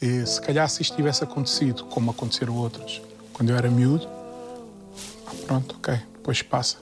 E 0.00 0.24
se 0.26 0.40
calhar 0.40 0.68
se 0.68 0.82
isto 0.82 0.96
tivesse 0.96 1.22
acontecido, 1.22 1.84
como 1.84 2.10
aconteceram 2.10 2.56
outras, 2.56 3.02
quando 3.32 3.50
eu 3.50 3.56
era 3.56 3.70
miúdo, 3.70 4.08
ah, 5.26 5.32
pronto, 5.46 5.76
ok, 5.76 5.94
depois 6.14 6.42
passa. 6.42 6.78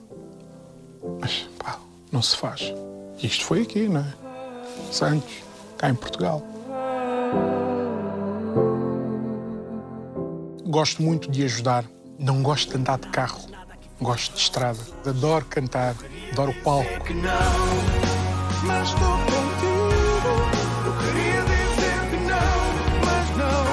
Mas 1.20 1.48
pá, 1.58 1.78
não 2.12 2.22
se 2.22 2.37
faz. 2.37 2.72
E 3.20 3.26
isto 3.26 3.44
foi 3.44 3.62
aqui, 3.62 3.88
não 3.88 4.00
é? 4.00 4.27
Santos, 4.90 5.42
cá 5.76 5.88
em 5.90 5.94
Portugal. 5.94 6.42
Gosto 10.66 11.02
muito 11.02 11.30
de 11.30 11.44
ajudar, 11.44 11.84
não 12.18 12.42
gosto 12.42 12.70
de 12.70 12.76
andar 12.76 12.98
de 12.98 13.08
carro, 13.08 13.40
gosto 14.00 14.34
de 14.34 14.40
estrada. 14.40 14.78
Adoro 15.06 15.44
cantar, 15.46 15.94
adoro 16.32 16.50
o 16.50 16.54
palco. 16.62 16.90
Mas 18.64 18.88
estou 18.88 19.08
contigo. 19.08 19.88
Eu 20.84 20.92
queria 20.98 21.40
dizer 21.42 21.98
que 22.10 22.16
não, 22.26 22.60
mas 23.04 23.26
não 23.38 23.64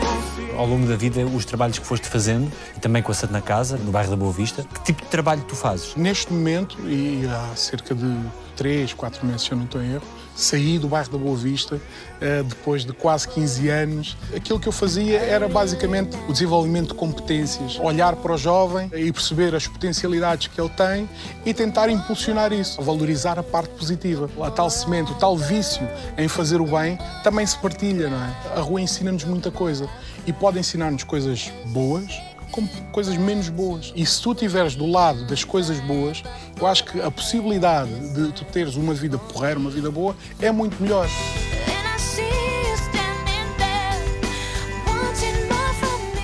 consigo. 0.00 0.58
Ao 0.58 0.66
longo 0.66 0.86
da 0.88 0.96
vida, 0.96 1.24
os 1.24 1.44
trabalhos 1.44 1.78
que 1.78 1.86
foste 1.86 2.08
fazendo, 2.08 2.50
e 2.76 2.80
também 2.80 3.02
com 3.02 3.12
a 3.12 3.14
Santa 3.14 3.40
Casa, 3.40 3.76
no 3.76 3.92
bairro 3.92 4.10
da 4.10 4.16
Boa 4.16 4.32
Vista, 4.32 4.64
que 4.64 4.82
tipo 4.82 5.02
de 5.02 5.08
trabalho 5.08 5.42
tu 5.42 5.54
fazes? 5.54 5.94
Neste 5.94 6.32
momento, 6.32 6.76
e 6.88 7.24
há 7.26 7.54
cerca 7.54 7.94
de 7.94 8.18
3, 8.56 8.92
4 8.92 9.26
meses, 9.26 9.42
se 9.42 9.52
eu 9.52 9.56
não 9.56 9.64
estou 9.64 9.82
em 9.82 9.94
erro, 9.94 10.04
saí 10.34 10.78
do 10.78 10.88
bairro 10.88 11.10
da 11.10 11.18
Boa 11.18 11.36
Vista 11.36 11.80
eh, 12.20 12.42
depois 12.42 12.84
de 12.84 12.92
quase 12.92 13.28
15 13.28 13.68
anos. 13.68 14.16
Aquilo 14.34 14.58
que 14.58 14.68
eu 14.68 14.72
fazia 14.72 15.18
era 15.18 15.48
basicamente 15.48 16.16
o 16.28 16.32
desenvolvimento 16.32 16.88
de 16.88 16.94
competências, 16.94 17.78
olhar 17.78 18.16
para 18.16 18.32
o 18.32 18.38
jovem 18.38 18.90
e 18.94 19.12
perceber 19.12 19.54
as 19.54 19.66
potencialidades 19.66 20.48
que 20.48 20.60
ele 20.60 20.70
tem 20.70 21.08
e 21.44 21.52
tentar 21.52 21.88
impulsionar 21.88 22.52
isso, 22.52 22.80
valorizar 22.80 23.38
a 23.38 23.42
parte 23.42 23.70
positiva. 23.74 24.28
A 24.42 24.50
tal 24.50 24.70
semente, 24.70 25.12
o 25.12 25.14
tal 25.14 25.36
vício 25.36 25.86
em 26.16 26.28
fazer 26.28 26.60
o 26.60 26.66
bem 26.66 26.98
também 27.22 27.46
se 27.46 27.58
partilha, 27.58 28.08
não 28.08 28.22
é? 28.22 28.36
A 28.56 28.60
rua 28.60 28.80
ensina-nos 28.80 29.24
muita 29.24 29.50
coisa 29.50 29.88
e 30.26 30.32
pode 30.32 30.58
ensinar-nos 30.58 31.04
coisas 31.04 31.52
boas, 31.66 32.10
como 32.52 32.68
coisas 32.92 33.16
menos 33.16 33.48
boas. 33.48 33.92
E 33.96 34.04
se 34.04 34.20
tu 34.20 34.32
estiveres 34.32 34.76
do 34.76 34.86
lado 34.86 35.24
das 35.24 35.42
coisas 35.42 35.80
boas, 35.80 36.22
eu 36.60 36.66
acho 36.66 36.84
que 36.84 37.00
a 37.00 37.10
possibilidade 37.10 37.90
de 38.12 38.30
tu 38.32 38.44
teres 38.44 38.76
uma 38.76 38.94
vida 38.94 39.18
porreira, 39.18 39.58
uma 39.58 39.70
vida 39.70 39.90
boa, 39.90 40.14
é 40.38 40.52
muito 40.52 40.80
melhor. 40.80 41.08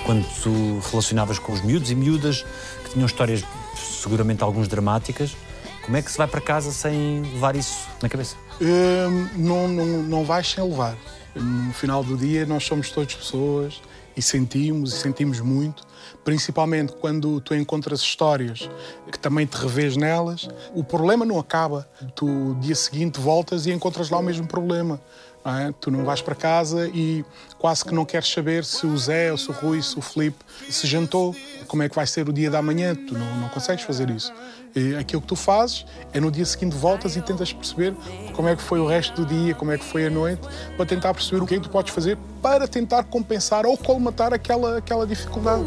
Quando 0.04 0.24
tu 0.42 0.80
relacionavas 0.90 1.38
com 1.38 1.52
os 1.52 1.62
miúdos 1.62 1.90
e 1.90 1.94
miúdas 1.94 2.44
que 2.84 2.92
tinham 2.92 3.06
histórias, 3.06 3.42
seguramente 3.74 4.42
alguns 4.42 4.68
dramáticas, 4.68 5.36
como 5.82 5.96
é 5.96 6.02
que 6.02 6.12
se 6.12 6.18
vai 6.18 6.26
para 6.26 6.40
casa 6.40 6.70
sem 6.70 7.22
levar 7.22 7.56
isso 7.56 7.88
na 8.02 8.08
cabeça? 8.08 8.36
Hum, 8.60 9.28
não, 9.36 9.68
não, 9.68 9.86
não 10.02 10.24
vais 10.24 10.50
sem 10.50 10.62
levar. 10.62 10.94
No 11.34 11.72
final 11.72 12.04
do 12.04 12.16
dia, 12.16 12.44
nós 12.44 12.64
somos 12.64 12.90
todas 12.90 13.14
pessoas 13.14 13.80
e 14.16 14.20
sentimos, 14.20 14.92
e 14.92 14.96
sentimos 14.98 15.40
muito, 15.40 15.87
principalmente 16.28 16.92
quando 16.92 17.40
tu 17.40 17.54
encontras 17.54 18.00
histórias 18.00 18.68
que 19.10 19.18
também 19.18 19.46
te 19.46 19.56
revês 19.56 19.96
nelas. 19.96 20.46
O 20.74 20.84
problema 20.84 21.24
não 21.24 21.38
acaba. 21.38 21.88
Tu, 22.14 22.54
dia 22.60 22.74
seguinte, 22.74 23.18
voltas 23.18 23.64
e 23.64 23.72
encontras 23.72 24.10
lá 24.10 24.18
o 24.18 24.22
mesmo 24.22 24.46
problema. 24.46 25.00
Não 25.48 25.58
é? 25.58 25.72
Tu 25.80 25.90
não 25.90 26.04
vais 26.04 26.20
para 26.20 26.34
casa 26.34 26.88
e 26.88 27.24
quase 27.58 27.84
que 27.84 27.94
não 27.94 28.04
queres 28.04 28.28
saber 28.30 28.64
se 28.64 28.86
o 28.86 28.96
Zé, 28.96 29.32
ou 29.32 29.38
se 29.38 29.50
o 29.50 29.52
Rui, 29.52 29.80
se 29.82 29.98
o 29.98 30.02
Filipe 30.02 30.44
se 30.68 30.86
jantou, 30.86 31.34
como 31.66 31.82
é 31.82 31.88
que 31.88 31.94
vai 31.94 32.06
ser 32.06 32.28
o 32.28 32.32
dia 32.32 32.50
da 32.50 32.60
manhã. 32.60 32.94
Tu 32.94 33.14
não, 33.14 33.36
não 33.36 33.48
consegues 33.48 33.84
fazer 33.84 34.10
isso. 34.10 34.32
E 34.76 34.94
aquilo 34.96 35.22
que 35.22 35.28
tu 35.28 35.36
fazes 35.36 35.86
é 36.12 36.20
no 36.20 36.30
dia 36.30 36.44
seguinte 36.44 36.76
voltas 36.76 37.16
e 37.16 37.22
tentas 37.22 37.52
perceber 37.52 37.94
como 38.34 38.48
é 38.48 38.54
que 38.54 38.62
foi 38.62 38.78
o 38.78 38.86
resto 38.86 39.24
do 39.24 39.26
dia, 39.26 39.54
como 39.54 39.72
é 39.72 39.78
que 39.78 39.84
foi 39.84 40.06
a 40.06 40.10
noite, 40.10 40.46
para 40.76 40.84
tentar 40.84 41.14
perceber 41.14 41.42
o 41.42 41.46
que 41.46 41.54
é 41.54 41.56
que 41.56 41.64
tu 41.64 41.70
podes 41.70 41.92
fazer 41.92 42.18
para 42.42 42.68
tentar 42.68 43.04
compensar 43.04 43.64
ou 43.64 43.76
colmatar 43.76 44.34
aquela, 44.34 44.78
aquela 44.78 45.06
dificuldade. 45.06 45.62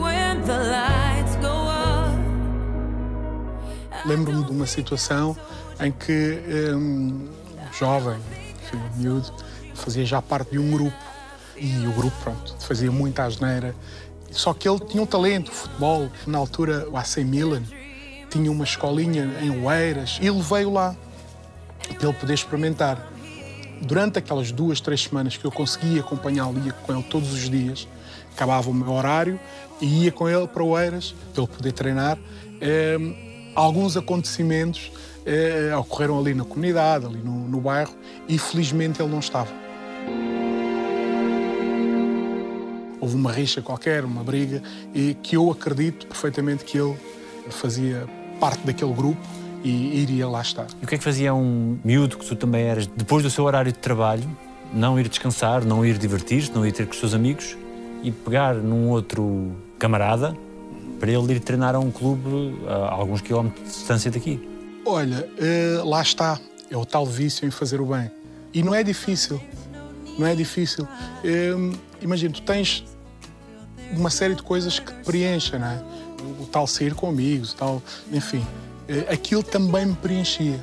Lembro-me 4.05 4.43
de 4.43 4.51
uma 4.51 4.65
situação 4.65 5.35
em 5.79 5.91
que 5.91 6.39
um, 6.73 7.27
jovem, 7.71 8.19
enfim, 8.63 8.81
miúdo, 8.97 9.31
fazia 9.81 10.05
já 10.05 10.21
parte 10.21 10.51
de 10.51 10.59
um 10.59 10.71
grupo 10.71 10.97
e 11.57 11.85
o 11.87 11.91
grupo, 11.91 12.15
pronto, 12.23 12.55
fazia 12.59 12.91
muita 12.91 13.23
asneira 13.23 13.75
Só 14.31 14.53
que 14.53 14.67
ele 14.67 14.79
tinha 14.79 15.03
um 15.03 15.05
talento, 15.05 15.51
futebol. 15.51 16.09
Na 16.25 16.37
altura, 16.37 16.87
o 16.89 16.97
AC 16.97 17.17
Milan 17.17 17.63
tinha 18.29 18.49
uma 18.49 18.63
escolinha 18.63 19.29
em 19.41 19.63
Oeiras 19.63 20.17
e 20.21 20.29
levei-o 20.29 20.71
lá 20.71 20.95
para 21.97 22.07
ele 22.07 22.17
poder 22.17 22.33
experimentar. 22.33 23.11
Durante 23.81 24.19
aquelas 24.19 24.51
duas, 24.51 24.79
três 24.79 25.03
semanas 25.03 25.35
que 25.35 25.43
eu 25.43 25.51
conseguia 25.51 26.01
acompanhá-lo, 26.01 26.57
ia 26.63 26.71
com 26.71 26.93
ele 26.93 27.03
todos 27.03 27.33
os 27.33 27.49
dias, 27.49 27.87
acabava 28.33 28.69
o 28.69 28.73
meu 28.73 28.91
horário 28.91 29.39
e 29.81 30.05
ia 30.05 30.11
com 30.11 30.29
ele 30.29 30.47
para 30.47 30.63
Oeiras 30.63 31.13
para 31.33 31.43
ele 31.43 31.51
poder 31.51 31.71
treinar. 31.73 32.17
eh, 32.61 32.97
alguns 33.55 33.97
acontecimentos 33.97 34.91
eh, 35.25 35.75
ocorreram 35.75 36.19
ali 36.19 36.33
na 36.33 36.45
comunidade, 36.45 37.05
ali 37.05 37.17
no, 37.17 37.47
no 37.47 37.59
bairro, 37.59 37.93
e 38.29 38.37
felizmente 38.37 39.01
ele 39.01 39.11
não 39.11 39.19
estava. 39.19 39.51
Houve 42.99 43.15
uma 43.15 43.31
rixa 43.31 43.61
qualquer, 43.61 44.05
uma 44.05 44.23
briga, 44.23 44.61
e 44.93 45.15
que 45.15 45.35
eu 45.35 45.49
acredito 45.49 46.05
perfeitamente 46.05 46.63
que 46.63 46.77
ele 46.77 46.95
fazia 47.49 48.07
parte 48.39 48.65
daquele 48.65 48.93
grupo 48.93 49.21
e 49.63 50.01
iria 50.01 50.27
lá 50.27 50.41
estar. 50.41 50.67
E 50.81 50.85
o 50.85 50.87
que 50.87 50.95
é 50.95 50.97
que 50.97 51.03
fazia 51.03 51.33
um 51.33 51.79
miúdo 51.83 52.17
que 52.17 52.25
tu 52.25 52.35
também 52.35 52.63
eras, 52.63 52.87
depois 52.87 53.23
do 53.23 53.29
seu 53.29 53.43
horário 53.43 53.71
de 53.71 53.79
trabalho, 53.79 54.23
não 54.73 54.99
ir 54.99 55.07
descansar, 55.09 55.65
não 55.65 55.85
ir 55.85 55.97
divertir-se, 55.97 56.51
não 56.51 56.65
ir 56.65 56.71
ter 56.71 56.85
com 56.85 56.93
os 56.93 56.99
seus 56.99 57.13
amigos 57.13 57.57
e 58.03 58.11
pegar 58.11 58.55
num 58.55 58.89
outro 58.89 59.51
camarada 59.77 60.35
para 60.99 61.11
ele 61.11 61.33
ir 61.33 61.39
treinar 61.39 61.75
a 61.75 61.79
um 61.79 61.91
clube 61.91 62.55
a 62.67 62.91
alguns 62.91 63.21
quilómetros 63.21 63.63
de 63.63 63.71
distância 63.71 64.11
daqui? 64.11 64.39
Olha, 64.85 65.27
eh, 65.39 65.81
lá 65.83 66.01
está. 66.01 66.39
É 66.69 66.77
o 66.77 66.85
tal 66.85 67.05
vício 67.05 67.47
em 67.47 67.51
fazer 67.51 67.81
o 67.81 67.85
bem. 67.85 68.09
E 68.53 68.63
não 68.63 68.73
é 68.73 68.83
difícil. 68.83 69.41
Não 70.21 70.27
é 70.27 70.35
difícil. 70.35 70.87
Eh, 71.23 71.55
Imagina, 71.99 72.31
tu 72.31 72.43
tens 72.43 72.83
uma 73.91 74.11
série 74.11 74.35
de 74.35 74.43
coisas 74.43 74.77
que 74.79 74.93
te 74.93 75.03
preenchem, 75.03 75.59
não 75.59 75.67
é? 75.67 75.83
O 76.39 76.45
tal 76.45 76.67
sair 76.67 76.93
com 76.93 77.09
amigos, 77.09 77.53
tal. 77.53 77.81
Enfim. 78.13 78.45
Eh, 78.87 79.11
Aquilo 79.11 79.41
também 79.41 79.87
me 79.87 79.95
preenchia. 79.95 80.61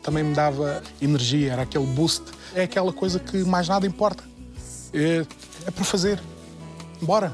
Também 0.00 0.22
me 0.22 0.32
dava 0.32 0.80
energia, 1.02 1.54
era 1.54 1.62
aquele 1.62 1.86
boost. 1.86 2.22
É 2.54 2.62
aquela 2.62 2.92
coisa 2.92 3.18
que 3.18 3.38
mais 3.38 3.66
nada 3.66 3.84
importa. 3.84 4.22
É, 4.92 5.26
é 5.66 5.70
para 5.72 5.84
fazer. 5.84 6.22
Bora. 7.02 7.32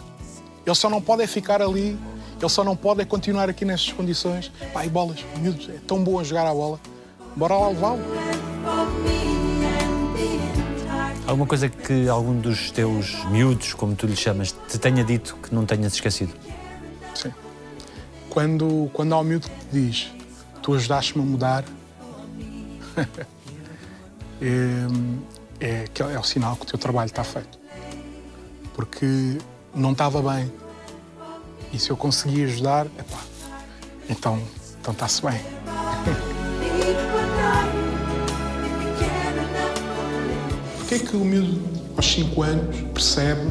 Ele 0.65 0.75
só 0.75 0.89
não 0.89 1.03
pode 1.03 1.23
é 1.23 1.27
ficar 1.27 1.61
ali, 1.61 1.99
ele 2.39 2.49
só 2.49 2.65
não 2.65 2.75
pode 2.77 3.03
é 3.03 3.05
continuar 3.05 3.51
aqui 3.51 3.67
nestas 3.67 3.93
condições. 3.93 4.51
Pai, 4.73 4.89
bolas, 4.89 5.19
miúdos, 5.39 5.69
é 5.69 5.79
tão 5.87 6.03
bom 6.03 6.25
jogar 6.25 6.47
a 6.47 6.55
bola. 6.55 6.81
Bora 7.37 7.55
lá 7.55 7.69
levá-lo. 7.69 8.50
Alguma 11.31 11.47
coisa 11.47 11.69
que 11.69 12.09
algum 12.09 12.41
dos 12.41 12.73
teus 12.73 13.25
miúdos, 13.27 13.73
como 13.73 13.95
tu 13.95 14.05
lhe 14.05 14.17
chamas, 14.17 14.53
te 14.69 14.81
tenha 14.81 15.05
dito 15.05 15.37
que 15.37 15.55
não 15.55 15.65
tenhas 15.65 15.95
esquecido? 15.95 16.35
Sim. 17.15 17.33
Quando, 18.29 18.91
quando 18.93 19.15
há 19.15 19.21
um 19.21 19.23
miúdo 19.23 19.49
que 19.49 19.67
te 19.67 19.81
diz 19.81 20.13
tu 20.61 20.75
ajudaste-me 20.75 21.23
a 21.23 21.27
mudar, 21.27 21.65
é, 24.43 24.87
é, 25.85 25.85
que 25.95 26.03
é 26.03 26.19
o 26.19 26.25
sinal 26.25 26.57
que 26.57 26.63
o 26.63 26.67
teu 26.67 26.81
trabalho 26.81 27.07
está 27.07 27.23
feito. 27.23 27.61
Porque 28.75 29.39
não 29.73 29.93
estava 29.93 30.21
bem. 30.35 30.53
E 31.73 31.79
se 31.79 31.91
eu 31.91 31.97
conseguir 31.97 32.47
ajudar, 32.47 32.87
epá, 32.87 33.21
então 34.09 34.43
então 34.81 34.93
está-se 34.93 35.23
bem. 35.23 35.41
Porquê 40.91 41.05
é 41.05 41.09
que 41.09 41.17
o 41.17 41.25
miúdo 41.25 41.63
aos 41.97 42.07
5 42.15 42.43
anos 42.43 42.77
percebe 42.93 43.49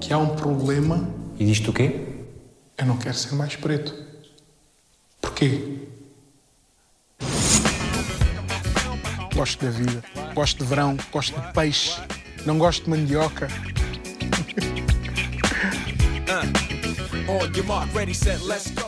que 0.00 0.12
há 0.12 0.18
um 0.18 0.34
problema 0.34 1.08
E 1.38 1.44
diz-te 1.44 1.70
o 1.70 1.72
quê? 1.72 2.08
eu 2.76 2.84
não 2.84 2.96
quero 2.96 3.14
ser 3.14 3.36
mais 3.36 3.54
preto. 3.54 3.94
Porquê? 5.20 5.78
Gosto 9.32 9.64
da 9.64 9.70
vida, 9.70 10.02
gosto 10.34 10.58
de 10.58 10.64
verão, 10.64 10.96
gosto 11.12 11.40
de 11.40 11.52
peixe, 11.52 12.00
não 12.44 12.58
gosto 12.58 12.82
de 12.82 12.90
mandioca. 12.90 13.46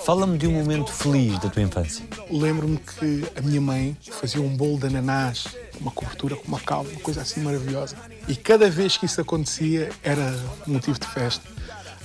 Fala-me 0.04 0.36
de 0.36 0.46
um 0.46 0.52
momento 0.52 0.92
feliz 0.92 1.38
da 1.38 1.48
tua 1.48 1.62
infância. 1.62 2.04
Lembro-me 2.30 2.78
que 2.78 3.24
a 3.36 3.40
minha 3.40 3.60
mãe 3.60 3.96
fazia 4.10 4.40
um 4.40 4.56
bolo 4.56 4.78
de 4.78 4.86
ananás, 4.86 5.46
uma 5.80 5.90
cobertura 5.90 6.34
com 6.34 6.48
uma 6.48 6.58
calda, 6.58 6.90
uma 6.90 7.00
coisa 7.00 7.22
assim 7.22 7.40
maravilhosa. 7.40 7.96
E 8.26 8.34
cada 8.34 8.68
vez 8.68 8.96
que 8.96 9.06
isso 9.06 9.20
acontecia 9.20 9.90
era 10.02 10.34
motivo 10.66 10.98
de 10.98 11.06
festa. 11.06 11.46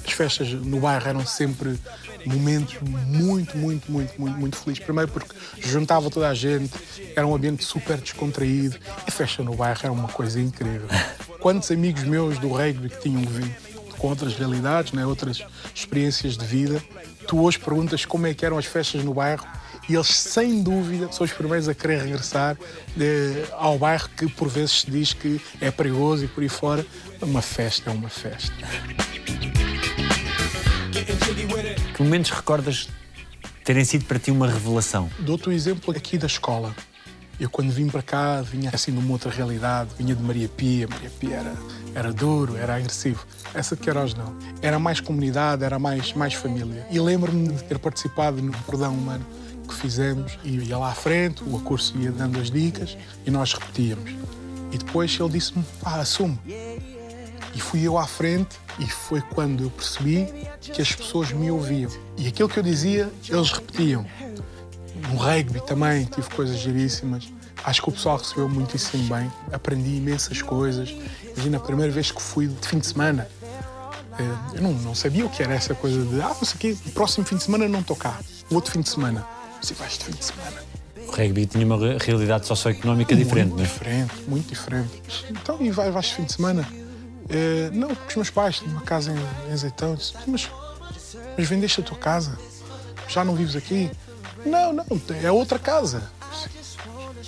As 0.05 0.13
festas 0.13 0.51
no 0.51 0.79
bairro 0.79 1.07
eram 1.07 1.25
sempre 1.25 1.79
momentos 2.25 2.77
muito, 3.07 3.57
muito, 3.57 3.91
muito, 3.91 4.21
muito, 4.21 4.37
muito 4.37 4.57
felizes. 4.57 4.83
Primeiro 4.83 5.11
porque 5.11 5.35
juntava 5.59 6.09
toda 6.09 6.29
a 6.29 6.33
gente, 6.33 6.71
era 7.15 7.25
um 7.25 7.33
ambiente 7.33 7.63
super 7.63 7.97
descontraído. 7.97 8.75
E 8.75 9.09
a 9.09 9.11
festa 9.11 9.43
no 9.43 9.55
bairro 9.55 9.79
era 9.81 9.91
uma 9.91 10.07
coisa 10.07 10.39
incrível. 10.39 10.87
Quantos 11.39 11.71
amigos 11.71 12.03
meus 12.03 12.37
do 12.37 12.49
rugby 12.49 12.89
que 12.89 13.01
tinham 13.01 13.21
vindo 13.21 13.68
com 13.99 14.07
outras 14.07 14.33
realidades, 14.33 14.93
né, 14.93 15.05
outras 15.05 15.43
experiências 15.75 16.35
de 16.35 16.45
vida, 16.45 16.81
tu 17.27 17.41
hoje 17.41 17.59
perguntas 17.59 18.05
como 18.05 18.25
é 18.25 18.33
que 18.33 18.45
eram 18.45 18.57
as 18.57 18.65
festas 18.65 19.03
no 19.03 19.13
bairro 19.13 19.45
e 19.89 19.95
eles, 19.95 20.07
sem 20.07 20.61
dúvida, 20.61 21.11
são 21.11 21.25
os 21.25 21.33
primeiros 21.33 21.67
a 21.67 21.73
querer 21.73 22.03
regressar 22.03 22.55
eh, 22.99 23.43
ao 23.53 23.77
bairro 23.79 24.07
que 24.15 24.27
por 24.27 24.47
vezes 24.47 24.81
se 24.81 24.91
diz 24.91 25.13
que 25.13 25.41
é 25.59 25.71
perigoso 25.71 26.25
e 26.25 26.27
por 26.27 26.43
aí 26.43 26.49
fora. 26.49 26.85
Uma 27.19 27.41
festa 27.41 27.89
é 27.89 27.93
uma 27.93 28.07
festa. 28.07 28.53
Que 31.95 32.03
momentos 32.03 32.29
recordas 32.29 32.87
terem 33.65 33.83
sido 33.83 34.05
para 34.05 34.19
ti 34.19 34.29
uma 34.29 34.47
revelação? 34.47 35.09
Dou-te 35.17 35.49
o 35.49 35.51
exemplo 35.51 35.91
aqui 35.97 36.19
da 36.19 36.27
escola. 36.27 36.75
Eu, 37.39 37.49
quando 37.49 37.71
vim 37.71 37.87
para 37.87 38.01
cá, 38.01 38.41
vinha 38.41 38.69
assim 38.73 38.91
numa 38.91 39.13
outra 39.13 39.31
realidade. 39.31 39.91
Vinha 39.97 40.13
de 40.13 40.21
Maria 40.21 40.49
Pia. 40.49 40.87
Maria 40.89 41.09
Pia 41.09 41.35
era, 41.37 41.53
era 41.95 42.13
duro, 42.13 42.57
era 42.57 42.75
agressivo. 42.75 43.25
Essa 43.53 43.77
de 43.77 43.81
Queiroz 43.81 44.13
não. 44.13 44.35
Era 44.61 44.77
mais 44.77 44.99
comunidade, 44.99 45.63
era 45.63 45.79
mais, 45.79 46.13
mais 46.13 46.33
família. 46.33 46.85
E 46.91 46.99
lembro-me 46.99 47.47
de 47.47 47.63
ter 47.63 47.79
participado 47.79 48.41
no 48.41 48.51
Perdão 48.51 48.93
Humano 48.93 49.25
que 49.69 49.73
fizemos. 49.73 50.37
E 50.43 50.57
ia 50.57 50.77
lá 50.77 50.91
à 50.91 50.93
frente, 50.93 51.41
o 51.43 51.59
curso 51.61 51.97
ia 51.97 52.11
dando 52.11 52.39
as 52.39 52.51
dicas 52.51 52.97
e 53.25 53.31
nós 53.31 53.53
repetíamos. 53.53 54.11
E 54.71 54.77
depois 54.77 55.17
ele 55.17 55.29
disse-me, 55.29 55.63
pá, 55.81 55.95
assume. 55.95 56.37
E 57.55 57.59
fui 57.61 57.81
eu 57.81 57.97
à 57.97 58.05
frente 58.05 58.57
e 58.79 58.85
foi 58.85 59.21
quando 59.21 59.63
eu 59.63 59.69
percebi 59.69 60.27
que 60.61 60.81
as 60.81 60.93
pessoas 60.93 61.31
me 61.31 61.49
ouviam. 61.49 61.89
E 62.17 62.27
aquilo 62.27 62.49
que 62.49 62.59
eu 62.59 62.63
dizia, 62.63 63.09
eles 63.27 63.51
repetiam. 63.51 64.05
No 65.11 65.17
rugby 65.17 65.61
também 65.65 66.05
tive 66.05 66.29
coisas 66.29 66.57
giríssimas. 66.57 67.31
Acho 67.63 67.81
que 67.81 67.89
o 67.89 67.91
pessoal 67.91 68.17
recebeu 68.17 68.47
muitíssimo 68.49 69.03
bem. 69.13 69.31
Aprendi 69.51 69.97
imensas 69.97 70.41
coisas. 70.41 70.93
Imagina 71.35 71.57
a 71.57 71.59
primeira 71.59 71.91
vez 71.91 72.11
que 72.11 72.21
fui 72.21 72.47
de 72.47 72.67
fim 72.67 72.79
de 72.79 72.87
semana. 72.87 73.27
eh, 74.17 74.55
Eu 74.57 74.61
não, 74.61 74.73
não 74.73 74.95
sabia 74.95 75.25
o 75.25 75.29
que 75.29 75.43
era 75.43 75.53
essa 75.53 75.73
coisa 75.75 76.03
de 76.05 76.21
ah, 76.21 76.29
não 76.29 76.45
sei 76.45 76.71
o 76.73 76.91
próximo 76.91 77.25
fim 77.25 77.35
de 77.37 77.43
semana 77.43 77.67
não 77.67 77.81
estou 77.81 77.95
cá. 77.95 78.17
O 78.49 78.55
outro 78.55 78.71
fim 78.71 78.81
de 78.81 78.89
semana. 78.89 79.25
Você 79.61 79.73
vais 79.73 79.97
de 79.97 80.05
fim 80.05 80.11
de 80.13 80.23
semana. 80.23 80.63
O 81.07 81.11
rugby 81.11 81.45
tinha 81.45 81.65
uma 81.65 81.77
re- 81.77 81.97
realidade 81.97 82.45
socioeconómica 82.45 83.15
diferente, 83.15 83.47
muito 83.49 83.57
não 83.57 83.63
é? 83.63 83.67
diferente, 83.67 84.13
muito 84.27 84.47
diferente. 84.47 85.01
Então, 85.29 85.57
e 85.59 85.69
vai, 85.71 85.91
vais 85.91 86.05
de 86.05 86.13
fim 86.13 86.23
de 86.23 86.33
semana? 86.33 86.67
Eh, 87.29 87.69
não, 87.73 87.89
porque 87.89 88.09
os 88.09 88.15
meus 88.15 88.29
pais 88.29 88.59
têm 88.59 88.69
uma 88.69 88.81
casa 88.81 89.11
em, 89.11 89.49
em 89.49 89.53
Azeitão. 89.53 89.95
Disse, 89.95 90.13
mas, 90.27 90.49
mas 91.37 91.47
vendeste 91.49 91.81
a 91.81 91.83
tua 91.83 91.97
casa? 91.97 92.37
Já 93.07 93.25
não 93.25 93.35
vives 93.35 93.55
aqui? 93.55 93.89
Não, 94.45 94.73
não, 94.73 94.85
é 95.21 95.31
outra 95.31 95.59
casa. 95.59 96.09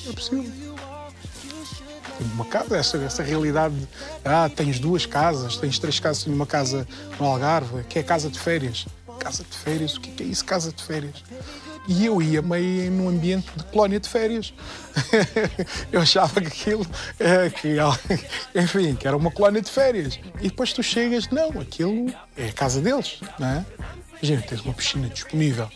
É 0.08 0.12
possível. 0.14 0.72
Uma 2.34 2.46
casa, 2.46 2.78
essa, 2.78 2.98
essa 2.98 3.24
realidade. 3.24 3.76
de, 3.76 3.88
Ah, 4.24 4.50
tens 4.54 4.80
duas 4.80 5.06
casas, 5.06 5.58
tens 5.58 5.80
três 5.80 6.00
casas, 6.00 6.24
tenho 6.24 6.36
uma 6.36 6.46
casa 6.46 6.88
no 7.20 7.26
Algarve, 7.26 7.84
que 7.86 8.00
é 8.00 8.04
casa 8.04 8.30
de 8.30 8.40
férias. 8.40 8.86
Casa 9.20 9.44
de 9.44 9.56
férias, 9.56 9.96
o 9.96 10.02
que 10.02 10.24
é 10.24 10.26
é 10.26 10.30
isso, 10.30 10.46
casa 10.46 10.72
de 10.72 10.84
férias? 10.84 11.24
E 11.88 12.06
eu 12.06 12.22
ia 12.22 12.42
meio 12.42 12.92
num 12.92 13.10
ambiente 13.10 13.50
de 13.56 13.64
colónia 13.66 14.00
de 14.00 14.08
férias. 14.08 14.54
eu 15.92 16.02
achava 16.02 16.40
que 16.42 16.48
aquilo, 16.48 16.86
eh, 17.20 17.50
que, 17.50 17.76
enfim, 18.56 18.96
que 18.96 19.08
era 19.08 19.18
uma 19.18 19.32
colónia 19.32 19.62
de 19.62 19.70
férias. 19.70 20.20
E 20.40 20.50
depois 20.50 20.74
tu 20.74 20.84
chegas, 20.84 21.28
não, 21.30 21.50
aquilo 21.60 22.14
é 22.38 22.50
a 22.50 22.54
casa 22.54 22.82
deles, 22.82 23.20
não 23.40 23.48
é? 23.48 23.66
Imagina, 24.22 24.42
tens 24.44 24.62
uma 24.62 24.74
piscina 24.74 25.10
disponível. 25.10 25.70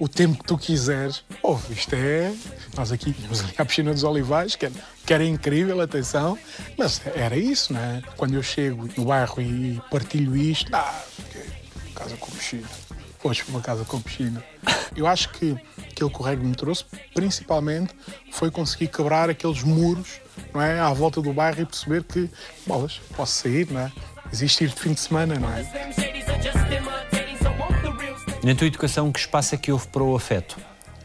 O 0.00 0.08
tempo 0.08 0.38
que 0.38 0.44
tu 0.44 0.56
quiseres. 0.56 1.22
Oh, 1.42 1.58
isto 1.70 1.94
é. 1.94 2.34
Nós 2.74 2.90
aqui 2.90 3.12
tínhamos 3.12 3.40
ali 3.42 3.54
a 3.58 3.64
piscina 3.66 3.92
dos 3.92 4.02
Olivais, 4.02 4.56
que 4.56 4.64
era, 4.64 4.74
que 5.04 5.12
era 5.12 5.24
incrível, 5.24 5.78
atenção, 5.80 6.38
mas 6.78 7.02
era 7.14 7.36
isso, 7.36 7.74
não 7.74 7.80
é? 7.80 8.02
Quando 8.16 8.34
eu 8.34 8.42
chego 8.42 8.88
no 8.96 9.04
bairro 9.04 9.42
e 9.42 9.78
partilho 9.90 10.34
isto, 10.34 10.74
ah, 10.74 11.04
casa 11.94 12.16
com 12.16 12.30
piscina. 12.30 12.66
Hoje 13.22 13.44
uma 13.48 13.60
casa 13.60 13.84
com 13.84 14.00
piscina. 14.00 14.42
Eu 14.96 15.06
acho 15.06 15.28
que 15.28 15.54
aquilo 15.90 16.10
que 16.10 16.18
o 16.18 16.22
reggae 16.22 16.44
me 16.44 16.54
trouxe, 16.54 16.86
principalmente, 17.14 17.94
foi 18.32 18.50
conseguir 18.50 18.88
quebrar 18.88 19.28
aqueles 19.28 19.62
muros 19.62 20.20
não 20.54 20.62
é, 20.62 20.80
à 20.80 20.90
volta 20.94 21.20
do 21.20 21.32
bairro 21.32 21.60
e 21.60 21.66
perceber 21.66 22.02
que, 22.04 22.30
bolas, 22.66 23.00
posso 23.14 23.42
sair, 23.42 23.70
não 23.70 23.80
é? 23.80 23.92
Existe 24.32 24.64
ir 24.64 24.70
de 24.70 24.80
fim 24.80 24.94
de 24.94 25.00
semana, 25.00 25.38
não 25.38 25.52
é? 25.52 27.29
Na 28.42 28.54
tua 28.54 28.66
educação, 28.66 29.12
que 29.12 29.18
espaço 29.18 29.54
é 29.54 29.58
que 29.58 29.70
houve 29.70 29.86
para 29.88 30.02
o 30.02 30.16
afeto? 30.16 30.56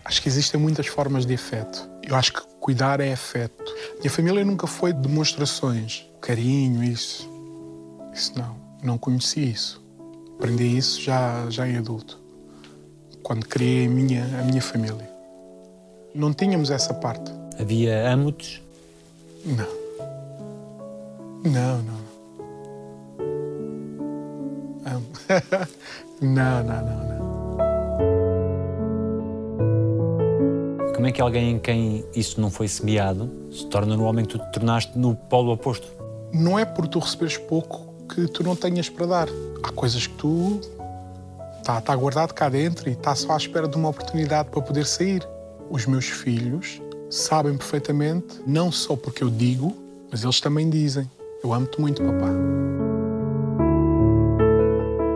Acho 0.06 0.22
que 0.22 0.30
existem 0.30 0.58
muitas 0.58 0.88
formas 0.88 1.26
de 1.26 1.34
afeto. 1.34 1.90
Eu 2.02 2.16
acho 2.16 2.32
que 2.32 2.42
cuidar 2.62 3.02
é 3.02 3.12
afeto. 3.12 3.64
Minha 4.00 4.10
família 4.10 4.46
nunca 4.46 4.66
foi 4.68 4.94
de 4.94 5.02
demonstrações, 5.02 6.06
carinho, 6.22 6.82
isso. 6.82 7.30
Isso 8.14 8.32
não. 8.38 8.56
Não 8.82 8.98
conheci 8.98 9.52
isso. 9.52 9.84
Aprendi 10.38 10.78
isso 10.78 11.02
já, 11.02 11.46
já 11.50 11.68
em 11.68 11.78
adulto, 11.78 12.22
quando 13.24 13.48
criei 13.48 13.88
a 13.88 13.90
minha, 13.90 14.24
a 14.40 14.44
minha 14.44 14.62
família. 14.62 15.10
Não 16.14 16.34
tínhamos 16.34 16.70
essa 16.70 16.94
parte. 16.94 17.32
Havia 17.60 18.10
amo-te? 18.10 18.64
Não. 19.46 19.86
Não, 21.44 21.82
não. 21.82 22.06
Amo. 24.86 25.08
não, 26.22 26.64
não, 26.64 26.86
não, 26.86 27.10
não. 27.10 27.16
Como 31.06 31.12
é 31.12 31.14
que 31.14 31.22
alguém 31.22 31.52
em 31.52 31.60
quem 31.60 32.04
isso 32.16 32.42
não 32.42 32.50
foi 32.50 32.68
semeado 32.68 33.32
se 33.52 33.68
torna 33.68 33.96
no 33.96 34.06
homem 34.06 34.26
que 34.26 34.36
tu 34.36 34.44
te 34.44 34.52
tornaste 34.54 34.98
no 34.98 35.14
polo 35.16 35.52
oposto? 35.52 35.88
Não 36.34 36.58
é 36.58 36.66
por 36.66 36.88
tu 36.88 36.98
receberes 36.98 37.38
pouco 37.38 37.94
que 38.10 38.28
tu 38.28 38.44
não 38.44 38.56
tenhas 38.56 38.90
para 38.90 39.06
dar. 39.06 39.28
Há 39.62 39.72
coisas 39.72 40.08
que 40.08 40.16
tu 40.16 40.60
está 41.60 41.80
tá 41.80 41.96
guardado 41.96 42.34
cá 42.34 42.50
dentro 42.50 42.90
e 42.90 42.94
está 42.94 43.14
só 43.14 43.34
à 43.34 43.38
espera 43.38 43.68
de 43.68 43.78
uma 43.78 43.90
oportunidade 43.90 44.50
para 44.50 44.60
poder 44.64 44.84
sair. 44.88 45.22
Os 45.70 45.86
meus 45.86 46.06
filhos 46.06 46.82
sabem 47.08 47.56
perfeitamente, 47.56 48.42
não 48.48 48.72
só 48.72 48.96
porque 48.96 49.24
eu 49.24 49.30
digo, 49.30 49.78
mas 50.10 50.24
eles 50.24 50.42
também 50.42 50.72
dizem: 50.72 51.08
Eu 51.44 51.54
amo-te 51.54 51.80
muito, 51.80 52.02
papá. 52.02 52.32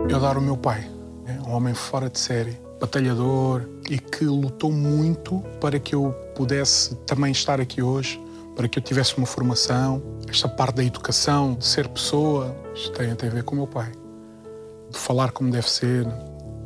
Eu 0.08 0.16
adoro 0.18 0.38
o 0.38 0.42
meu 0.42 0.56
pai, 0.56 0.88
é 1.26 1.32
um 1.48 1.52
homem 1.52 1.74
fora 1.74 2.08
de 2.08 2.20
série, 2.20 2.56
batalhador 2.80 3.68
e 3.88 3.98
que 3.98 4.24
lutou 4.24 4.72
muito 4.72 5.40
para 5.60 5.78
que 5.78 5.94
eu 5.94 6.12
pudesse 6.34 6.94
também 7.06 7.30
estar 7.30 7.60
aqui 7.60 7.82
hoje, 7.82 8.18
para 8.56 8.66
que 8.66 8.78
eu 8.78 8.82
tivesse 8.82 9.16
uma 9.18 9.26
formação. 9.26 10.02
Esta 10.26 10.48
parte 10.48 10.76
da 10.76 10.84
educação, 10.84 11.54
de 11.54 11.66
ser 11.66 11.86
pessoa, 11.88 12.56
isto 12.74 12.90
tem, 12.92 13.14
tem 13.14 13.28
a 13.28 13.32
ver 13.32 13.44
com 13.44 13.54
o 13.54 13.58
meu 13.58 13.66
pai. 13.66 13.92
De 14.90 14.98
falar 14.98 15.30
como 15.30 15.50
deve 15.50 15.70
ser. 15.70 16.06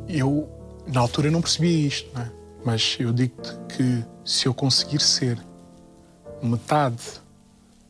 Eu, 0.07 0.49
na 0.87 1.01
altura, 1.01 1.29
não 1.29 1.41
percebia 1.41 1.87
isto, 1.87 2.09
não 2.13 2.21
é? 2.21 2.31
mas 2.63 2.97
eu 2.99 3.13
digo-te 3.13 3.51
que 3.75 4.03
se 4.23 4.47
eu 4.47 4.53
conseguir 4.53 4.99
ser 4.99 5.37
metade 6.41 7.21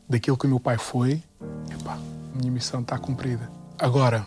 daquilo 0.08 0.36
que 0.36 0.46
o 0.46 0.48
meu 0.48 0.60
pai 0.60 0.76
foi, 0.76 1.22
epá, 1.70 1.94
a 1.94 2.38
minha 2.38 2.52
missão 2.52 2.80
está 2.80 2.98
cumprida. 2.98 3.50
Agora, 3.78 4.26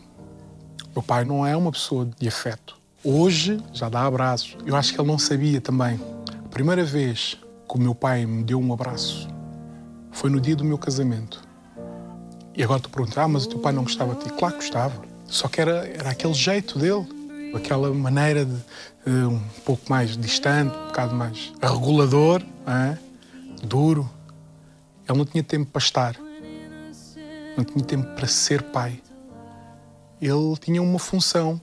meu 0.95 1.03
pai 1.03 1.23
não 1.23 1.45
é 1.45 1.55
uma 1.55 1.71
pessoa 1.71 2.09
de 2.17 2.27
afeto. 2.27 2.78
Hoje 3.03 3.63
já 3.71 3.87
dá 3.87 4.05
abraços. 4.05 4.57
Eu 4.65 4.75
acho 4.75 4.93
que 4.93 4.99
ele 4.99 5.07
não 5.07 5.17
sabia 5.17 5.61
também. 5.61 5.99
A 6.45 6.49
primeira 6.49 6.83
vez 6.83 7.37
que 7.67 7.75
o 7.75 7.79
meu 7.79 7.95
pai 7.95 8.25
me 8.25 8.43
deu 8.43 8.59
um 8.59 8.73
abraço 8.73 9.27
foi 10.11 10.29
no 10.29 10.41
dia 10.41 10.55
do 10.55 10.65
meu 10.65 10.77
casamento. 10.77 11.41
E 12.53 12.61
agora 12.61 12.81
tu 12.81 12.89
perguntas, 12.89 13.17
ah, 13.17 13.27
mas 13.27 13.45
o 13.45 13.49
teu 13.49 13.59
pai 13.59 13.71
não 13.71 13.83
gostava 13.83 14.15
de 14.15 14.25
ti? 14.25 14.33
Claro 14.33 14.55
que 14.55 14.61
gostava. 14.61 15.01
Só 15.25 15.47
que 15.47 15.61
era, 15.61 15.87
era 15.87 16.09
aquele 16.09 16.33
jeito 16.33 16.77
dele, 16.77 17.07
aquela 17.55 17.93
maneira 17.93 18.43
de, 18.43 18.57
de 19.05 19.25
um 19.25 19.39
pouco 19.63 19.83
mais 19.87 20.17
distante, 20.17 20.75
um 20.75 20.87
bocado 20.87 21.15
mais 21.15 21.53
regulador, 21.61 22.43
é? 22.67 22.97
duro. 23.63 24.09
Ele 25.07 25.17
não 25.17 25.25
tinha 25.25 25.43
tempo 25.43 25.71
para 25.71 25.79
estar, 25.79 26.15
não 27.55 27.63
tinha 27.63 27.85
tempo 27.85 28.13
para 28.13 28.27
ser 28.27 28.61
pai. 28.61 29.01
Ele 30.21 30.57
tinha 30.59 30.81
uma 30.81 30.99
função, 30.99 31.61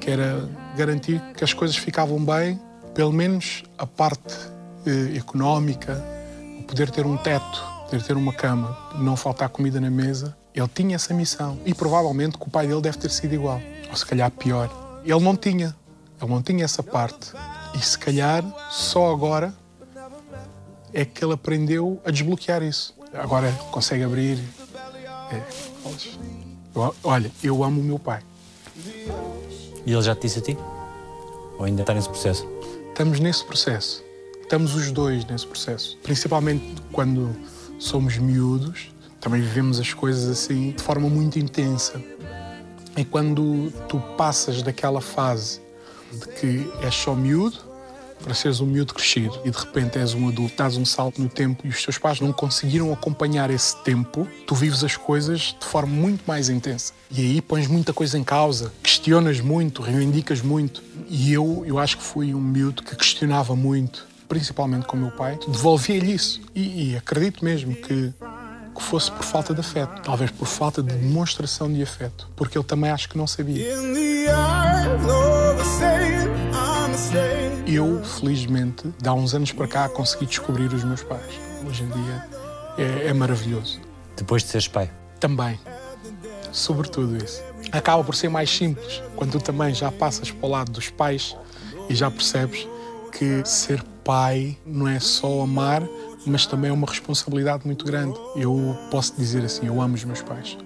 que 0.00 0.10
era 0.10 0.48
garantir 0.76 1.20
que 1.36 1.44
as 1.44 1.52
coisas 1.52 1.76
ficavam 1.76 2.24
bem, 2.24 2.60
pelo 2.94 3.12
menos 3.12 3.62
a 3.78 3.86
parte 3.86 4.34
eh, 4.86 5.16
económica, 5.16 6.02
poder 6.66 6.90
ter 6.90 7.06
um 7.06 7.16
teto, 7.16 7.62
poder 7.84 8.02
ter 8.02 8.16
uma 8.16 8.32
cama, 8.32 8.76
não 8.96 9.16
faltar 9.16 9.48
comida 9.48 9.80
na 9.80 9.90
mesa. 9.90 10.36
Ele 10.54 10.68
tinha 10.68 10.96
essa 10.96 11.14
missão 11.14 11.58
e 11.64 11.72
provavelmente 11.74 12.36
que 12.38 12.44
o 12.46 12.50
pai 12.50 12.66
dele 12.66 12.80
deve 12.80 12.98
ter 12.98 13.10
sido 13.10 13.34
igual, 13.34 13.60
ou 13.90 13.96
se 13.96 14.04
calhar 14.04 14.30
pior. 14.30 14.70
Ele 15.04 15.20
não 15.20 15.36
tinha, 15.36 15.74
ele 16.20 16.30
não 16.30 16.42
tinha 16.42 16.64
essa 16.64 16.82
parte 16.82 17.32
e 17.74 17.78
se 17.80 17.98
calhar 17.98 18.44
só 18.70 19.12
agora 19.12 19.54
é 20.92 21.04
que 21.04 21.24
ele 21.24 21.32
aprendeu 21.32 22.00
a 22.04 22.10
desbloquear 22.10 22.62
isso. 22.62 22.94
Agora 23.14 23.50
consegue 23.70 24.04
abrir. 24.04 24.38
É, 25.30 25.42
olha, 27.02 27.30
eu 27.42 27.64
amo 27.64 27.80
o 27.80 27.84
meu 27.84 27.98
pai. 27.98 28.22
E 29.84 29.92
ele 29.92 30.02
já 30.02 30.14
te 30.14 30.22
disse 30.22 30.38
a 30.38 30.42
ti? 30.42 30.58
Ou 31.58 31.64
ainda 31.64 31.82
está 31.82 31.94
nesse 31.94 32.08
processo? 32.08 32.46
Estamos 32.88 33.20
nesse 33.20 33.44
processo. 33.44 34.04
Estamos 34.40 34.74
os 34.74 34.90
dois 34.90 35.24
nesse 35.24 35.46
processo. 35.46 35.98
Principalmente 36.02 36.74
quando 36.92 37.34
somos 37.78 38.18
miúdos, 38.18 38.92
também 39.20 39.40
vivemos 39.40 39.80
as 39.80 39.94
coisas 39.94 40.28
assim 40.28 40.72
de 40.72 40.82
forma 40.82 41.08
muito 41.08 41.38
intensa. 41.38 42.02
E 42.96 43.04
quando 43.04 43.72
tu 43.88 43.98
passas 44.16 44.62
daquela 44.62 45.00
fase 45.00 45.60
de 46.12 46.26
que 46.28 46.70
és 46.82 46.94
só 46.94 47.14
miúdo 47.14 47.71
para 48.22 48.34
seres 48.34 48.60
um 48.60 48.66
miúdo 48.66 48.94
crescido 48.94 49.38
e 49.44 49.50
de 49.50 49.58
repente 49.58 49.98
és 49.98 50.14
um 50.14 50.28
adulto, 50.28 50.54
dás 50.56 50.76
um 50.76 50.84
salto 50.84 51.20
no 51.20 51.28
tempo 51.28 51.66
e 51.66 51.68
os 51.68 51.82
teus 51.82 51.98
pais 51.98 52.20
não 52.20 52.32
conseguiram 52.32 52.92
acompanhar 52.92 53.50
esse 53.50 53.76
tempo, 53.82 54.26
tu 54.46 54.54
vives 54.54 54.82
as 54.84 54.96
coisas 54.96 55.54
de 55.58 55.66
forma 55.66 55.92
muito 55.92 56.22
mais 56.26 56.48
intensa. 56.48 56.92
E 57.10 57.20
aí 57.20 57.42
pões 57.42 57.66
muita 57.66 57.92
coisa 57.92 58.16
em 58.16 58.24
causa, 58.24 58.72
questionas 58.82 59.40
muito, 59.40 59.82
reivindicas 59.82 60.40
muito. 60.40 60.82
E 61.08 61.32
eu, 61.32 61.64
eu 61.66 61.78
acho 61.78 61.98
que 61.98 62.02
fui 62.02 62.34
um 62.34 62.40
miúdo 62.40 62.82
que 62.82 62.96
questionava 62.96 63.54
muito, 63.54 64.06
principalmente 64.28 64.86
com 64.86 64.96
o 64.96 65.00
meu 65.00 65.10
pai, 65.10 65.38
devolvia-lhe 65.46 66.14
isso. 66.14 66.40
E, 66.54 66.92
e 66.92 66.96
acredito 66.96 67.44
mesmo 67.44 67.74
que 67.74 68.14
que 68.74 68.82
fosse 68.82 69.10
por 69.10 69.22
falta 69.22 69.52
de 69.52 69.60
afeto, 69.60 70.00
talvez 70.02 70.30
por 70.30 70.46
falta 70.46 70.82
de 70.82 70.94
demonstração 70.94 71.70
de 71.70 71.82
afeto, 71.82 72.28
porque 72.34 72.56
ele 72.56 72.64
também 72.64 72.90
acho 72.90 73.08
que 73.08 73.18
não 73.18 73.26
sabia. 73.26 73.62
Eu, 77.66 78.02
felizmente, 78.04 78.92
de 79.00 79.08
há 79.08 79.14
uns 79.14 79.34
anos 79.34 79.52
para 79.52 79.68
cá, 79.68 79.88
consegui 79.88 80.26
descobrir 80.26 80.72
os 80.72 80.82
meus 80.82 81.02
pais. 81.02 81.38
Hoje 81.66 81.84
em 81.84 81.88
dia 81.88 82.28
é, 82.76 83.08
é 83.08 83.12
maravilhoso. 83.12 83.80
Depois 84.16 84.42
de 84.42 84.48
seres 84.48 84.68
pai. 84.68 84.90
Também, 85.20 85.58
sobretudo 86.50 87.16
isso. 87.16 87.42
Acaba 87.70 88.02
por 88.02 88.14
ser 88.14 88.28
mais 88.28 88.50
simples 88.50 89.02
quando 89.14 89.32
tu 89.32 89.40
também 89.40 89.72
já 89.74 89.90
passas 89.92 90.30
para 90.30 90.46
o 90.46 90.50
lado 90.50 90.72
dos 90.72 90.90
pais 90.90 91.36
e 91.88 91.94
já 91.94 92.10
percebes 92.10 92.66
que 93.12 93.42
ser 93.44 93.82
pai 94.04 94.58
não 94.66 94.88
é 94.88 94.98
só 94.98 95.42
amar, 95.42 95.82
mas 96.26 96.46
também 96.46 96.70
é 96.70 96.72
uma 96.72 96.86
responsabilidade 96.86 97.64
muito 97.64 97.84
grande. 97.84 98.18
Eu 98.34 98.76
posso 98.90 99.14
dizer 99.16 99.44
assim: 99.44 99.66
eu 99.66 99.80
amo 99.80 99.94
os 99.94 100.04
meus 100.04 100.20
pais. 100.20 100.58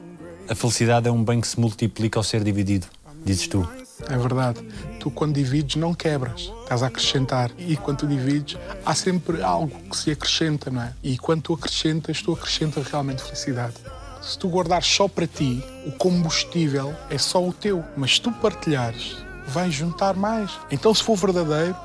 A 0.48 0.54
felicidade 0.54 1.08
é 1.08 1.12
um 1.12 1.22
bem 1.22 1.40
que 1.40 1.48
se 1.48 1.60
multiplica 1.60 2.18
ao 2.18 2.22
ser 2.22 2.42
dividido, 2.42 2.86
dizes 3.24 3.46
tu. 3.48 3.68
É 4.08 4.16
verdade. 4.16 4.60
Tu, 5.00 5.10
quando 5.10 5.34
divides, 5.34 5.76
não 5.76 5.94
quebras. 5.94 6.52
Estás 6.62 6.82
a 6.82 6.86
acrescentar. 6.86 7.50
E 7.58 7.76
quando 7.76 7.98
tu 7.98 8.06
divides, 8.06 8.58
há 8.84 8.94
sempre 8.94 9.42
algo 9.42 9.72
que 9.90 9.96
se 9.96 10.10
acrescenta, 10.10 10.70
não 10.70 10.82
é? 10.82 10.92
E 11.02 11.16
quando 11.16 11.42
tu 11.42 11.54
acrescentas, 11.54 12.20
tu 12.20 12.32
acrescentas 12.32 12.86
realmente 12.86 13.22
felicidade. 13.22 13.74
Se 14.20 14.38
tu 14.38 14.48
guardares 14.48 14.86
só 14.86 15.08
para 15.08 15.26
ti, 15.26 15.64
o 15.86 15.92
combustível 15.92 16.94
é 17.10 17.18
só 17.18 17.46
o 17.46 17.52
teu. 17.52 17.84
Mas 17.96 18.16
se 18.16 18.20
tu 18.20 18.32
partilhares, 18.32 19.16
vais 19.46 19.72
juntar 19.72 20.14
mais. 20.14 20.50
Então, 20.70 20.92
se 20.92 21.02
for 21.02 21.16
verdadeiro, 21.16 21.76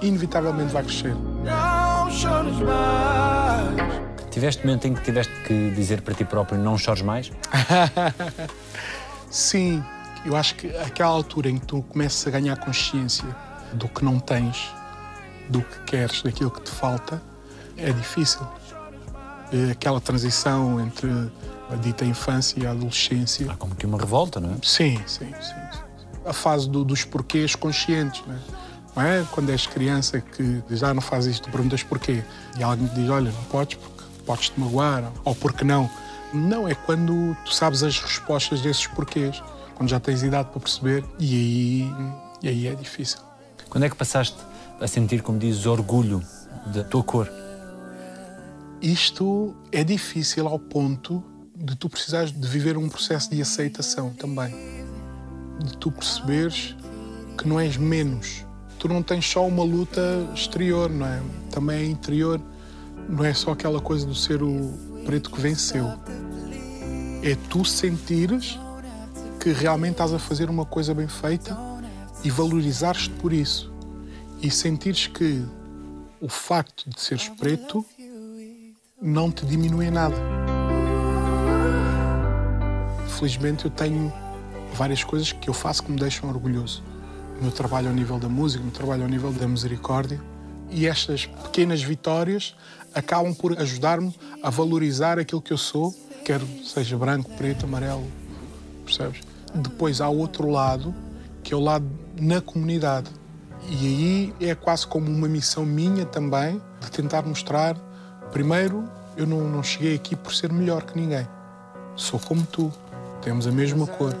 inevitavelmente 0.00 0.72
vai 0.72 0.82
crescer. 0.82 1.14
Now 1.14 2.10
shoulders 2.10 2.58
mine. 2.58 4.02
Tiveste 4.30 4.64
momento 4.64 4.86
em 4.86 4.94
que 4.94 5.02
tiveste 5.02 5.32
que 5.46 5.70
dizer 5.72 6.00
para 6.00 6.14
ti 6.14 6.24
próprio 6.24 6.58
não 6.58 6.78
chores 6.78 7.02
mais? 7.02 7.30
Sim, 9.28 9.84
eu 10.24 10.36
acho 10.36 10.54
que 10.54 10.68
aquela 10.78 11.10
altura 11.10 11.48
em 11.50 11.58
que 11.58 11.66
tu 11.66 11.82
começas 11.82 12.26
a 12.26 12.30
ganhar 12.30 12.56
consciência 12.56 13.24
do 13.74 13.88
que 13.88 14.04
não 14.04 14.18
tens, 14.18 14.70
do 15.48 15.60
que 15.62 15.80
queres, 15.84 16.22
daquilo 16.22 16.50
que 16.50 16.60
te 16.62 16.70
falta, 16.70 17.20
é 17.76 17.90
difícil. 17.92 18.40
É 19.52 19.70
Aquela 19.72 20.00
transição 20.00 20.80
entre 20.80 21.08
a 21.70 21.76
dita 21.76 22.04
infância 22.04 22.58
e 22.60 22.66
a 22.66 22.70
adolescência. 22.70 23.50
Há 23.50 23.56
como 23.56 23.74
que 23.74 23.84
uma 23.86 23.98
revolta, 23.98 24.40
não 24.40 24.50
é? 24.50 24.54
Sim, 24.62 24.96
sim, 25.06 25.26
sim. 25.40 25.52
sim. 25.72 25.80
A 26.24 26.32
fase 26.32 26.68
do- 26.70 26.84
dos 26.84 27.04
porquês 27.04 27.54
conscientes, 27.54 28.22
não 28.26 28.34
é? 28.34 28.38
Não 28.94 29.02
é 29.02 29.26
quando 29.32 29.50
és 29.50 29.66
criança 29.66 30.20
que 30.20 30.62
diz, 30.68 30.82
ah, 30.82 30.92
não 30.94 31.00
faz 31.00 31.24
isto, 31.26 31.50
perguntas 31.50 31.82
porquê. 31.82 32.22
E 32.58 32.62
alguém 32.62 32.86
te 32.88 32.94
diz, 32.94 33.08
olha, 33.10 33.30
não 33.32 33.42
podes 33.44 33.76
porque 33.78 34.02
podes 34.26 34.48
te 34.50 34.60
magoar, 34.60 35.10
ou 35.24 35.34
porque 35.34 35.64
não. 35.64 35.90
Não, 36.32 36.68
é 36.68 36.74
quando 36.74 37.36
tu 37.44 37.52
sabes 37.54 37.82
as 37.82 37.98
respostas 37.98 38.60
desses 38.60 38.86
porquês, 38.86 39.42
quando 39.74 39.88
já 39.88 40.00
tens 40.00 40.22
idade 40.22 40.50
para 40.50 40.60
perceber, 40.60 41.04
e 41.18 41.34
aí, 41.34 41.92
e 42.42 42.48
aí 42.48 42.66
é 42.68 42.74
difícil. 42.74 43.18
Quando 43.68 43.84
é 43.84 43.90
que 43.90 43.96
passaste 43.96 44.36
a 44.80 44.86
sentir, 44.86 45.22
como 45.22 45.38
dizes, 45.38 45.66
orgulho 45.66 46.22
da 46.66 46.84
tua 46.84 47.02
cor? 47.02 47.30
Isto 48.80 49.54
é 49.70 49.84
difícil 49.84 50.48
ao 50.48 50.58
ponto 50.58 51.22
de 51.56 51.76
tu 51.76 51.88
precisares 51.88 52.32
de 52.32 52.48
viver 52.48 52.76
um 52.76 52.88
processo 52.88 53.30
de 53.30 53.40
aceitação 53.40 54.10
também. 54.10 54.52
de 55.62 55.76
tu 55.76 55.92
perceberes 55.92 56.74
que 57.38 57.46
não 57.48 57.60
és 57.60 57.76
menos. 57.76 58.44
Tu 58.78 58.88
não 58.88 59.02
tens 59.02 59.24
só 59.24 59.46
uma 59.46 59.62
luta 59.62 60.00
exterior, 60.34 60.90
não 60.90 61.06
é? 61.06 61.22
Também 61.50 61.82
é 61.82 61.86
interior. 61.86 62.40
Não 63.08 63.24
é 63.24 63.32
só 63.32 63.52
aquela 63.52 63.80
coisa 63.80 64.04
do 64.04 64.14
ser 64.14 64.42
o 64.42 64.72
preto 65.04 65.30
que 65.30 65.40
venceu. 65.40 65.86
É 67.22 67.36
tu 67.48 67.64
sentires 67.64 68.58
que 69.42 69.50
realmente 69.50 69.94
estás 69.94 70.12
a 70.12 70.20
fazer 70.20 70.48
uma 70.48 70.64
coisa 70.64 70.94
bem 70.94 71.08
feita 71.08 71.58
e 72.22 72.30
valorizares-te 72.30 73.10
por 73.10 73.32
isso. 73.32 73.72
E 74.40 74.48
sentires 74.48 75.08
que 75.08 75.44
o 76.20 76.28
facto 76.28 76.88
de 76.88 77.00
seres 77.00 77.28
preto 77.28 77.84
não 79.00 79.32
te 79.32 79.44
diminui 79.44 79.86
em 79.86 79.90
nada. 79.90 80.14
Felizmente 83.18 83.64
eu 83.64 83.70
tenho 83.72 84.12
várias 84.74 85.02
coisas 85.02 85.32
que 85.32 85.50
eu 85.50 85.54
faço 85.54 85.82
que 85.82 85.90
me 85.90 85.98
deixam 85.98 86.28
orgulhoso. 86.28 86.84
O 87.40 87.42
meu 87.42 87.50
trabalho 87.50 87.88
ao 87.88 87.94
nível 87.94 88.20
da 88.20 88.28
música, 88.28 88.62
o 88.62 88.66
meu 88.66 88.72
trabalho 88.72 89.02
ao 89.02 89.08
nível 89.08 89.32
da 89.32 89.48
misericórdia. 89.48 90.20
E 90.70 90.86
estas 90.86 91.26
pequenas 91.26 91.82
vitórias 91.82 92.54
acabam 92.94 93.34
por 93.34 93.58
ajudar-me 93.58 94.14
a 94.40 94.50
valorizar 94.50 95.18
aquilo 95.18 95.42
que 95.42 95.52
eu 95.52 95.58
sou, 95.58 95.92
quer 96.24 96.40
seja 96.64 96.96
branco, 96.96 97.28
preto, 97.36 97.66
amarelo, 97.66 98.06
percebes? 98.84 99.31
Depois 99.54 100.00
há 100.00 100.08
outro 100.08 100.48
lado, 100.48 100.94
que 101.42 101.52
é 101.52 101.56
o 101.56 101.60
lado 101.60 101.86
na 102.20 102.40
comunidade. 102.40 103.10
E 103.68 103.86
aí 104.40 104.50
é 104.50 104.54
quase 104.54 104.86
como 104.86 105.10
uma 105.10 105.28
missão 105.28 105.64
minha 105.64 106.04
também, 106.04 106.60
de 106.80 106.90
tentar 106.90 107.22
mostrar, 107.22 107.76
primeiro, 108.32 108.88
eu 109.16 109.26
não, 109.26 109.48
não 109.48 109.62
cheguei 109.62 109.94
aqui 109.94 110.16
por 110.16 110.34
ser 110.34 110.52
melhor 110.52 110.82
que 110.82 110.98
ninguém. 110.98 111.26
Sou 111.94 112.18
como 112.18 112.42
tu, 112.44 112.72
temos 113.20 113.46
a 113.46 113.52
mesma 113.52 113.86
cor. 113.86 114.14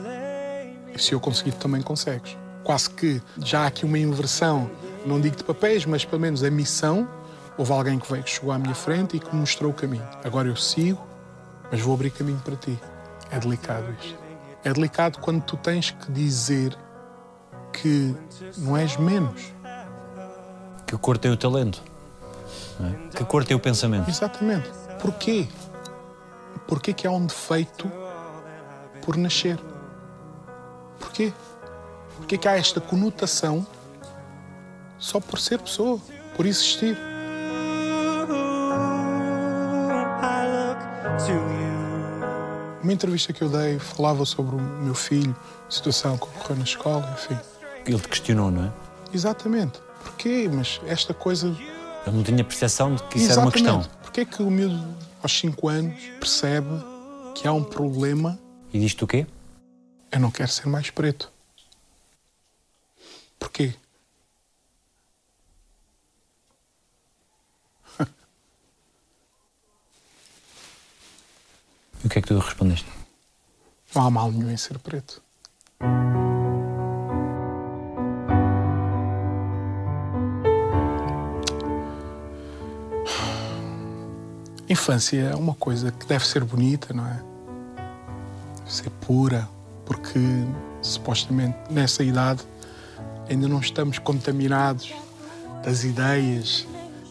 E 0.94 0.98
se 1.00 1.12
eu 1.12 1.20
conseguir, 1.20 1.52
também 1.52 1.82
consegues. 1.82 2.36
Quase 2.62 2.90
que 2.90 3.20
já 3.38 3.62
há 3.62 3.66
aqui 3.66 3.84
uma 3.84 3.98
inversão, 3.98 4.70
não 5.04 5.20
digo 5.20 5.36
de 5.36 5.44
papéis, 5.44 5.84
mas 5.86 6.04
pelo 6.04 6.20
menos 6.20 6.44
a 6.44 6.50
missão. 6.50 7.08
Houve 7.58 7.72
alguém 7.72 7.98
que 7.98 8.10
veio, 8.10 8.22
que 8.22 8.30
chegou 8.30 8.52
à 8.52 8.58
minha 8.58 8.74
frente 8.74 9.16
e 9.16 9.20
que 9.20 9.34
me 9.34 9.40
mostrou 9.40 9.70
o 9.70 9.74
caminho. 9.74 10.06
Agora 10.24 10.48
eu 10.48 10.56
sigo, 10.56 11.04
mas 11.70 11.80
vou 11.80 11.94
abrir 11.94 12.10
caminho 12.10 12.40
para 12.44 12.56
ti. 12.56 12.78
É 13.30 13.38
delicado 13.38 13.84
isto. 14.00 14.21
É 14.64 14.72
delicado 14.72 15.18
quando 15.18 15.42
tu 15.42 15.56
tens 15.56 15.90
que 15.90 16.10
dizer 16.12 16.76
que 17.72 18.14
não 18.58 18.76
és 18.76 18.96
menos. 18.96 19.52
Que 20.86 20.96
cor 20.96 21.18
tem 21.18 21.30
o 21.30 21.36
talento? 21.36 21.82
é? 22.80 23.16
Que 23.16 23.24
cor 23.24 23.44
tem 23.44 23.56
o 23.56 23.60
pensamento? 23.60 24.08
Exatamente. 24.08 24.70
Porquê? 25.00 25.48
Porquê 26.66 26.92
que 26.92 27.06
há 27.06 27.10
um 27.10 27.26
defeito 27.26 27.90
por 29.02 29.16
nascer? 29.16 29.58
Porquê? 31.00 31.32
Porquê 32.16 32.38
que 32.38 32.46
há 32.46 32.56
esta 32.56 32.80
conotação 32.80 33.66
só 34.98 35.18
por 35.18 35.38
ser 35.40 35.58
pessoa, 35.58 35.98
por 36.36 36.46
existir? 36.46 36.96
Uma 42.92 42.96
entrevista 42.96 43.32
que 43.32 43.40
eu 43.40 43.48
dei 43.48 43.78
falava 43.78 44.22
sobre 44.26 44.54
o 44.54 44.60
meu 44.60 44.94
filho, 44.94 45.34
a 45.66 45.70
situação 45.70 46.18
que 46.18 46.24
ocorreu 46.24 46.56
na 46.58 46.64
escola, 46.64 47.10
enfim. 47.18 47.38
Ele 47.86 47.98
te 47.98 48.06
questionou, 48.06 48.50
não 48.50 48.66
é? 48.66 48.72
Exatamente. 49.14 49.80
Porquê? 50.04 50.46
Mas 50.52 50.78
esta 50.86 51.14
coisa 51.14 51.46
Ele 52.06 52.14
não 52.16 52.22
tinha 52.22 52.44
percepção 52.44 52.94
de 52.94 53.02
que 53.04 53.16
isso 53.16 53.32
era 53.32 53.40
uma 53.40 53.50
questão. 53.50 53.82
Porquê 54.02 54.26
que 54.26 54.42
o 54.42 54.50
miúdo 54.50 54.94
aos 55.22 55.32
5 55.38 55.68
anos 55.70 56.02
percebe 56.20 56.68
que 57.34 57.48
há 57.48 57.52
um 57.54 57.64
problema 57.64 58.38
E 58.74 58.78
diz-te 58.78 59.02
o 59.02 59.06
quê? 59.06 59.26
eu 60.10 60.20
não 60.20 60.30
quero 60.30 60.50
ser 60.50 60.66
mais 60.68 60.90
preto? 60.90 61.32
Porquê? 63.38 63.72
E 72.02 72.06
o 72.06 72.10
que 72.10 72.18
é 72.18 72.22
que 72.22 72.28
tu 72.28 72.38
respondeste? 72.38 72.86
Não 73.94 74.06
há 74.06 74.10
mal 74.10 74.30
nenhum 74.32 74.50
em 74.50 74.56
ser 74.56 74.78
preto. 74.78 75.22
Infância 84.68 85.20
é 85.20 85.34
uma 85.34 85.54
coisa 85.54 85.92
que 85.92 86.06
deve 86.06 86.26
ser 86.26 86.42
bonita, 86.44 86.94
não 86.94 87.06
é? 87.06 87.22
Deve 88.58 88.72
ser 88.72 88.90
pura, 89.06 89.48
porque 89.84 90.18
supostamente 90.80 91.56
nessa 91.70 92.02
idade 92.02 92.42
ainda 93.28 93.46
não 93.46 93.60
estamos 93.60 93.98
contaminados 93.98 94.92
das 95.62 95.84
ideias, 95.84 96.66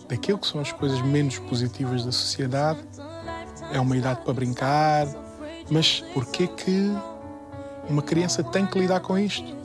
daquilo 0.09 0.39
que 0.39 0.47
são 0.47 0.59
as 0.59 0.71
coisas 0.71 1.01
menos 1.01 1.37
positivas 1.39 2.03
da 2.03 2.11
sociedade. 2.11 2.79
É 3.73 3.79
uma 3.79 3.95
idade 3.95 4.21
para 4.21 4.33
brincar, 4.33 5.07
mas 5.69 6.01
porquê 6.13 6.47
que 6.47 6.91
uma 7.89 8.01
criança 8.01 8.43
tem 8.43 8.65
que 8.65 8.77
lidar 8.79 8.99
com 8.99 9.17
isto? 9.17 9.55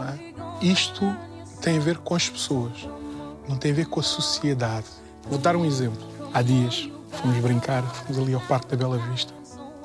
é? 0.00 0.64
Isto 0.64 1.14
tem 1.60 1.76
a 1.76 1.80
ver 1.80 1.98
com 1.98 2.14
as 2.14 2.28
pessoas, 2.28 2.88
não 3.48 3.56
tem 3.56 3.72
a 3.72 3.74
ver 3.74 3.86
com 3.86 4.00
a 4.00 4.02
sociedade. 4.02 4.86
Vou 5.28 5.38
dar 5.38 5.56
um 5.56 5.64
exemplo. 5.64 6.06
Há 6.32 6.42
dias 6.42 6.88
fomos 7.10 7.36
brincar, 7.38 7.82
fomos 7.82 8.18
ali 8.18 8.34
ao 8.34 8.40
Parque 8.42 8.68
da 8.68 8.76
Bela 8.76 8.98
Vista 9.10 9.34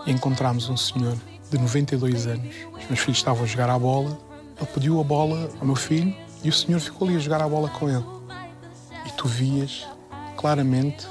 e 0.06 0.12
encontramos 0.12 0.70
um 0.70 0.78
senhor 0.78 1.18
de 1.50 1.58
92 1.58 2.28
anos. 2.28 2.56
Os 2.78 2.86
meus 2.88 3.00
filhos 3.00 3.18
estavam 3.18 3.44
a 3.44 3.48
jogar 3.48 3.70
à 3.70 3.78
bola, 3.78 4.18
ele 4.58 4.68
pediu 4.74 5.00
a 5.00 5.04
bola 5.04 5.50
ao 5.60 5.66
meu 5.66 5.76
filho 5.76 6.16
e 6.44 6.50
o 6.50 6.54
senhor 6.54 6.80
ficou 6.80 7.08
ali 7.08 7.18
a 7.18 7.20
jogar 7.20 7.42
a 7.42 7.48
bola 7.48 7.70
com 7.70 7.90
ele. 7.90 8.06
E 9.06 9.12
tu 9.14 9.28
vias 9.28 9.88
claramente 10.38 11.08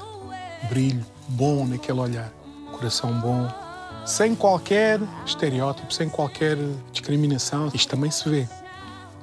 brilho 0.69 1.05
bom 1.27 1.65
naquele 1.65 1.99
olhar, 1.99 2.31
coração 2.75 3.19
bom, 3.19 3.47
sem 4.05 4.35
qualquer 4.35 4.99
estereótipo, 5.25 5.93
sem 5.93 6.09
qualquer 6.09 6.57
discriminação. 6.91 7.71
Isto 7.73 7.89
também 7.89 8.11
se 8.11 8.29
vê, 8.29 8.47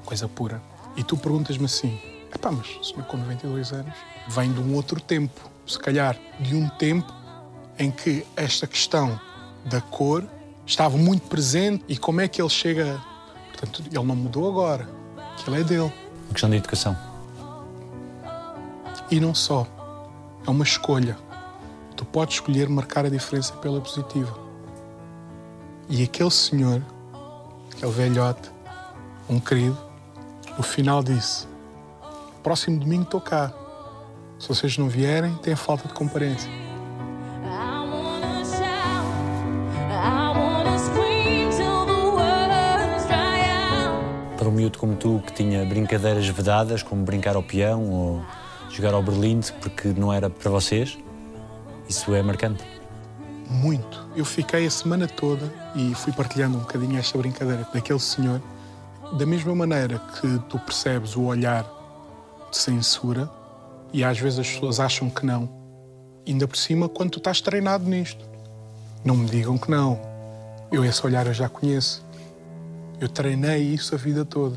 coisa 0.05 0.27
pura. 0.27 0.61
E 0.97 1.05
tu 1.05 1.17
perguntas-me 1.17 1.67
assim: 1.67 2.01
epá, 2.35 2.51
mas 2.51 2.67
o 2.81 2.85
senhor 2.85 3.05
com 3.05 3.17
92 3.17 3.73
anos 3.73 3.95
vem 4.29 4.53
de 4.53 4.61
um 4.61 4.75
outro 4.75 5.01
tempo, 5.01 5.41
se 5.67 5.79
calhar 5.79 6.17
de 6.41 6.55
um 6.55 6.69
tempo 6.69 7.13
em 7.79 7.91
que 7.91 8.27
esta 8.37 8.67
questão 8.67 9.21
da 9.65 9.81
cor 9.81 10.25
estava 10.67 10.97
muito 10.97 11.29
presente 11.29 11.85
e 11.89 11.97
como 11.97 12.21
é 12.21 12.29
que 12.29 12.41
ele 12.41 12.51
chega. 12.51 13.01
Portanto, 13.51 13.83
ele 13.87 14.05
não 14.05 14.17
mudou 14.17 14.49
agora, 14.49 14.89
aquilo 15.39 15.57
é 15.57 15.63
dele. 15.63 15.93
A 16.31 16.33
questão 16.33 16.51
da 16.51 16.57
educação. 16.57 16.97
E 19.11 19.21
não 19.21 19.35
só. 19.35 19.67
É 20.47 20.51
uma 20.51 20.65
escolha. 20.65 21.17
Tu 22.03 22.07
podes 22.07 22.35
escolher 22.35 22.69
marcar 22.69 23.07
a 23.07 23.09
diferença 23.09 23.53
pela 23.53 23.81
positiva. 23.81 24.37
E 25.89 26.03
aquele 26.03 26.33
senhor, 26.33 26.83
aquele 27.73 27.93
velhote, 27.93 28.51
um 29.31 29.39
querido, 29.39 29.79
no 30.57 30.65
final 30.65 31.01
disse: 31.01 31.47
Próximo 32.43 32.81
domingo 32.81 33.05
estou 33.05 33.21
cá. 33.21 33.53
Se 34.37 34.49
vocês 34.49 34.77
não 34.77 34.89
vierem, 34.89 35.33
tem 35.37 35.55
falta 35.55 35.87
de 35.87 35.95
comparência. 35.95 36.51
Para 44.37 44.49
um 44.49 44.51
miúdo 44.51 44.77
como 44.77 44.97
tu, 44.97 45.23
que 45.25 45.33
tinha 45.35 45.65
brincadeiras 45.65 46.27
vedadas, 46.27 46.83
como 46.83 47.05
brincar 47.05 47.37
ao 47.37 47.45
peão 47.45 47.89
ou 47.89 48.23
jogar 48.71 48.93
ao 48.93 49.05
berlinde, 49.05 49.53
porque 49.61 49.95
não 49.97 50.13
era 50.13 50.29
para 50.29 50.51
vocês, 50.51 50.99
isso 51.93 52.15
é 52.15 52.23
marcante. 52.23 52.65
Muito. 53.51 54.09
Eu 54.17 54.25
fiquei 54.25 54.67
a 54.67 54.71
semana 54.71 55.07
toda 55.07 55.53
e 55.77 55.95
fui 55.95 56.11
partilhando 56.11 56.57
um 56.57 56.61
bocadinho 56.61 56.99
esta 56.99 57.19
brincadeira 57.19 57.69
daquele 57.73 57.99
senhor. 57.99 58.41
Da 59.19 59.27
mesma 59.27 59.55
maneira 59.55 59.99
que 59.99 60.39
tu 60.49 60.59
percebes 60.59 61.15
o 61.17 61.25
olhar 61.25 61.67
de 62.51 62.57
censura, 62.57 63.31
e 63.93 64.03
às 64.03 64.19
vezes 64.19 64.39
as 64.39 64.49
pessoas 64.49 64.81
acham 64.81 65.11
que 65.11 65.27
não, 65.27 65.51
ainda 66.27 66.49
por 66.49 66.57
cima 66.57 66.89
quando 66.89 67.11
tu 67.11 67.19
estás 67.19 67.43
treinado 67.43 67.85
nisto. 67.85 68.25
Não 69.05 69.15
me 69.15 69.29
digam 69.29 69.59
que 69.59 69.71
não. 69.71 70.01
Eu 70.71 70.83
esse 70.83 71.05
olhar 71.05 71.27
eu 71.27 71.35
já 71.35 71.47
conheço. 71.47 72.03
Eu 72.99 73.09
treinei 73.09 73.61
isso 73.63 73.95
a 73.95 73.99
vida 73.99 74.25
toda. 74.25 74.57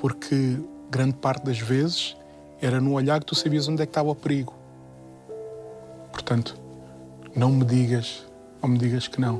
Porque 0.00 0.58
grande 0.90 1.16
parte 1.16 1.44
das 1.44 1.58
vezes 1.58 2.16
era 2.62 2.80
no 2.80 2.94
olhar 2.94 3.20
que 3.20 3.26
tu 3.26 3.34
sabias 3.34 3.68
onde 3.68 3.82
é 3.82 3.86
que 3.86 3.90
estava 3.90 4.08
o 4.08 4.14
perigo. 4.14 4.55
Portanto, 6.16 6.56
não 7.34 7.50
me 7.50 7.62
digas, 7.62 8.24
não 8.62 8.70
me 8.70 8.78
digas 8.78 9.06
que 9.06 9.20
não. 9.20 9.38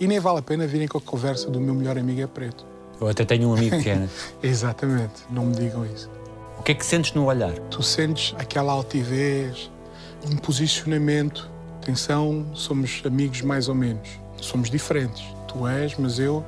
E 0.00 0.06
nem 0.08 0.18
vale 0.18 0.40
a 0.40 0.42
pena 0.42 0.66
virem 0.66 0.88
com 0.88 0.98
a 0.98 1.00
conversa 1.00 1.48
do 1.48 1.60
meu 1.60 1.72
melhor 1.72 1.96
amigo 1.96 2.20
é 2.20 2.26
preto. 2.26 2.66
Eu 3.00 3.06
até 3.06 3.24
tenho 3.24 3.48
um 3.48 3.54
amigo 3.54 3.80
que 3.80 3.88
é. 3.88 3.94
né? 3.94 4.08
Exatamente, 4.42 5.22
não 5.30 5.46
me 5.46 5.54
digam 5.54 5.86
isso. 5.86 6.10
O 6.58 6.62
que 6.64 6.72
é 6.72 6.74
que 6.74 6.84
sentes 6.84 7.12
no 7.12 7.26
olhar? 7.26 7.52
Tu 7.70 7.80
sentes 7.84 8.34
aquela 8.36 8.72
altivez, 8.72 9.70
um 10.28 10.36
posicionamento. 10.36 11.48
Atenção, 11.80 12.44
somos 12.52 13.00
amigos 13.06 13.40
mais 13.42 13.68
ou 13.68 13.76
menos. 13.76 14.08
Somos 14.40 14.68
diferentes. 14.68 15.24
Tu 15.46 15.68
és, 15.68 15.96
mas 15.96 16.18
eu 16.18 16.44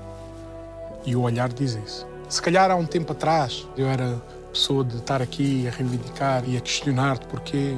E 1.06 1.14
o 1.14 1.20
olhar 1.20 1.48
diz 1.48 1.78
isso. 1.86 2.08
Se 2.28 2.42
calhar 2.42 2.72
há 2.72 2.74
um 2.74 2.86
tempo 2.86 3.12
atrás 3.12 3.68
eu 3.76 3.86
era 3.86 4.20
pessoa 4.52 4.82
de 4.82 4.96
estar 4.96 5.22
aqui 5.22 5.68
a 5.68 5.70
reivindicar 5.70 6.42
e 6.48 6.56
a 6.56 6.60
questionar-te 6.60 7.24
porquê. 7.26 7.76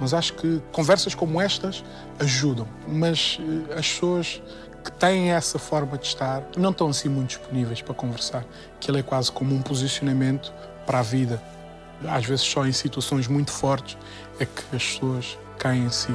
Mas 0.00 0.14
acho 0.14 0.32
que 0.34 0.62
conversas 0.72 1.14
como 1.14 1.40
estas 1.40 1.84
ajudam. 2.18 2.66
Mas 2.88 3.38
eh, 3.40 3.78
as 3.78 3.86
pessoas 3.86 4.42
que 4.82 4.90
têm 4.92 5.30
essa 5.32 5.58
forma 5.58 5.98
de 5.98 6.06
estar 6.06 6.42
não 6.56 6.70
estão 6.70 6.88
assim 6.88 7.08
muito 7.08 7.28
disponíveis 7.28 7.82
para 7.82 7.94
conversar. 7.94 8.44
Que 8.80 8.90
ele 8.90 9.00
é 9.00 9.02
quase 9.02 9.30
como 9.30 9.54
um 9.54 9.60
posicionamento 9.60 10.52
para 10.86 11.00
a 11.00 11.02
vida. 11.02 11.40
Às 12.08 12.24
vezes 12.24 12.46
só 12.46 12.66
em 12.66 12.72
situações 12.72 13.28
muito 13.28 13.52
fortes 13.52 13.98
é 14.38 14.46
que 14.46 14.74
as 14.74 14.82
pessoas 14.82 15.38
caem 15.58 15.84
em 15.84 15.90
si. 15.90 16.12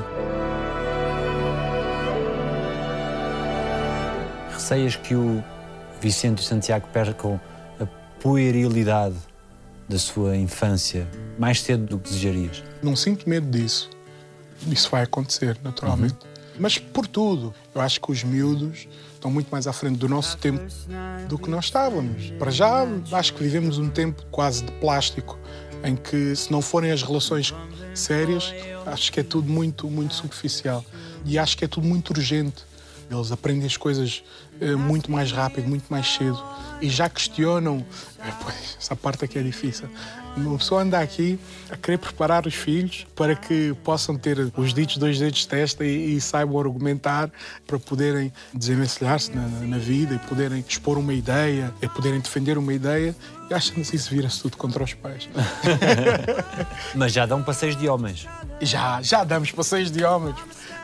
Receias 4.52 4.96
que 4.96 5.14
o 5.14 5.44
Vicente 6.02 6.42
e 6.42 6.44
Santiago 6.44 6.88
percam 6.92 7.40
a 7.80 7.86
puerilidade 8.20 9.16
da 9.88 10.00
sua 10.00 10.36
infância 10.36 11.08
mais 11.38 11.62
cedo 11.62 11.86
do 11.86 12.00
que 12.00 12.10
desejarias? 12.10 12.64
Não 12.82 12.96
sinto 12.96 13.30
medo 13.30 13.50
disso. 13.50 13.90
Isso 14.68 14.90
vai 14.90 15.04
acontecer, 15.04 15.58
naturalmente. 15.64 16.16
Mas 16.58 16.78
por 16.78 17.06
tudo, 17.08 17.54
eu 17.74 17.82
acho 17.82 18.00
que 18.00 18.12
os 18.12 18.24
miúdos 18.24 18.88
estão 19.14 19.30
muito 19.30 19.50
mais 19.50 19.68
à 19.68 19.74
frente 19.74 19.98
do 19.98 20.08
nosso 20.08 20.38
tempo 20.38 20.64
do 21.28 21.38
que 21.38 21.50
nós 21.50 21.66
estávamos. 21.66 22.32
Para 22.40 22.52
já, 22.52 22.86
acho 23.12 23.34
que 23.34 23.44
vivemos 23.44 23.78
um 23.78 23.90
tempo 23.90 24.24
quase 24.32 24.64
de 24.64 24.72
plástico, 24.74 25.38
em 25.84 25.96
que 25.96 26.36
se 26.36 26.52
não 26.52 26.62
forem 26.62 26.92
as 26.92 27.04
relações 27.04 27.54
sérias, 27.94 28.54
acho 28.86 29.12
que 29.12 29.20
é 29.20 29.24
tudo 29.24 29.52
muito, 29.52 29.90
muito 29.90 30.14
superficial. 30.14 30.84
E 31.26 31.38
acho 31.38 31.58
que 31.58 31.66
é 31.66 31.68
tudo 31.68 31.88
muito 31.88 32.12
urgente. 32.12 32.64
Eles 33.10 33.32
aprendem 33.32 33.66
as 33.66 33.78
coisas 33.78 34.24
eh, 34.60 34.76
muito 34.76 35.12
mais 35.12 35.32
rápido, 35.32 35.68
muito 35.68 35.86
mais 35.90 36.08
cedo. 36.08 36.42
E 36.82 36.90
já 36.90 37.08
questionam. 37.10 37.86
eh, 38.20 38.34
pois, 38.42 38.78
essa 38.80 38.96
parte 38.96 39.26
aqui 39.26 39.38
é 39.38 39.44
difícil. 39.44 39.88
Uma 40.36 40.58
pessoa 40.58 40.82
anda 40.82 41.00
aqui 41.00 41.40
a 41.70 41.78
querer 41.78 41.98
preparar 41.98 42.46
os 42.46 42.54
filhos 42.54 43.08
para 43.16 43.36
que 43.36 43.74
possam 43.84 44.18
ter 44.18 44.52
os 44.58 44.74
ditos 44.74 44.98
dois 44.98 45.18
dedos 45.18 45.40
de 45.40 45.48
testa 45.48 45.86
e, 45.86 46.16
e 46.16 46.22
saibam 46.22 46.60
argumentar 46.60 47.32
para 47.66 47.80
poderem 47.80 48.32
desenvencilhar-se 48.54 49.32
na, 49.34 49.48
na 49.48 49.78
vida 49.78 50.16
e 50.16 50.20
poderem 50.28 50.64
expor 50.68 50.98
uma 50.98 51.14
ideia, 51.14 51.74
e 51.82 51.88
poderem 51.88 52.20
defender 52.20 52.58
uma 52.58 52.74
ideia. 52.74 53.16
E 53.50 53.54
acho 53.54 53.72
que 53.72 53.82
assim 53.82 53.98
se 53.98 54.10
vira-se 54.10 54.42
tudo 54.42 54.58
contra 54.58 54.84
os 54.84 54.94
pais. 54.94 55.30
Mas 56.94 57.14
já 57.14 57.26
dão 57.26 57.42
passeios 57.42 57.76
de 57.78 57.88
homens. 57.88 58.28
Já, 58.60 59.02
já 59.02 59.24
damos 59.24 59.52
passeios 59.52 59.90
de 59.90 60.04
homens. 60.04 60.36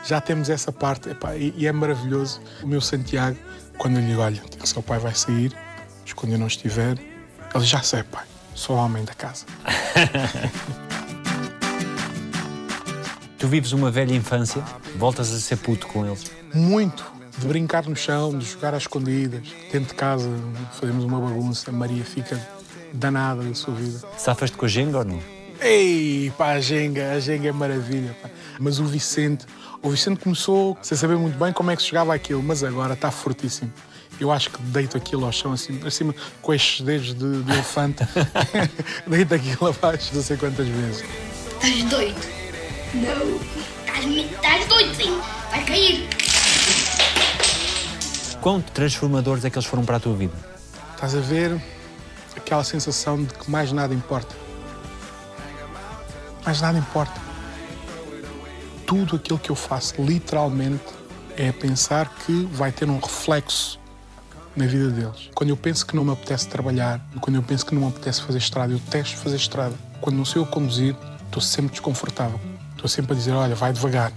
Já 0.04 0.20
temos 0.20 0.48
essa 0.48 0.72
parte. 0.72 1.10
epá, 1.10 1.36
e, 1.36 1.52
e 1.56 1.66
é 1.66 1.72
maravilhoso. 1.72 2.40
O 2.62 2.66
meu 2.66 2.80
Santiago, 2.80 3.36
quando 3.76 3.96
eu 3.96 4.00
lhe 4.00 4.08
digo, 4.08 4.20
olha, 4.20 4.42
o 4.62 4.66
seu 4.66 4.82
pai 4.82 4.98
vai 4.98 5.14
sair, 5.14 5.52
mas 6.02 6.12
quando 6.12 6.32
eu 6.32 6.38
não 6.38 6.46
estiver, 6.46 6.96
ele 7.54 7.64
já 7.64 7.82
sei, 7.82 8.02
pai, 8.02 8.24
sou 8.54 8.76
homem 8.76 9.04
da 9.04 9.14
casa. 9.14 9.46
Tu 13.42 13.48
vives 13.48 13.72
uma 13.72 13.90
velha 13.90 14.14
infância, 14.14 14.62
voltas 14.96 15.32
a 15.32 15.40
ser 15.40 15.56
puto 15.56 15.88
com 15.88 16.06
eles. 16.06 16.30
Muito. 16.54 17.04
De 17.36 17.44
brincar 17.48 17.84
no 17.88 17.96
chão, 17.96 18.38
de 18.38 18.44
jogar 18.44 18.72
às 18.72 18.84
escondidas. 18.84 19.42
Dentro 19.72 19.88
de 19.88 19.94
casa, 19.94 20.30
fazemos 20.78 21.02
uma 21.02 21.18
bagunça. 21.18 21.68
A 21.68 21.72
Maria 21.72 22.04
fica 22.04 22.40
danada 22.92 23.42
da 23.42 23.52
sua 23.52 23.74
vida. 23.74 24.00
Safas-te 24.16 24.56
com 24.56 24.64
a 24.64 24.68
Jenga 24.68 24.98
ou 24.98 25.04
não? 25.04 25.18
Ei, 25.60 26.32
pá, 26.38 26.52
a 26.52 26.60
Jenga, 26.60 27.10
a 27.10 27.18
Jenga 27.18 27.48
é 27.48 27.52
maravilha. 27.52 28.16
Pá. 28.22 28.30
Mas 28.60 28.78
o 28.78 28.84
Vicente, 28.84 29.44
o 29.82 29.90
Vicente 29.90 30.20
começou 30.20 30.78
sem 30.80 30.96
saber 30.96 31.16
muito 31.16 31.36
bem 31.36 31.52
como 31.52 31.72
é 31.72 31.74
que 31.74 31.82
se 31.82 31.88
jogava 31.88 32.14
aquilo, 32.14 32.44
mas 32.44 32.62
agora 32.62 32.94
está 32.94 33.10
fortíssimo. 33.10 33.72
Eu 34.20 34.30
acho 34.30 34.50
que 34.50 34.62
deito 34.62 34.96
aquilo 34.96 35.24
ao 35.24 35.32
chão, 35.32 35.52
assim, 35.52 35.80
acima, 35.84 36.14
com 36.40 36.54
estes 36.54 36.84
dedos 36.84 37.14
de, 37.14 37.42
de 37.42 37.52
elefante, 37.52 38.04
deito 39.06 39.34
aquilo 39.34 39.68
abaixo 39.68 40.14
não 40.14 40.22
sei 40.22 40.36
quantas 40.36 40.68
vezes. 40.68 41.04
Estás 41.54 41.84
doido? 41.84 42.20
Não. 42.94 43.62
Estás, 43.94 44.66
doido, 44.66 44.94
sim. 44.94 45.20
Vai 45.50 45.64
cair. 45.64 46.08
Quão 48.40 48.60
transformadores 48.60 49.44
é 49.44 49.50
que 49.50 49.56
eles 49.56 49.66
foram 49.66 49.84
para 49.84 49.96
a 49.96 50.00
tua 50.00 50.14
vida? 50.14 50.34
Estás 50.94 51.14
a 51.14 51.20
ver 51.20 51.60
aquela 52.36 52.64
sensação 52.64 53.22
de 53.22 53.32
que 53.32 53.50
mais 53.50 53.70
nada 53.72 53.94
importa. 53.94 54.34
Mais 56.44 56.60
nada 56.60 56.78
importa. 56.78 57.20
Tudo 58.86 59.16
aquilo 59.16 59.38
que 59.38 59.50
eu 59.50 59.56
faço, 59.56 60.02
literalmente, 60.02 60.84
é 61.36 61.52
pensar 61.52 62.12
que 62.26 62.44
vai 62.52 62.72
ter 62.72 62.90
um 62.90 62.98
reflexo 62.98 63.78
na 64.56 64.66
vida 64.66 64.90
deles. 64.90 65.30
Quando 65.34 65.50
eu 65.50 65.56
penso 65.56 65.86
que 65.86 65.96
não 65.96 66.04
me 66.04 66.12
apetece 66.12 66.48
trabalhar, 66.48 67.00
quando 67.20 67.36
eu 67.36 67.42
penso 67.42 67.64
que 67.64 67.74
não 67.74 67.82
me 67.82 67.88
apetece 67.88 68.22
fazer 68.22 68.38
estrada, 68.38 68.72
eu 68.72 68.80
testo 68.90 69.16
fazer 69.16 69.36
estrada. 69.36 69.74
Quando 70.00 70.16
não 70.16 70.24
sei 70.24 70.40
eu 70.40 70.46
conduzir, 70.46 70.94
estou 71.24 71.40
sempre 71.40 71.72
desconfortável. 71.72 72.38
Estou 72.72 72.88
sempre 72.88 73.12
a 73.12 73.16
dizer, 73.16 73.32
olha, 73.32 73.54
vai 73.54 73.72
devagar, 73.72 74.12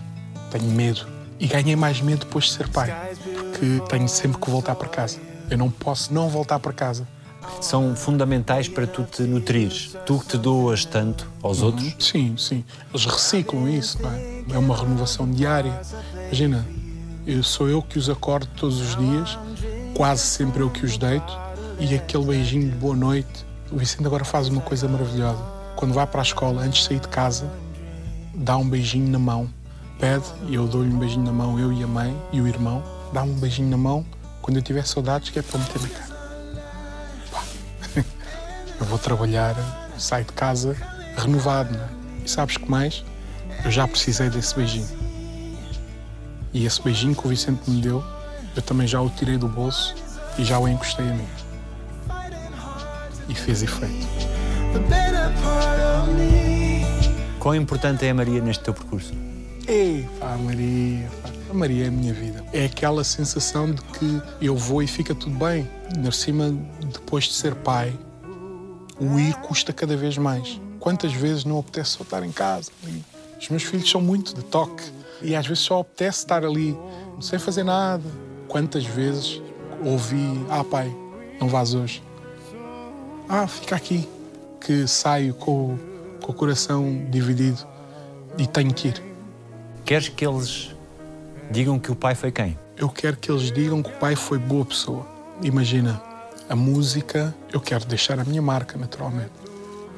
tenho 0.52 0.66
medo. 0.66 1.06
E 1.40 1.48
ganhei 1.48 1.76
mais 1.76 2.02
medo 2.02 2.26
depois 2.26 2.46
de 2.46 2.52
ser 2.52 2.68
pai, 2.70 2.94
porque 3.34 3.82
tenho 3.90 4.08
sempre 4.08 4.40
que 4.40 4.50
voltar 4.50 4.76
para 4.76 4.88
casa. 4.88 5.20
Eu 5.50 5.58
não 5.58 5.70
posso 5.70 6.14
não 6.14 6.30
voltar 6.30 6.60
para 6.60 6.74
casa. 6.74 7.08
São 7.62 7.96
fundamentais 7.96 8.68
para 8.68 8.88
tu 8.88 9.04
te 9.04 9.22
nutrires. 9.22 9.96
Tu 10.06 10.20
que 10.20 10.26
te 10.26 10.38
doas 10.38 10.84
tanto 10.84 11.30
aos 11.44 11.62
outros, 11.62 11.96
Sim, 12.00 12.36
sim. 12.38 12.66
Eles 12.92 13.06
reciclam 13.06 13.70
isso, 13.70 14.02
não 14.02 14.12
é? 14.12 14.44
É 14.54 14.58
uma 14.58 14.76
renovação 14.76 15.30
diária. 15.30 15.80
Imagina, 16.26 16.66
eu 17.28 17.44
sou 17.44 17.70
eu 17.70 17.82
que 17.82 18.00
os 18.00 18.10
acordo 18.10 18.48
todos 18.56 18.80
os 18.80 18.96
dias, 18.96 19.38
quase 19.96 20.24
sempre 20.24 20.62
eu 20.62 20.70
que 20.70 20.86
os 20.86 20.98
deito, 20.98 21.40
e 21.80 21.96
aquele 21.96 22.26
beijinho 22.26 22.70
de 22.70 22.76
boa 22.76 22.96
noite. 22.96 23.46
O 23.72 23.78
Vicente 23.78 24.06
agora 24.06 24.26
faz 24.26 24.50
uma 24.50 24.62
coisa 24.62 24.88
maravilhosa. 24.88 25.42
Quando 25.76 25.94
vai 25.94 26.06
para 26.06 26.22
a 26.22 26.24
escola, 26.24 26.62
antes 26.62 26.82
de 26.82 26.88
sair 26.90 27.00
de 27.00 27.08
casa, 27.08 27.50
dá 28.34 28.58
um 28.58 28.70
beijinho 28.70 29.10
na 29.10 29.18
mão. 29.18 29.50
Pede 30.00 30.26
e 30.48 30.56
eu 30.56 30.68
dou-lhe 30.68 30.94
um 30.94 31.00
beijinho 31.00 31.24
na 31.24 31.32
mão, 31.32 31.58
eu 31.58 31.72
e 31.72 31.82
a 31.82 31.88
mãe 31.88 32.16
e 32.32 32.42
o 32.42 32.48
irmão. 32.48 32.84
Dá 33.14 33.24
um 33.24 33.34
beijinho 33.34 33.70
na 33.70 33.78
mão 33.78 34.06
quando 34.42 34.58
eu 34.58 34.62
tiver 34.62 34.86
saudades, 34.86 35.30
que 35.30 35.40
é 35.40 35.42
para 35.42 35.60
meter 35.60 35.82
na 35.82 35.88
cara. 35.88 36.16
Eu 38.78 38.86
vou 38.86 39.00
trabalhar, 39.00 39.56
saio 39.98 40.26
de 40.26 40.34
casa 40.34 40.76
renovado, 41.18 41.74
não 41.74 41.84
é? 41.84 41.88
E 42.26 42.30
sabes 42.30 42.58
que 42.58 42.70
mais? 42.70 43.04
Eu 43.64 43.72
já 43.72 43.88
precisei 43.88 44.30
desse 44.30 44.54
beijinho. 44.54 44.88
E 46.54 46.66
esse 46.66 46.82
beijinho 46.82 47.16
que 47.16 47.26
o 47.26 47.30
Vicente 47.30 47.70
me 47.70 47.82
deu, 47.82 48.04
eu 48.56 48.62
também 48.62 48.88
já 48.88 49.02
o 49.02 49.10
tirei 49.10 49.38
do 49.38 49.48
bolso 49.48 49.96
e 50.38 50.44
já 50.44 50.58
o 50.60 50.68
encostei 50.68 51.08
a 51.08 51.14
mim. 51.14 51.28
E 53.28 53.36
fez 53.36 53.64
efeito. 53.64 54.08
Quão 57.40 57.56
importante 57.56 58.06
é 58.06 58.10
a 58.10 58.14
Maria 58.14 58.42
neste 58.42 58.64
teu 58.64 58.74
percurso? 58.74 59.14
Ei, 59.68 60.08
pá, 60.20 60.34
a 60.34 60.38
Maria, 60.38 61.10
pá. 61.22 61.30
A 61.50 61.54
Maria 61.54 61.86
é 61.86 61.88
a 61.88 61.92
minha 61.92 62.14
vida. 62.14 62.44
É 62.52 62.66
aquela 62.66 63.04
sensação 63.04 63.72
de 63.72 63.82
que 63.82 64.22
eu 64.42 64.56
vou 64.56 64.82
e 64.82 64.88
fica 64.88 65.14
tudo 65.14 65.38
bem. 65.38 65.68
Por 66.04 66.14
cima, 66.14 66.52
depois 66.92 67.26
de 67.26 67.34
ser 67.34 67.56
pai, 67.56 67.98
o 69.00 69.20
ir 69.20 69.34
custa 69.36 69.72
cada 69.72 69.96
vez 69.96 70.18
mais. 70.18 70.60
Quantas 70.80 71.14
vezes 71.14 71.46
não 71.46 71.60
apetece 71.60 71.92
só 71.92 72.04
estar 72.04 72.24
em 72.24 72.32
casa? 72.32 72.72
Os 73.40 73.50
meus 73.50 73.64
filhos 73.64 73.90
são 73.90 74.02
muito 74.02 74.34
de 74.36 74.44
toque. 74.44 74.84
E 75.22 75.36
às 75.36 75.48
vezes 75.48 75.64
só 75.64 75.80
apetece 75.80 76.20
estar 76.20 76.44
ali, 76.44 76.78
sem 77.22 77.40
fazer 77.40 77.64
nada. 77.64 78.04
Quantas 78.48 78.86
vezes 78.86 79.42
ouvi, 79.84 80.46
ah 80.50 80.64
pai, 80.64 80.96
não 81.40 81.48
vás 81.48 81.74
hoje. 81.74 82.02
Ah, 83.28 83.48
fica 83.48 83.76
aqui. 83.76 84.08
Que 84.60 84.88
saio 84.88 85.34
com, 85.34 85.78
com 86.22 86.32
o 86.32 86.36
coração 86.36 87.06
dividido 87.10 87.66
e 88.38 88.48
tenho 88.48 88.74
que 88.74 88.88
ir. 88.90 89.04
Queres 89.84 90.10
que 90.10 90.26
eles 90.26 90.76
digam 91.52 91.80
que 91.80 91.92
o 91.92 91.96
pai 91.96 92.16
foi 92.16 92.32
quem? 92.32 92.58
Eu 92.78 92.90
quero 92.90 93.18
que 93.18 93.32
eles 93.32 93.52
digam 93.52 93.84
que 93.84 93.90
o 93.90 93.94
pai 93.94 94.16
foi 94.16 94.38
boa 94.38 94.66
pessoa. 94.66 95.06
Imagina, 95.44 96.02
a 96.50 96.56
música, 96.56 97.34
eu 97.52 97.60
quero 97.60 97.86
deixar 97.86 98.20
a 98.20 98.24
minha 98.24 98.42
marca, 98.42 98.78
naturalmente. 98.78 99.32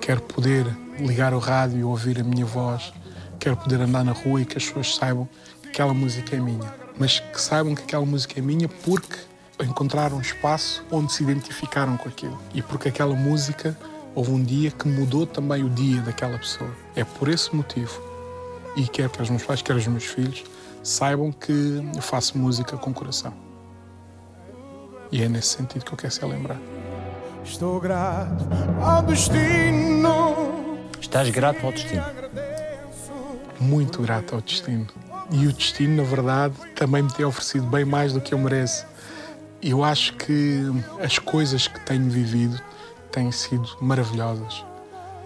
Quero 0.01 0.21
poder 0.21 0.65
ligar 0.99 1.33
o 1.33 1.39
rádio 1.39 1.79
e 1.79 1.83
ouvir 1.83 2.19
a 2.19 2.23
minha 2.23 2.45
voz. 2.45 2.93
Quero 3.39 3.57
poder 3.57 3.81
andar 3.81 4.03
na 4.03 4.11
rua 4.11 4.41
e 4.41 4.45
que 4.45 4.57
as 4.57 4.65
pessoas 4.65 4.95
saibam 4.95 5.27
que 5.61 5.69
aquela 5.69 5.93
música 5.93 6.35
é 6.35 6.39
minha. 6.39 6.86
Mas 6.99 7.19
que 7.19 7.39
saibam 7.39 7.75
que 7.75 7.83
aquela 7.83 8.05
música 8.05 8.39
é 8.39 8.41
minha 8.41 8.67
porque 8.67 9.17
encontraram 9.63 10.17
um 10.17 10.21
espaço 10.21 10.83
onde 10.91 11.11
se 11.13 11.23
identificaram 11.23 11.97
com 11.97 12.09
aquilo. 12.09 12.37
E 12.53 12.61
porque 12.61 12.89
aquela 12.89 13.15
música 13.15 13.77
houve 14.15 14.31
um 14.31 14.43
dia 14.43 14.71
que 14.71 14.87
mudou 14.87 15.25
também 15.25 15.63
o 15.63 15.69
dia 15.69 16.01
daquela 16.01 16.37
pessoa. 16.37 16.71
É 16.95 17.03
por 17.03 17.27
esse 17.27 17.55
motivo. 17.55 18.01
E 18.75 18.87
quero 18.87 19.09
que 19.09 19.21
os 19.21 19.29
meus 19.29 19.43
pais, 19.43 19.61
quer 19.61 19.75
os 19.75 19.87
meus 19.87 20.05
filhos, 20.05 20.43
saibam 20.83 21.31
que 21.31 21.81
eu 21.95 22.01
faço 22.01 22.37
música 22.37 22.77
com 22.77 22.93
coração. 22.93 23.33
E 25.11 25.23
é 25.23 25.29
nesse 25.29 25.49
sentido 25.49 25.85
que 25.85 25.93
eu 25.93 25.97
quero 25.97 26.13
ser 26.13 26.25
lembrado. 26.25 26.61
Estou 27.43 27.79
grato 27.79 28.45
ao 28.81 29.01
destino. 29.03 30.77
Estás 30.99 31.29
grato 31.29 31.65
ao 31.65 31.71
destino. 31.71 32.03
Muito 33.59 34.01
grato 34.01 34.35
ao 34.35 34.41
destino. 34.41 34.87
E 35.32 35.45
o 35.45 35.51
destino, 35.51 35.97
na 35.97 36.03
verdade, 36.03 36.55
também 36.75 37.03
me 37.03 37.11
tem 37.11 37.25
oferecido 37.25 37.67
bem 37.67 37.84
mais 37.84 38.13
do 38.13 38.21
que 38.21 38.34
eu 38.34 38.39
mereço. 38.39 38.86
Eu 39.61 39.84
acho 39.84 40.13
que 40.13 40.61
as 41.03 41.19
coisas 41.19 41.67
que 41.67 41.80
tenho 41.82 42.09
vivido 42.09 42.59
têm 43.11 43.32
sido 43.32 43.67
maravilhosas. 43.82 44.63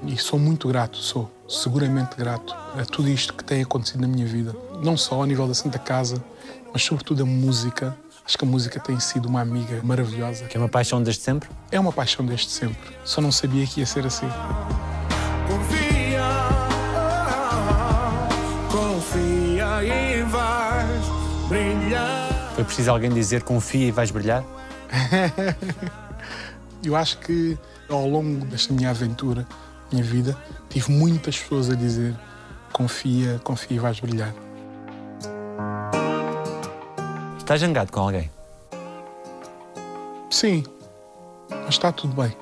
E 0.03 0.17
sou 0.17 0.39
muito 0.39 0.67
grato, 0.67 0.97
sou 0.97 1.29
seguramente 1.47 2.15
grato 2.15 2.55
a 2.79 2.83
tudo 2.85 3.09
isto 3.09 3.33
que 3.33 3.43
tem 3.43 3.61
acontecido 3.61 4.01
na 4.01 4.07
minha 4.07 4.25
vida. 4.25 4.55
Não 4.81 4.97
só 4.97 5.15
ao 5.15 5.25
nível 5.25 5.47
da 5.47 5.53
Santa 5.53 5.77
Casa, 5.77 6.23
mas 6.73 6.83
sobretudo 6.83 7.23
a 7.23 7.25
música. 7.25 7.95
Acho 8.25 8.37
que 8.37 8.45
a 8.45 8.47
música 8.47 8.79
tem 8.79 8.99
sido 8.99 9.27
uma 9.27 9.41
amiga 9.41 9.81
maravilhosa. 9.83 10.45
Que 10.45 10.57
é 10.57 10.59
uma 10.59 10.69
paixão 10.69 11.03
desde 11.03 11.21
sempre? 11.21 11.49
É 11.71 11.79
uma 11.79 11.91
paixão 11.91 12.25
desde 12.25 12.49
sempre. 12.49 12.77
Só 13.03 13.19
não 13.19 13.31
sabia 13.31 13.65
que 13.67 13.81
ia 13.81 13.85
ser 13.85 14.05
assim. 14.05 14.27
Confia, 19.11 19.83
e 19.83 20.23
vais 20.23 21.05
brilhar. 21.49 22.53
Foi 22.55 22.63
preciso 22.63 22.91
alguém 22.91 23.09
dizer 23.09 23.43
confia 23.43 23.87
e 23.87 23.91
vais 23.91 24.09
brilhar? 24.09 24.41
Eu 26.81 26.95
acho 26.95 27.17
que 27.17 27.57
ao 27.89 28.07
longo 28.07 28.45
desta 28.45 28.73
minha 28.73 28.89
aventura, 28.89 29.45
minha 29.91 30.01
vida, 30.01 30.37
tive 30.69 30.93
muitas 30.93 31.37
pessoas 31.37 31.69
a 31.69 31.75
dizer 31.75 32.15
confia, 32.71 33.37
confia 33.43 33.75
e 33.75 33.79
vais 33.79 33.99
brilhar. 33.99 34.33
Estás 37.37 37.59
zangado 37.59 37.91
com 37.91 37.99
alguém? 37.99 38.31
Sim, 40.29 40.63
mas 41.49 41.71
está 41.71 41.91
tudo 41.91 42.13
bem. 42.13 42.33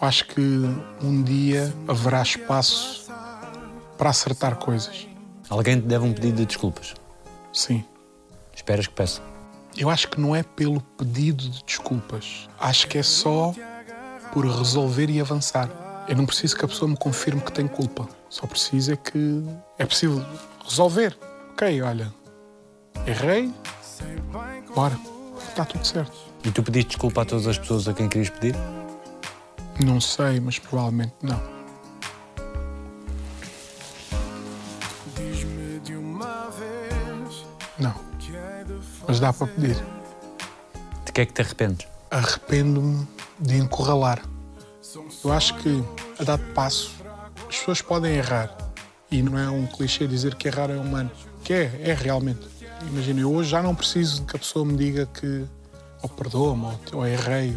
Acho 0.00 0.26
que 0.26 0.40
um 1.02 1.22
dia 1.22 1.70
haverá 1.86 2.22
espaço 2.22 3.12
para 3.98 4.08
acertar 4.08 4.56
coisas. 4.56 5.13
Alguém 5.54 5.80
te 5.80 5.86
deve 5.86 6.04
um 6.04 6.12
pedido 6.12 6.38
de 6.38 6.46
desculpas. 6.46 6.94
Sim. 7.52 7.84
Esperas 8.52 8.88
que 8.88 8.92
peça. 8.92 9.22
Eu 9.78 9.88
acho 9.88 10.08
que 10.08 10.20
não 10.20 10.34
é 10.34 10.42
pelo 10.42 10.80
pedido 10.80 11.48
de 11.48 11.62
desculpas. 11.62 12.48
Acho 12.58 12.88
que 12.88 12.98
é 12.98 13.04
só 13.04 13.54
por 14.32 14.44
resolver 14.44 15.08
e 15.08 15.20
avançar. 15.20 15.70
Eu 16.08 16.16
não 16.16 16.26
preciso 16.26 16.56
que 16.56 16.64
a 16.64 16.68
pessoa 16.68 16.90
me 16.90 16.96
confirme 16.96 17.40
que 17.40 17.52
tem 17.52 17.68
culpa. 17.68 18.08
Só 18.28 18.48
preciso 18.48 18.94
é 18.94 18.96
que 18.96 19.44
é 19.78 19.86
possível 19.86 20.26
resolver. 20.64 21.16
Ok, 21.52 21.82
olha, 21.82 22.12
errei, 23.06 23.54
bora, 24.74 24.98
está 25.48 25.64
tudo 25.64 25.86
certo. 25.86 26.16
E 26.42 26.50
tu 26.50 26.64
pediste 26.64 26.88
desculpa 26.88 27.22
a 27.22 27.24
todas 27.24 27.46
as 27.46 27.56
pessoas 27.56 27.86
a 27.86 27.94
quem 27.94 28.08
querias 28.08 28.28
pedir? 28.28 28.56
Não 29.86 30.00
sei, 30.00 30.40
mas 30.40 30.58
provavelmente 30.58 31.14
não. 31.22 31.40
Mas 39.06 39.20
dá 39.20 39.32
para 39.32 39.46
pedir. 39.46 39.76
De 41.04 41.12
que 41.12 41.20
é 41.20 41.26
que 41.26 41.32
te 41.32 41.42
arrependes? 41.42 41.86
Arrependo-me 42.10 43.06
de 43.38 43.56
encurralar. 43.56 44.22
Eu 45.24 45.32
acho 45.32 45.56
que, 45.58 45.82
a 46.18 46.24
dado 46.24 46.44
passo, 46.54 46.92
as 47.48 47.58
pessoas 47.58 47.82
podem 47.82 48.16
errar. 48.16 48.56
E 49.10 49.22
não 49.22 49.38
é 49.38 49.48
um 49.48 49.66
clichê 49.66 50.06
dizer 50.06 50.34
que 50.34 50.48
errar 50.48 50.70
é 50.70 50.76
humano. 50.76 51.10
Que 51.42 51.52
é, 51.52 51.80
é 51.84 51.94
realmente. 51.94 52.46
Imagina, 52.82 53.20
eu 53.20 53.32
hoje 53.32 53.50
já 53.50 53.62
não 53.62 53.74
preciso 53.74 54.24
que 54.24 54.36
a 54.36 54.38
pessoa 54.38 54.64
me 54.64 54.76
diga 54.76 55.06
que 55.06 55.44
ou 56.02 56.08
perdoa-me 56.08 56.64
ou, 56.64 56.98
ou 56.98 57.06
errei. 57.06 57.56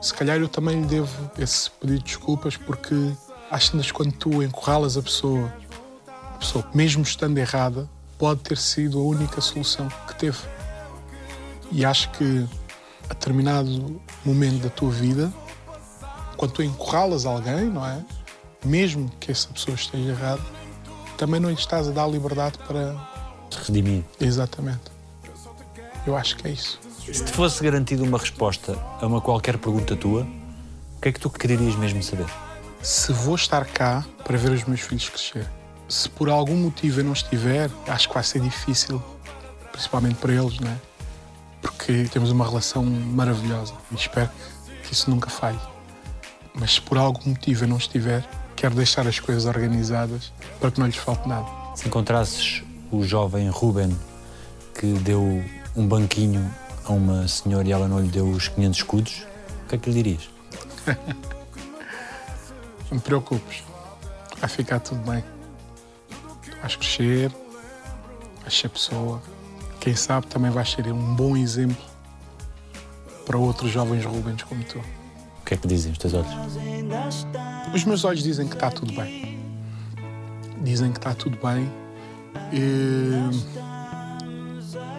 Se 0.00 0.12
calhar 0.12 0.36
eu 0.36 0.48
também 0.48 0.82
lhe 0.82 0.86
devo 0.86 1.30
esse 1.38 1.70
pedido 1.70 1.98
de 1.98 2.04
desculpas 2.04 2.56
porque 2.56 2.94
às 3.50 3.70
tantas 3.70 3.90
quando 3.90 4.12
tu 4.12 4.42
encurralas 4.42 4.96
a 4.96 5.02
pessoa, 5.02 5.52
a 6.34 6.38
pessoa, 6.38 6.66
mesmo 6.74 7.02
estando 7.02 7.38
errada, 7.38 7.88
pode 8.18 8.40
ter 8.40 8.58
sido 8.58 8.98
a 8.98 9.02
única 9.02 9.40
solução 9.40 9.88
que 10.06 10.14
teve. 10.16 10.38
E 11.74 11.84
acho 11.84 12.08
que 12.12 12.46
a 13.10 13.14
determinado 13.14 14.00
momento 14.24 14.62
da 14.62 14.70
tua 14.70 14.90
vida, 14.90 15.34
quando 16.36 16.52
tu 16.52 16.62
encurralas 16.62 17.26
alguém, 17.26 17.64
não 17.64 17.84
é? 17.84 18.00
Mesmo 18.64 19.10
que 19.18 19.32
essa 19.32 19.48
pessoa 19.48 19.74
esteja 19.74 20.10
errada, 20.10 20.42
também 21.18 21.40
não 21.40 21.48
lhe 21.48 21.56
estás 21.56 21.88
a 21.88 21.90
dar 21.90 22.06
liberdade 22.06 22.58
para. 22.58 22.94
Te 23.50 23.58
redimir. 23.58 24.04
Exatamente. 24.20 24.82
Eu 26.06 26.16
acho 26.16 26.36
que 26.36 26.46
é 26.46 26.52
isso. 26.52 26.78
Se 27.12 27.24
te 27.24 27.32
fosse 27.32 27.62
garantida 27.62 28.04
uma 28.04 28.18
resposta 28.18 28.78
a 29.00 29.06
uma 29.06 29.20
qualquer 29.20 29.58
pergunta 29.58 29.96
tua, 29.96 30.22
o 30.96 31.00
que 31.00 31.08
é 31.08 31.12
que 31.12 31.18
tu 31.18 31.28
quererias 31.28 31.74
mesmo 31.74 32.00
saber? 32.04 32.26
Se 32.82 33.12
vou 33.12 33.34
estar 33.34 33.64
cá 33.66 34.06
para 34.22 34.38
ver 34.38 34.52
os 34.52 34.64
meus 34.64 34.80
filhos 34.80 35.08
crescer, 35.08 35.50
se 35.88 36.08
por 36.08 36.30
algum 36.30 36.56
motivo 36.56 37.00
eu 37.00 37.04
não 37.04 37.12
estiver, 37.12 37.68
acho 37.88 38.06
que 38.06 38.14
vai 38.14 38.22
ser 38.22 38.40
difícil, 38.40 39.02
principalmente 39.72 40.14
para 40.16 40.32
eles, 40.32 40.60
não 40.60 40.70
é? 40.70 40.93
Porque 41.64 42.04
temos 42.12 42.30
uma 42.30 42.46
relação 42.46 42.84
maravilhosa 42.84 43.72
e 43.90 43.94
espero 43.94 44.30
que 44.82 44.92
isso 44.92 45.08
nunca 45.10 45.30
falhe. 45.30 45.58
Mas 46.54 46.74
se 46.74 46.80
por 46.80 46.98
algum 46.98 47.30
motivo 47.30 47.64
eu 47.64 47.68
não 47.68 47.78
estiver, 47.78 48.22
quero 48.54 48.74
deixar 48.74 49.06
as 49.06 49.18
coisas 49.18 49.46
organizadas 49.46 50.30
para 50.60 50.70
que 50.70 50.78
não 50.78 50.86
lhes 50.86 50.96
falte 50.96 51.26
nada. 51.26 51.46
Se 51.74 51.88
encontrasses 51.88 52.62
o 52.92 53.02
jovem 53.02 53.48
Ruben 53.48 53.96
que 54.78 54.92
deu 55.00 55.42
um 55.74 55.88
banquinho 55.88 56.48
a 56.84 56.92
uma 56.92 57.26
senhora 57.26 57.66
e 57.66 57.72
ela 57.72 57.88
não 57.88 57.98
lhe 57.98 58.08
deu 58.08 58.28
os 58.28 58.48
500 58.48 58.78
escudos, 58.78 59.26
o 59.64 59.68
que 59.68 59.74
é 59.74 59.78
que 59.78 59.90
lhe 59.90 60.02
dirias? 60.02 60.28
Não 62.90 62.98
te 63.00 63.04
preocupes, 63.04 63.64
vai 64.38 64.48
ficar 64.48 64.78
tudo 64.78 65.00
bem. 65.10 65.24
Vais 66.60 66.76
crescer, 66.76 67.32
vais 68.42 68.56
ser 68.56 68.68
pessoa. 68.68 69.20
Quem 69.84 69.94
sabe 69.94 70.26
também 70.28 70.50
vais 70.50 70.70
ser 70.72 70.90
um 70.90 71.14
bom 71.14 71.36
exemplo 71.36 71.76
para 73.26 73.36
outros 73.36 73.70
jovens 73.70 74.02
Rubens 74.02 74.42
como 74.42 74.64
tu. 74.64 74.78
O 74.78 75.44
que 75.44 75.52
é 75.52 75.56
que 75.58 75.68
dizem 75.68 75.92
os 75.92 75.98
teus 75.98 76.14
olhos? 76.14 76.32
Os 77.74 77.84
meus 77.84 78.02
olhos 78.02 78.22
dizem 78.22 78.48
que 78.48 78.54
está 78.54 78.70
tudo 78.70 78.94
bem. 78.94 79.38
Dizem 80.62 80.90
que 80.90 80.96
está 80.96 81.12
tudo 81.12 81.36
bem. 81.36 81.70
E, 82.50 83.12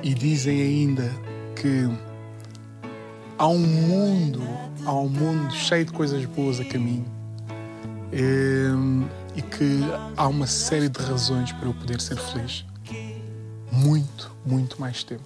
e 0.03 0.13
dizem 0.13 0.61
ainda 0.61 1.11
que 1.55 1.89
há 3.39 3.47
um 3.47 3.57
mundo, 3.57 4.43
há 4.85 4.93
um 4.93 5.09
mundo 5.09 5.51
cheio 5.51 5.85
de 5.85 5.93
coisas 5.93 6.23
boas 6.25 6.59
a 6.59 6.63
caminho. 6.63 7.07
E, 8.13 8.69
e 9.35 9.41
que 9.41 9.79
há 10.15 10.27
uma 10.27 10.45
série 10.45 10.89
de 10.89 11.01
razões 11.01 11.51
para 11.53 11.69
eu 11.69 11.73
poder 11.73 11.99
ser 11.99 12.17
feliz. 12.17 12.63
Muito, 13.75 14.31
muito 14.45 14.79
mais 14.79 15.03
tempo. 15.03 15.23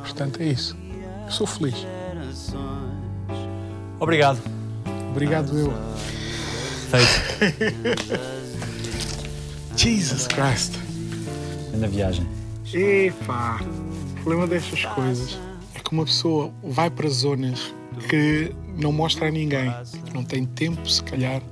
Portanto, 0.00 0.40
é 0.40 0.46
isso. 0.46 0.76
Eu 1.26 1.30
sou 1.30 1.46
feliz. 1.46 1.76
Obrigado. 4.00 4.40
Obrigado, 5.10 5.58
eu. 5.58 5.72
Feito. 6.90 8.38
Jesus 9.76 10.26
Christ. 10.26 10.74
Na 11.74 11.86
viagem. 11.86 12.26
Epá, 12.72 13.60
o 13.62 14.14
problema 14.14 14.46
destas 14.46 14.84
coisas 14.84 15.38
é 15.74 15.78
que 15.80 15.92
uma 15.92 16.04
pessoa 16.04 16.50
vai 16.62 16.90
para 16.90 17.08
zonas 17.08 17.72
que 18.08 18.52
não 18.76 18.92
mostra 18.92 19.28
a 19.28 19.30
ninguém, 19.30 19.72
que 20.04 20.14
não 20.14 20.24
tem 20.24 20.44
tempo, 20.44 20.88
se 20.88 21.02
calhar, 21.02 21.42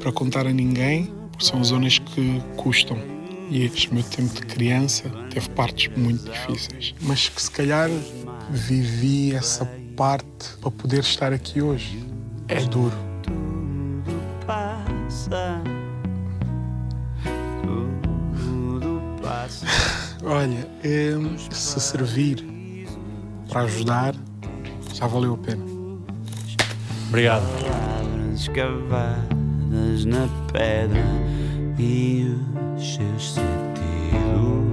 para 0.00 0.12
contar 0.12 0.46
a 0.46 0.52
ninguém, 0.52 1.12
porque 1.32 1.44
são 1.44 1.62
zonas 1.62 1.98
que 1.98 2.40
custam. 2.56 2.98
E 3.50 3.64
este 3.64 3.92
meu 3.92 4.04
tempo 4.04 4.32
de 4.32 4.42
criança 4.42 5.10
teve 5.28 5.48
partes 5.50 5.90
muito 5.96 6.30
difíceis, 6.30 6.94
mas 7.00 7.28
que 7.28 7.42
se 7.42 7.50
calhar 7.50 7.90
vivi 8.48 9.34
essa 9.34 9.68
parte 9.96 10.56
para 10.60 10.70
poder 10.70 11.00
estar 11.00 11.32
aqui 11.32 11.60
hoje. 11.60 11.98
É 12.46 12.60
duro. 12.60 12.96
passa. 14.46 15.60
Tudo 18.36 19.02
passa. 19.20 19.66
Olha, 20.22 20.68
hum, 21.18 21.36
se 21.50 21.80
servir 21.80 22.46
para 23.48 23.62
ajudar, 23.62 24.14
já 24.94 25.08
valeu 25.08 25.34
a 25.34 25.38
pena. 25.38 25.64
Obrigado. 27.08 27.42
Palavras 27.60 28.40
escavadas 28.42 30.04
na 30.04 30.28
pedra 30.52 31.04
e 31.76 32.26
os 32.28 32.59
seus 32.80 33.34
sentidos 33.34 34.69